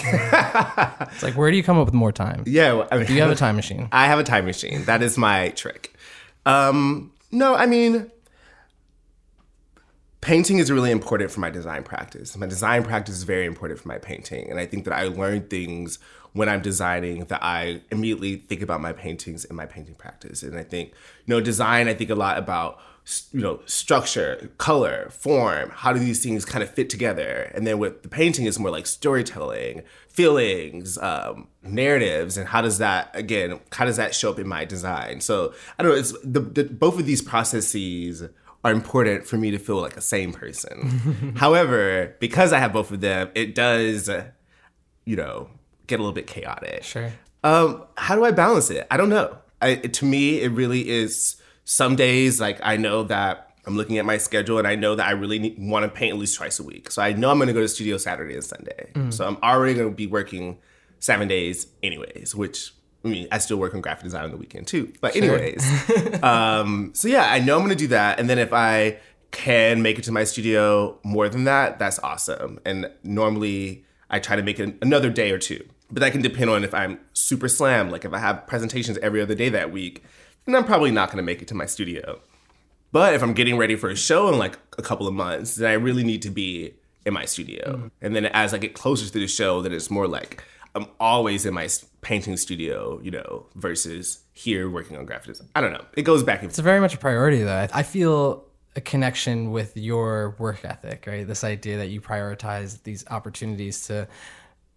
It's 1.14 1.24
like 1.24 1.36
where 1.36 1.50
do 1.50 1.56
you 1.58 1.64
come 1.64 1.78
up 1.80 1.86
with 1.86 1.94
more 1.94 2.12
time? 2.12 2.44
Yeah 2.46 2.74
well, 2.74 2.88
I 2.92 2.98
mean, 2.98 3.08
do 3.08 3.14
you 3.14 3.22
have 3.22 3.32
a 3.32 3.36
time 3.46 3.56
machine? 3.56 3.88
I 3.94 4.08
have 4.08 4.20
a 4.20 4.24
time 4.26 4.46
machine. 4.46 4.84
That 4.86 5.02
is 5.02 5.18
my 5.18 5.50
trick. 5.50 5.96
Um 6.46 7.12
no 7.32 7.56
i 7.56 7.66
mean 7.66 8.12
painting 10.24 10.60
is 10.60 10.72
really 10.72 10.90
important 10.90 11.32
for 11.32 11.42
my 11.42 11.50
design 11.50 11.84
practice. 11.84 12.38
My 12.38 12.48
design 12.48 12.84
practice 12.84 13.16
is 13.16 13.24
very 13.24 13.46
important 13.46 13.80
for 13.80 13.90
my 13.90 13.98
painting. 13.98 14.50
And 14.50 14.58
I 14.58 14.66
think 14.66 14.86
that 14.86 14.94
I 14.94 15.08
learn 15.08 15.48
things 15.48 16.00
when 16.32 16.48
I'm 16.48 16.62
designing 16.62 17.26
that 17.26 17.44
I 17.44 17.82
immediately 17.92 18.38
think 18.38 18.62
about 18.62 18.80
my 18.80 18.94
paintings 18.94 19.44
and 19.44 19.58
my 19.58 19.66
painting 19.66 19.96
practice. 19.96 20.42
And 20.42 20.58
I 20.58 20.64
think, 20.64 20.94
you 21.26 21.36
know, 21.36 21.42
design, 21.42 21.90
I 21.90 21.94
think 21.94 22.10
a 22.10 22.16
lot 22.16 22.38
about, 22.38 22.80
you 23.34 23.42
know, 23.42 23.60
structure, 23.66 24.50
color, 24.58 25.10
form, 25.10 25.70
how 25.72 25.92
do 25.92 26.00
these 26.00 26.24
things 26.24 26.46
kind 26.46 26.64
of 26.64 26.70
fit 26.70 26.90
together? 26.90 27.52
And 27.54 27.68
then 27.68 27.78
with 27.78 28.02
the 28.02 28.08
painting, 28.08 28.46
it's 28.46 28.58
more 28.58 28.72
like 28.72 28.88
storytelling, 28.88 29.84
feelings, 30.08 30.98
um, 31.00 31.50
narratives, 31.62 32.38
and 32.38 32.48
how 32.48 32.62
does 32.62 32.78
that, 32.78 33.12
again, 33.14 33.60
how 33.74 33.84
does 33.84 33.98
that 33.98 34.16
show 34.16 34.32
up 34.32 34.40
in 34.40 34.48
my 34.48 34.64
design? 34.64 35.20
So 35.20 35.54
I 35.78 35.84
don't 35.84 35.92
know, 35.92 35.98
it's 35.98 36.14
the, 36.24 36.40
the 36.40 36.64
both 36.64 36.98
of 36.98 37.06
these 37.06 37.22
processes 37.22 38.24
are 38.64 38.72
important 38.72 39.26
for 39.26 39.38
me 39.38 39.52
to 39.52 39.58
feel 39.58 39.82
like 39.82 39.98
a 39.98 40.02
same 40.02 40.32
person. 40.32 41.34
However, 41.38 42.16
because 42.20 42.54
I 42.54 42.60
have 42.60 42.74
both 42.74 42.92
of 42.92 43.02
them, 43.02 43.30
it 43.36 43.56
does, 43.56 44.10
you 45.06 45.16
know, 45.16 45.50
get 45.88 46.00
a 46.00 46.02
little 46.04 46.14
bit 46.14 46.28
chaotic. 46.28 46.84
Sure. 46.84 47.12
Um, 47.44 47.84
how 47.98 48.16
do 48.16 48.24
I 48.24 48.32
balance 48.32 48.70
it? 48.70 48.88
I 48.90 48.98
don't 48.98 49.10
know. 49.10 49.38
I, 49.62 49.76
to 49.76 50.06
me, 50.06 50.42
it 50.42 50.52
really 50.52 50.90
is. 50.90 51.38
Some 51.66 51.96
days, 51.96 52.42
like 52.42 52.60
I 52.62 52.76
know 52.76 53.04
that 53.04 53.54
I'm 53.66 53.78
looking 53.78 53.98
at 53.98 54.06
my 54.06 54.18
schedule 54.18 54.58
and 54.58 54.68
I 54.68 54.76
know 54.76 54.96
that 54.96 55.08
I 55.08 55.12
really 55.12 55.56
want 55.58 55.84
to 55.84 55.90
paint 55.90 56.14
at 56.14 56.20
least 56.20 56.38
twice 56.38 56.60
a 56.60 56.64
week. 56.64 56.92
So 56.92 57.02
I 57.02 57.14
know 57.14 57.32
I'm 57.32 57.38
going 57.38 57.48
to 57.48 57.54
go 57.54 57.62
to 57.62 57.68
studio 57.70 57.98
Saturday 57.98 58.34
and 58.34 58.44
Sunday. 58.44 58.92
Mm. 58.94 59.14
So 59.14 59.26
I'm 59.26 59.38
already 59.38 59.74
going 59.74 59.90
to 59.90 59.96
be 59.96 60.08
working 60.08 60.58
seven 61.00 61.30
days, 61.30 61.68
anyways, 61.82 62.36
which 62.36 62.74
I 63.04 63.08
mean, 63.08 63.28
I 63.32 63.38
still 63.40 63.58
work 63.58 63.74
on 63.74 63.82
graphic 63.82 64.04
design 64.04 64.24
on 64.24 64.32
the 64.32 64.38
weekend 64.38 64.68
too. 64.68 64.94
But 65.02 65.16
anyways, 65.16 65.64
um, 66.24 66.92
so 66.94 67.08
yeah, 67.08 67.30
I 67.30 67.40
know 67.40 67.58
I'm 67.58 67.64
gonna 67.64 67.76
do 67.76 67.88
that, 67.88 68.20
and 68.20 68.30
then 68.30 68.40
if 68.40 68.54
I 68.54 69.00
can 69.32 69.82
make 69.82 69.98
it 69.98 70.04
to 70.06 70.12
my 70.12 70.24
studio 70.24 70.98
more 71.04 71.28
than 71.28 71.44
that, 71.46 71.80
that's 71.80 72.00
awesome. 72.00 72.60
And 72.66 72.90
normally 73.04 73.84
I 74.10 74.20
try 74.20 74.36
to 74.36 74.44
make 74.44 74.60
it 74.60 74.78
another 74.82 75.10
day 75.10 75.32
or 75.32 75.40
two, 75.40 75.68
but 75.92 76.02
that 76.02 76.12
can 76.12 76.22
depend 76.22 76.50
on 76.50 76.64
if 76.64 76.74
I'm 76.74 77.00
super 77.14 77.48
slammed. 77.48 77.92
Like 77.92 78.06
if 78.06 78.14
I 78.14 78.20
have 78.20 78.48
presentations 78.48 78.98
every 79.00 79.22
other 79.22 79.36
day 79.36 79.50
that 79.50 79.72
week, 79.72 80.04
then 80.46 80.56
I'm 80.56 80.64
probably 80.64 80.92
not 80.92 81.10
gonna 81.10 81.24
make 81.24 81.42
it 81.42 81.48
to 81.50 81.56
my 81.56 81.66
studio. 81.66 82.22
But 82.94 83.16
if 83.16 83.24
I'm 83.24 83.34
getting 83.34 83.58
ready 83.58 83.76
for 83.76 83.90
a 83.90 83.96
show 83.96 84.30
in 84.30 84.38
like 84.38 84.58
a 84.78 84.84
couple 84.84 85.08
of 85.08 85.16
months, 85.16 85.56
then 85.56 85.70
I 85.70 85.74
really 85.74 86.04
need 86.04 86.22
to 86.22 86.30
be 86.30 86.76
in 87.06 87.14
my 87.14 87.26
studio. 87.26 87.74
Mm-hmm. 87.74 87.88
And 88.02 88.16
then 88.16 88.28
as 88.28 88.54
I 88.54 88.60
get 88.60 88.76
closer 88.76 89.06
to 89.06 89.20
the 89.20 89.28
show, 89.28 89.62
then 89.62 89.74
it's 89.74 89.90
more 89.90 90.08
like 90.08 90.44
I'm 90.76 90.88
always 91.00 91.46
in 91.46 91.54
my 91.54 91.68
painting 92.02 92.38
studio, 92.38 93.00
you 93.04 93.12
know, 93.12 93.46
versus 93.56 94.20
here 94.34 94.70
working 94.70 94.98
on 94.98 95.06
graphic 95.06 95.28
design. 95.28 95.50
I 95.56 95.62
don't 95.62 95.72
know. 95.72 95.86
It 95.96 96.04
goes 96.04 96.24
back 96.24 96.42
and 96.42 96.50
It's 96.50 96.60
very 96.60 96.80
much 96.80 96.96
a 96.96 96.98
priority 96.98 97.44
though. 97.44 97.68
I 97.74 97.84
feel 97.84 98.46
a 98.76 98.82
connection 98.82 99.52
with 99.52 99.78
your 99.78 100.36
work 100.40 100.66
ethic, 100.66 101.06
right? 101.06 101.28
This 101.28 101.44
idea 101.44 101.78
that 101.78 101.90
you 101.90 102.02
prioritize 102.02 102.82
these 102.84 103.06
opportunities 103.10 103.86
to 103.88 104.08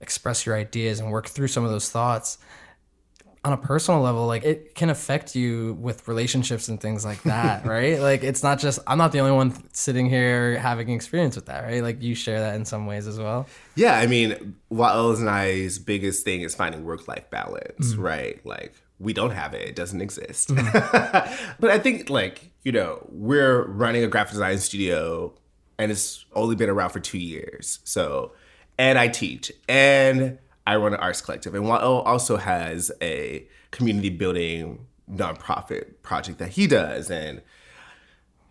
express 0.00 0.44
your 0.44 0.54
ideas 0.54 1.00
and 1.00 1.10
work 1.10 1.26
through 1.28 1.48
some 1.48 1.64
of 1.64 1.70
those 1.70 1.88
thoughts 1.88 2.38
on 3.46 3.52
a 3.52 3.56
personal 3.56 4.00
level, 4.00 4.26
like 4.26 4.44
it 4.44 4.74
can 4.74 4.90
affect 4.90 5.36
you 5.36 5.74
with 5.80 6.08
relationships 6.08 6.66
and 6.66 6.80
things 6.80 7.04
like 7.04 7.22
that, 7.22 7.64
right? 7.66 8.00
Like 8.00 8.24
it's 8.24 8.42
not 8.42 8.58
just 8.58 8.80
I'm 8.88 8.98
not 8.98 9.12
the 9.12 9.20
only 9.20 9.32
one 9.32 9.54
sitting 9.72 10.10
here 10.10 10.58
having 10.58 10.90
experience 10.90 11.36
with 11.36 11.46
that, 11.46 11.62
right? 11.62 11.80
Like 11.80 12.02
you 12.02 12.16
share 12.16 12.40
that 12.40 12.56
in 12.56 12.64
some 12.64 12.86
ways 12.86 13.06
as 13.06 13.20
well. 13.20 13.46
Yeah, 13.76 13.96
I 13.98 14.08
mean, 14.08 14.56
Wael's 14.68 15.20
and 15.20 15.30
I's 15.30 15.78
biggest 15.78 16.24
thing 16.24 16.40
is 16.40 16.56
finding 16.56 16.84
work 16.84 17.06
life 17.06 17.30
balance, 17.30 17.92
mm-hmm. 17.92 18.02
right? 18.02 18.44
Like 18.44 18.74
we 18.98 19.12
don't 19.12 19.30
have 19.30 19.54
it; 19.54 19.68
it 19.68 19.76
doesn't 19.76 20.00
exist. 20.00 20.48
Mm-hmm. 20.48 21.54
but 21.60 21.70
I 21.70 21.78
think, 21.78 22.10
like 22.10 22.50
you 22.64 22.72
know, 22.72 23.06
we're 23.10 23.64
running 23.66 24.02
a 24.02 24.08
graphic 24.08 24.32
design 24.32 24.58
studio, 24.58 25.34
and 25.78 25.92
it's 25.92 26.24
only 26.34 26.56
been 26.56 26.68
around 26.68 26.90
for 26.90 26.98
two 26.98 27.18
years. 27.18 27.78
So, 27.84 28.32
and 28.76 28.98
I 28.98 29.06
teach, 29.06 29.52
and 29.68 30.38
I 30.66 30.76
run 30.76 30.94
an 30.94 31.00
arts 31.00 31.20
collective, 31.20 31.54
and 31.54 31.64
Wael 31.64 31.78
oh, 31.80 32.00
also 32.00 32.36
has 32.36 32.90
a 33.00 33.46
community 33.70 34.10
building 34.10 34.86
nonprofit 35.10 36.02
project 36.02 36.38
that 36.38 36.50
he 36.50 36.66
does, 36.66 37.10
and 37.10 37.42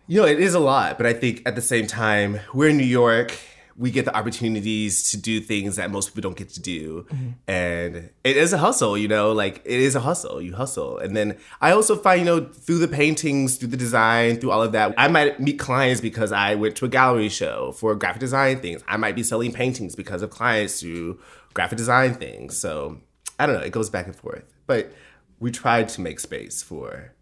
You 0.08 0.20
know, 0.20 0.26
it 0.26 0.38
is 0.38 0.54
a 0.54 0.60
lot, 0.60 0.98
but 0.98 1.06
I 1.06 1.12
think 1.12 1.42
at 1.46 1.56
the 1.56 1.62
same 1.62 1.88
time, 1.88 2.38
we're 2.54 2.68
in 2.68 2.76
New 2.76 2.84
York. 2.84 3.36
We 3.76 3.90
get 3.90 4.04
the 4.04 4.16
opportunities 4.16 5.10
to 5.10 5.16
do 5.18 5.40
things 5.40 5.76
that 5.76 5.90
most 5.90 6.10
people 6.10 6.22
don't 6.30 6.36
get 6.36 6.48
to 6.50 6.60
do. 6.62 7.06
Mm-hmm. 7.10 7.30
And 7.48 8.10
it 8.22 8.36
is 8.36 8.52
a 8.52 8.58
hustle, 8.58 8.96
you 8.96 9.08
know, 9.08 9.32
like 9.32 9.60
it 9.64 9.80
is 9.80 9.96
a 9.96 10.00
hustle. 10.00 10.40
You 10.40 10.54
hustle. 10.54 10.96
And 10.98 11.16
then 11.16 11.36
I 11.60 11.72
also 11.72 11.96
find, 11.96 12.20
you 12.20 12.24
know, 12.24 12.46
through 12.46 12.78
the 12.78 12.88
paintings, 12.88 13.56
through 13.56 13.68
the 13.68 13.76
design, 13.76 14.38
through 14.38 14.52
all 14.52 14.62
of 14.62 14.72
that, 14.72 14.94
I 14.96 15.08
might 15.08 15.40
meet 15.40 15.58
clients 15.58 16.00
because 16.00 16.30
I 16.32 16.54
went 16.54 16.76
to 16.76 16.84
a 16.84 16.88
gallery 16.88 17.28
show 17.28 17.72
for 17.72 17.94
graphic 17.96 18.20
design 18.20 18.60
things. 18.60 18.82
I 18.86 18.96
might 18.96 19.16
be 19.16 19.24
selling 19.24 19.52
paintings 19.52 19.96
because 19.96 20.22
of 20.22 20.30
clients 20.30 20.80
through 20.80 21.18
graphic 21.56 21.78
design 21.78 22.14
things. 22.14 22.56
So 22.56 22.98
I 23.38 23.46
don't 23.46 23.56
know, 23.56 23.62
it 23.62 23.72
goes 23.72 23.90
back 23.90 24.06
and 24.06 24.14
forth. 24.14 24.44
But 24.66 24.92
we 25.40 25.50
tried 25.50 25.88
to 25.90 26.00
make 26.00 26.20
space 26.20 26.62
for 26.62 27.12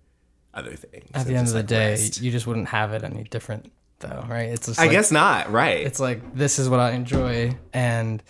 other 0.52 0.74
things. 0.76 1.08
At 1.14 1.26
the 1.26 1.34
end 1.34 1.46
of 1.48 1.52
the 1.54 1.60
like, 1.60 1.66
day, 1.66 1.90
rest. 1.92 2.20
you 2.20 2.30
just 2.30 2.46
wouldn't 2.46 2.68
have 2.68 2.92
it 2.92 3.02
any 3.04 3.24
different, 3.24 3.72
though, 4.00 4.24
right? 4.28 4.48
It's 4.50 4.66
just 4.66 4.78
I 4.78 4.84
like, 4.84 4.92
guess 4.92 5.10
not, 5.10 5.50
right? 5.50 5.80
it's 5.86 6.00
like 6.00 6.34
this 6.34 6.58
is 6.58 6.68
what 6.68 6.80
I 6.80 6.90
enjoy, 6.92 7.56
and 7.72 8.22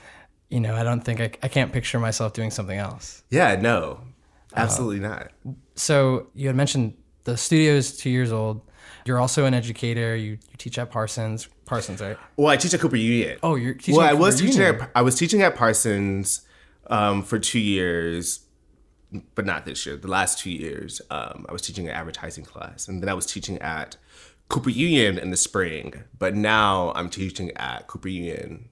you 0.51 0.61
know, 0.61 0.75
I 0.75 0.83
don't 0.85 1.01
think 1.01 1.21
I, 1.21 1.31
I 1.43 1.49
can't 1.49 1.73
picture 1.73 1.99
myself 1.99 2.33
doing 2.33 2.51
something 2.51 2.79
else. 2.79 3.23
yeah, 3.31 3.57
no, 3.57 4.01
Uh, 4.55 4.61
absolutely 4.61 5.01
not. 5.01 5.33
So 5.75 6.29
you 6.35 6.47
had 6.47 6.57
mentioned 6.57 6.95
the 7.25 7.37
studio 7.37 7.73
is 7.75 7.97
two 7.97 8.11
years 8.11 8.31
old. 8.33 8.61
You're 9.05 9.19
also 9.19 9.45
an 9.47 9.53
educator. 9.55 10.15
You, 10.17 10.33
you 10.33 10.57
teach 10.59 10.79
at 10.79 10.91
Parsons. 10.91 11.49
Parsons, 11.65 12.01
right? 12.01 12.17
Well, 12.37 12.49
I 12.49 12.57
teach 12.57 12.75
at 12.75 12.81
Cooper 12.81 12.97
Union. 12.97 13.39
Oh, 13.43 13.55
you're 13.55 13.75
teaching. 13.75 13.97
well, 13.97 14.07
I 14.07 14.13
was 14.13 14.37
Cooper 14.41 14.47
teaching 14.53 14.63
at 14.63 14.91
I 14.95 15.03
was 15.03 15.15
teaching 15.17 15.43
at 15.43 15.55
Parsons 15.57 16.43
um, 16.89 17.23
for 17.23 17.39
two 17.39 17.61
years, 17.61 18.41
but 19.35 19.47
not 19.47 19.65
this 19.65 19.87
year. 19.87 19.97
The 19.97 20.09
last 20.09 20.39
two 20.39 20.51
years, 20.51 21.01
um, 21.11 21.47
I 21.49 21.53
was 21.53 21.63
teaching 21.63 21.89
an 21.89 21.95
advertising 21.95 22.45
class, 22.45 22.89
and 22.89 23.03
then 23.03 23.09
I 23.09 23.15
was 23.15 23.27
teaching 23.27 23.59
at 23.59 23.97
Cooper 24.49 24.71
Union 24.71 25.19
in 25.19 25.31
the 25.31 25.37
spring. 25.37 26.05
But 26.19 26.35
now 26.35 26.93
I'm 26.95 27.09
teaching 27.09 27.51
at 27.57 27.87
Cooper 27.87 28.09
Union 28.09 28.69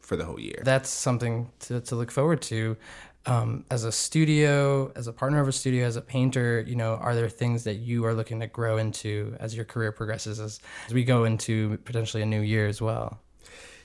for 0.00 0.16
the 0.16 0.24
whole 0.24 0.40
year. 0.40 0.62
That's 0.64 0.88
something 0.88 1.50
to, 1.60 1.80
to 1.80 1.96
look 1.96 2.10
forward 2.10 2.40
to. 2.42 2.76
Um, 3.26 3.64
as 3.70 3.84
a 3.84 3.90
studio, 3.90 4.92
as 4.94 5.08
a 5.08 5.12
partner 5.12 5.40
of 5.40 5.48
a 5.48 5.52
studio, 5.52 5.84
as 5.84 5.96
a 5.96 6.00
painter, 6.00 6.64
you 6.66 6.76
know, 6.76 6.94
are 6.94 7.14
there 7.14 7.28
things 7.28 7.64
that 7.64 7.74
you 7.74 8.04
are 8.04 8.14
looking 8.14 8.38
to 8.40 8.46
grow 8.46 8.78
into 8.78 9.36
as 9.40 9.56
your 9.56 9.64
career 9.64 9.90
progresses, 9.90 10.38
as, 10.38 10.60
as 10.86 10.94
we 10.94 11.02
go 11.02 11.24
into 11.24 11.76
potentially 11.78 12.22
a 12.22 12.26
new 12.26 12.40
year 12.40 12.68
as 12.68 12.80
well? 12.80 13.20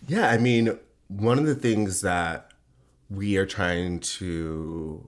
Yeah, 0.08 0.30
I 0.30 0.38
mean, 0.38 0.78
one 1.08 1.40
of 1.40 1.46
the 1.46 1.56
things 1.56 2.02
that 2.02 2.52
we 3.10 3.38
are 3.38 3.46
trying 3.46 4.00
to, 4.00 5.08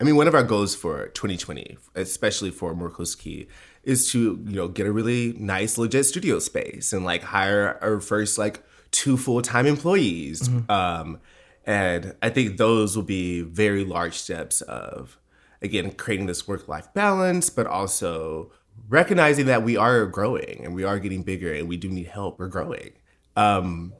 I 0.00 0.04
mean, 0.04 0.16
one 0.16 0.28
of 0.28 0.34
our 0.34 0.42
goals 0.42 0.74
for 0.74 1.08
2020, 1.08 1.76
especially 1.94 2.50
for 2.50 2.74
Morcos 2.74 3.18
Key, 3.18 3.48
is 3.84 4.10
to 4.12 4.42
you 4.46 4.56
know 4.56 4.68
get 4.68 4.86
a 4.86 4.92
really 4.92 5.34
nice, 5.38 5.78
legit 5.78 6.06
studio 6.06 6.38
space 6.38 6.92
and 6.92 7.04
like 7.04 7.22
hire 7.22 7.78
our 7.80 8.00
first 8.00 8.38
like 8.38 8.62
two 8.90 9.16
full 9.16 9.42
time 9.42 9.66
employees. 9.66 10.48
Um, 10.68 11.20
and 11.68 12.14
I 12.22 12.30
think 12.30 12.56
those 12.56 12.96
will 12.96 13.04
be 13.04 13.42
very 13.42 13.84
large 13.84 14.14
steps 14.14 14.62
of 14.62 15.18
again 15.60 15.92
creating 15.92 16.26
this 16.26 16.48
work 16.48 16.66
life 16.66 16.92
balance, 16.94 17.50
but 17.50 17.66
also 17.66 18.50
recognizing 18.88 19.44
that 19.46 19.62
we 19.62 19.76
are 19.76 20.06
growing 20.06 20.62
and 20.64 20.74
we 20.74 20.82
are 20.82 20.98
getting 20.98 21.22
bigger 21.22 21.52
and 21.52 21.68
we 21.68 21.76
do 21.76 21.90
need 21.90 22.06
help. 22.06 22.38
We're 22.38 22.48
growing. 22.48 22.92
Um, 23.36 23.92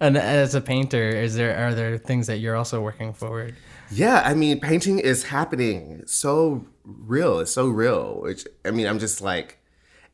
And 0.00 0.16
as 0.16 0.56
a 0.56 0.60
painter, 0.60 1.10
is 1.10 1.36
there 1.36 1.56
are 1.64 1.74
there 1.74 1.96
things 1.96 2.26
that 2.26 2.38
you're 2.38 2.56
also 2.56 2.80
working 2.82 3.12
forward? 3.12 3.54
Yeah, 3.92 4.22
I 4.24 4.34
mean, 4.34 4.58
painting 4.58 4.98
is 4.98 5.22
happening. 5.22 6.00
It's 6.02 6.14
so 6.14 6.66
real. 6.84 7.38
It's 7.38 7.52
so 7.52 7.68
real. 7.68 8.20
Which 8.20 8.48
I 8.64 8.72
mean, 8.72 8.88
I'm 8.88 8.98
just 8.98 9.20
like, 9.20 9.58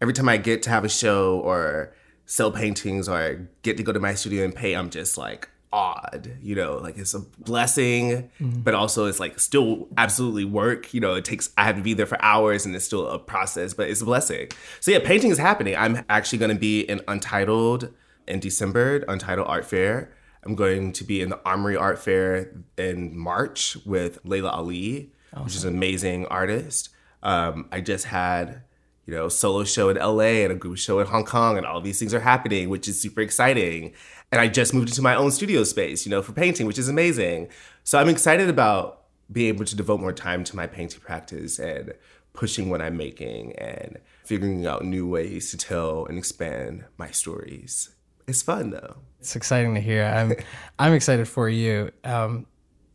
every 0.03 0.13
time 0.13 0.29
I 0.29 0.37
get 0.37 0.63
to 0.65 0.71
have 0.71 0.85
a 0.85 0.91
show 0.91 1.41
or 1.41 1.95
sell 2.27 2.53
paintings 2.53 3.09
or 3.09 3.49
get 3.63 3.79
to 3.79 3.83
go 3.83 3.93
to 3.93 4.01
my 4.01 4.13
studio 4.13 4.45
and 4.45 4.55
paint, 4.55 4.77
I'm 4.77 4.91
just 4.91 5.17
like 5.17 5.49
awed. 5.73 6.37
You 6.41 6.55
know, 6.55 6.77
like 6.79 6.99
it's 6.99 7.15
a 7.15 7.21
blessing, 7.21 8.31
but 8.41 8.75
also 8.75 9.07
it's 9.07 9.21
like 9.21 9.39
still 9.41 9.89
absolutely 9.97 10.45
work. 10.45 10.93
You 10.95 11.01
know, 11.01 11.15
it 11.15 11.25
takes 11.25 11.51
I 11.57 11.65
have 11.65 11.77
to 11.77 11.83
be 11.83 11.95
there 11.95 12.07
for 12.07 12.23
hours 12.23 12.67
and 12.67 12.75
it's 12.75 12.85
still 12.85 13.09
a 13.09 13.19
process, 13.19 13.75
but 13.75 13.89
it's 13.89 14.01
a 14.01 14.05
blessing. 14.05 14.49
So 14.81 14.91
yeah, 14.91 15.01
painting 15.05 15.31
is 15.31 15.39
happening. 15.39 15.77
I'm 15.77 16.05
actually 16.09 16.39
going 16.39 16.55
to 16.55 16.61
be 16.61 16.81
in 16.81 17.01
Untitled 17.09 17.93
in 18.27 18.41
December, 18.41 19.05
Untitled 19.09 19.49
Art 19.49 19.65
Fair. 19.65 20.13
I'm 20.45 20.55
going 20.55 20.93
to 20.93 21.05
be 21.05 21.21
in 21.21 21.31
the 21.31 21.41
Armory 21.45 21.77
Art 21.77 21.99
Fair 21.99 22.53
in 22.77 23.17
March 23.19 23.77
with 23.85 24.23
Laylah 24.25 24.53
Ali, 24.53 25.13
which 25.43 25.57
is 25.57 25.65
an 25.65 25.75
amazing 25.75 26.27
artist. 26.27 26.91
Um, 27.23 27.69
I 27.73 27.81
just 27.81 28.07
had, 28.07 28.63
you 29.05 29.15
know, 29.15 29.29
solo 29.29 29.65
show 29.65 29.89
in 29.89 29.97
LA 29.97 30.45
and 30.45 30.53
a 30.53 30.55
group 30.55 30.79
show 30.79 31.01
in 31.01 31.07
Hong 31.09 31.25
Kong, 31.25 31.57
and 31.57 31.67
all 31.67 31.81
these 31.81 31.99
things 31.99 32.15
are 32.15 32.21
happening, 32.21 32.69
which 32.69 32.87
is 32.87 33.01
super 33.01 33.21
exciting. 33.21 33.95
And 34.31 34.41
I 34.41 34.49
just 34.49 34.75
moved 34.75 34.89
into 34.89 35.03
my 35.03 35.15
own 35.15 35.31
studio 35.31 35.65
space, 35.65 36.05
you 36.05 36.11
know, 36.11 36.21
for 36.21 36.33
painting, 36.33 36.67
which 36.67 36.79
is 36.79 36.89
amazing. 36.89 37.49
So 37.85 37.99
I'm 37.99 38.09
excited 38.09 38.51
about 38.51 39.05
being 39.31 39.49
able 39.49 39.65
to 39.65 39.77
devote 39.77 40.01
more 40.01 40.13
time 40.13 40.45
to 40.45 40.57
my 40.57 40.67
painting 40.67 41.01
practice 41.01 41.59
and 41.59 41.95
pushing 42.33 42.71
what 42.71 42.81
I'm 42.81 42.97
making 42.97 43.53
and 43.57 43.99
figuring 44.25 44.67
out 44.67 44.85
new 44.85 45.09
ways 45.09 45.51
to 45.51 45.57
tell 45.57 46.07
and 46.07 46.19
expand 46.19 46.85
my 46.97 47.11
stories. 47.11 47.91
It's 48.27 48.43
fun 48.43 48.71
though. 48.71 48.97
It's 49.21 49.35
exciting 49.35 49.75
to 49.75 49.81
hear. 49.81 50.05
I'm 50.05 50.35
I'm 50.79 50.93
excited 50.93 51.27
for 51.27 51.49
you. 51.49 51.91
Um, 52.05 52.47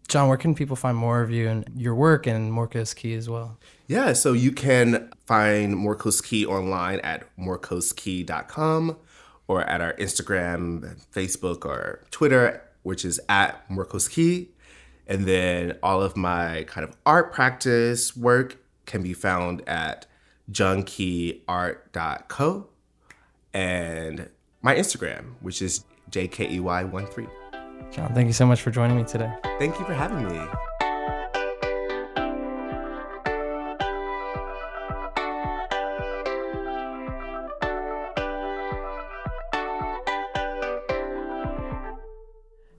Jon, 0.08 0.28
where 0.28 0.38
can 0.38 0.54
people 0.54 0.76
find 0.76 0.96
more 0.96 1.22
of 1.22 1.32
you 1.32 1.48
and 1.48 1.68
your 1.76 1.96
work 1.96 2.28
and 2.28 2.52
Morcos 2.52 2.96
Key 2.96 3.16
as 3.16 3.30
well? 3.30 3.58
Yeah, 3.88 4.14
so 4.14 4.34
you 4.34 4.52
can 4.52 5.12
find 5.26 5.76
Morcos 5.76 6.24
Key 6.24 6.46
online 6.46 7.00
at 7.00 7.26
morcoskey.com 7.38 8.98
or 9.54 9.62
at 9.70 9.82
our 9.82 9.94
Instagram, 9.94 11.00
Facebook, 11.12 11.64
or 11.64 12.04
Twitter, 12.10 12.64
which 12.82 13.06
is 13.06 13.22
at 13.30 13.70
Morcos 13.70 14.10
Key. 14.10 14.50
And 15.06 15.26
then 15.26 15.78
all 15.84 16.02
of 16.02 16.18
my 16.18 16.64
kind 16.64 16.84
of 16.84 16.98
art 17.06 17.32
practice 17.32 18.18
work 18.18 18.58
can 18.88 19.04
be 19.04 19.14
found 19.14 19.62
at 19.68 20.08
johnkeyart.co 20.52 22.68
and 23.54 24.30
my 24.62 24.76
Instagram, 24.76 25.36
which 25.42 25.62
is 25.62 25.86
jkey13. 26.10 27.30
Jon, 27.92 28.14
thank 28.16 28.28
you 28.28 28.34
so 28.34 28.48
much 28.48 28.62
for 28.62 28.72
joining 28.72 28.98
me 28.98 29.04
today. 29.04 29.32
Thank 29.60 29.78
you 29.78 29.86
for 29.86 29.94
having 29.94 30.28
me. 30.28 30.40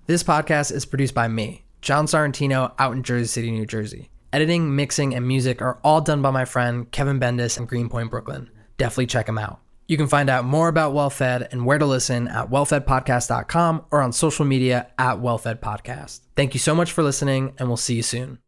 This 0.07 0.23
podcast 0.23 0.71
is 0.71 0.85
produced 0.85 1.15
by 1.15 1.29
me, 1.29 1.65
John 1.81 2.05
Sorrentino, 2.05 2.75
out 2.79 2.93
in 2.93 3.03
Jersey 3.03 3.25
City, 3.25 3.51
New 3.51 3.65
Jersey. 3.65 4.11
Editing, 4.35 4.77
mixing, 4.77 5.15
and 5.15 5.27
music 5.27 5.63
are 5.63 5.79
all 5.83 6.03
done 6.03 6.21
by 6.21 6.31
my 6.31 6.45
friend 6.45 6.91
Kevin 6.91 7.19
Bendis 7.19 7.57
in 7.57 7.65
Greenpoint, 7.65 8.11
Brooklyn. 8.11 8.51
Definitely 8.77 9.07
check 9.07 9.27
him 9.27 9.39
out. 9.39 9.61
You 9.89 9.97
can 9.97 10.07
find 10.07 10.29
out 10.29 10.45
more 10.45 10.69
about 10.69 10.93
WellFed 10.93 11.51
and 11.53 11.65
where 11.65 11.79
to 11.79 11.87
listen 11.87 12.29
at 12.29 12.51
wellfedpodcast.com 12.51 13.87
or 13.91 14.03
on 14.03 14.13
social 14.13 14.45
media 14.45 14.89
at 14.99 15.17
WellFedPodcast. 15.17 16.21
Thank 16.37 16.53
you 16.53 16.61
so 16.61 16.75
much 16.75 16.93
for 16.93 17.03
listening, 17.03 17.55
and 17.59 17.69
we'll 17.69 17.79
see 17.79 17.95
you 17.95 18.03
soon. 18.03 18.41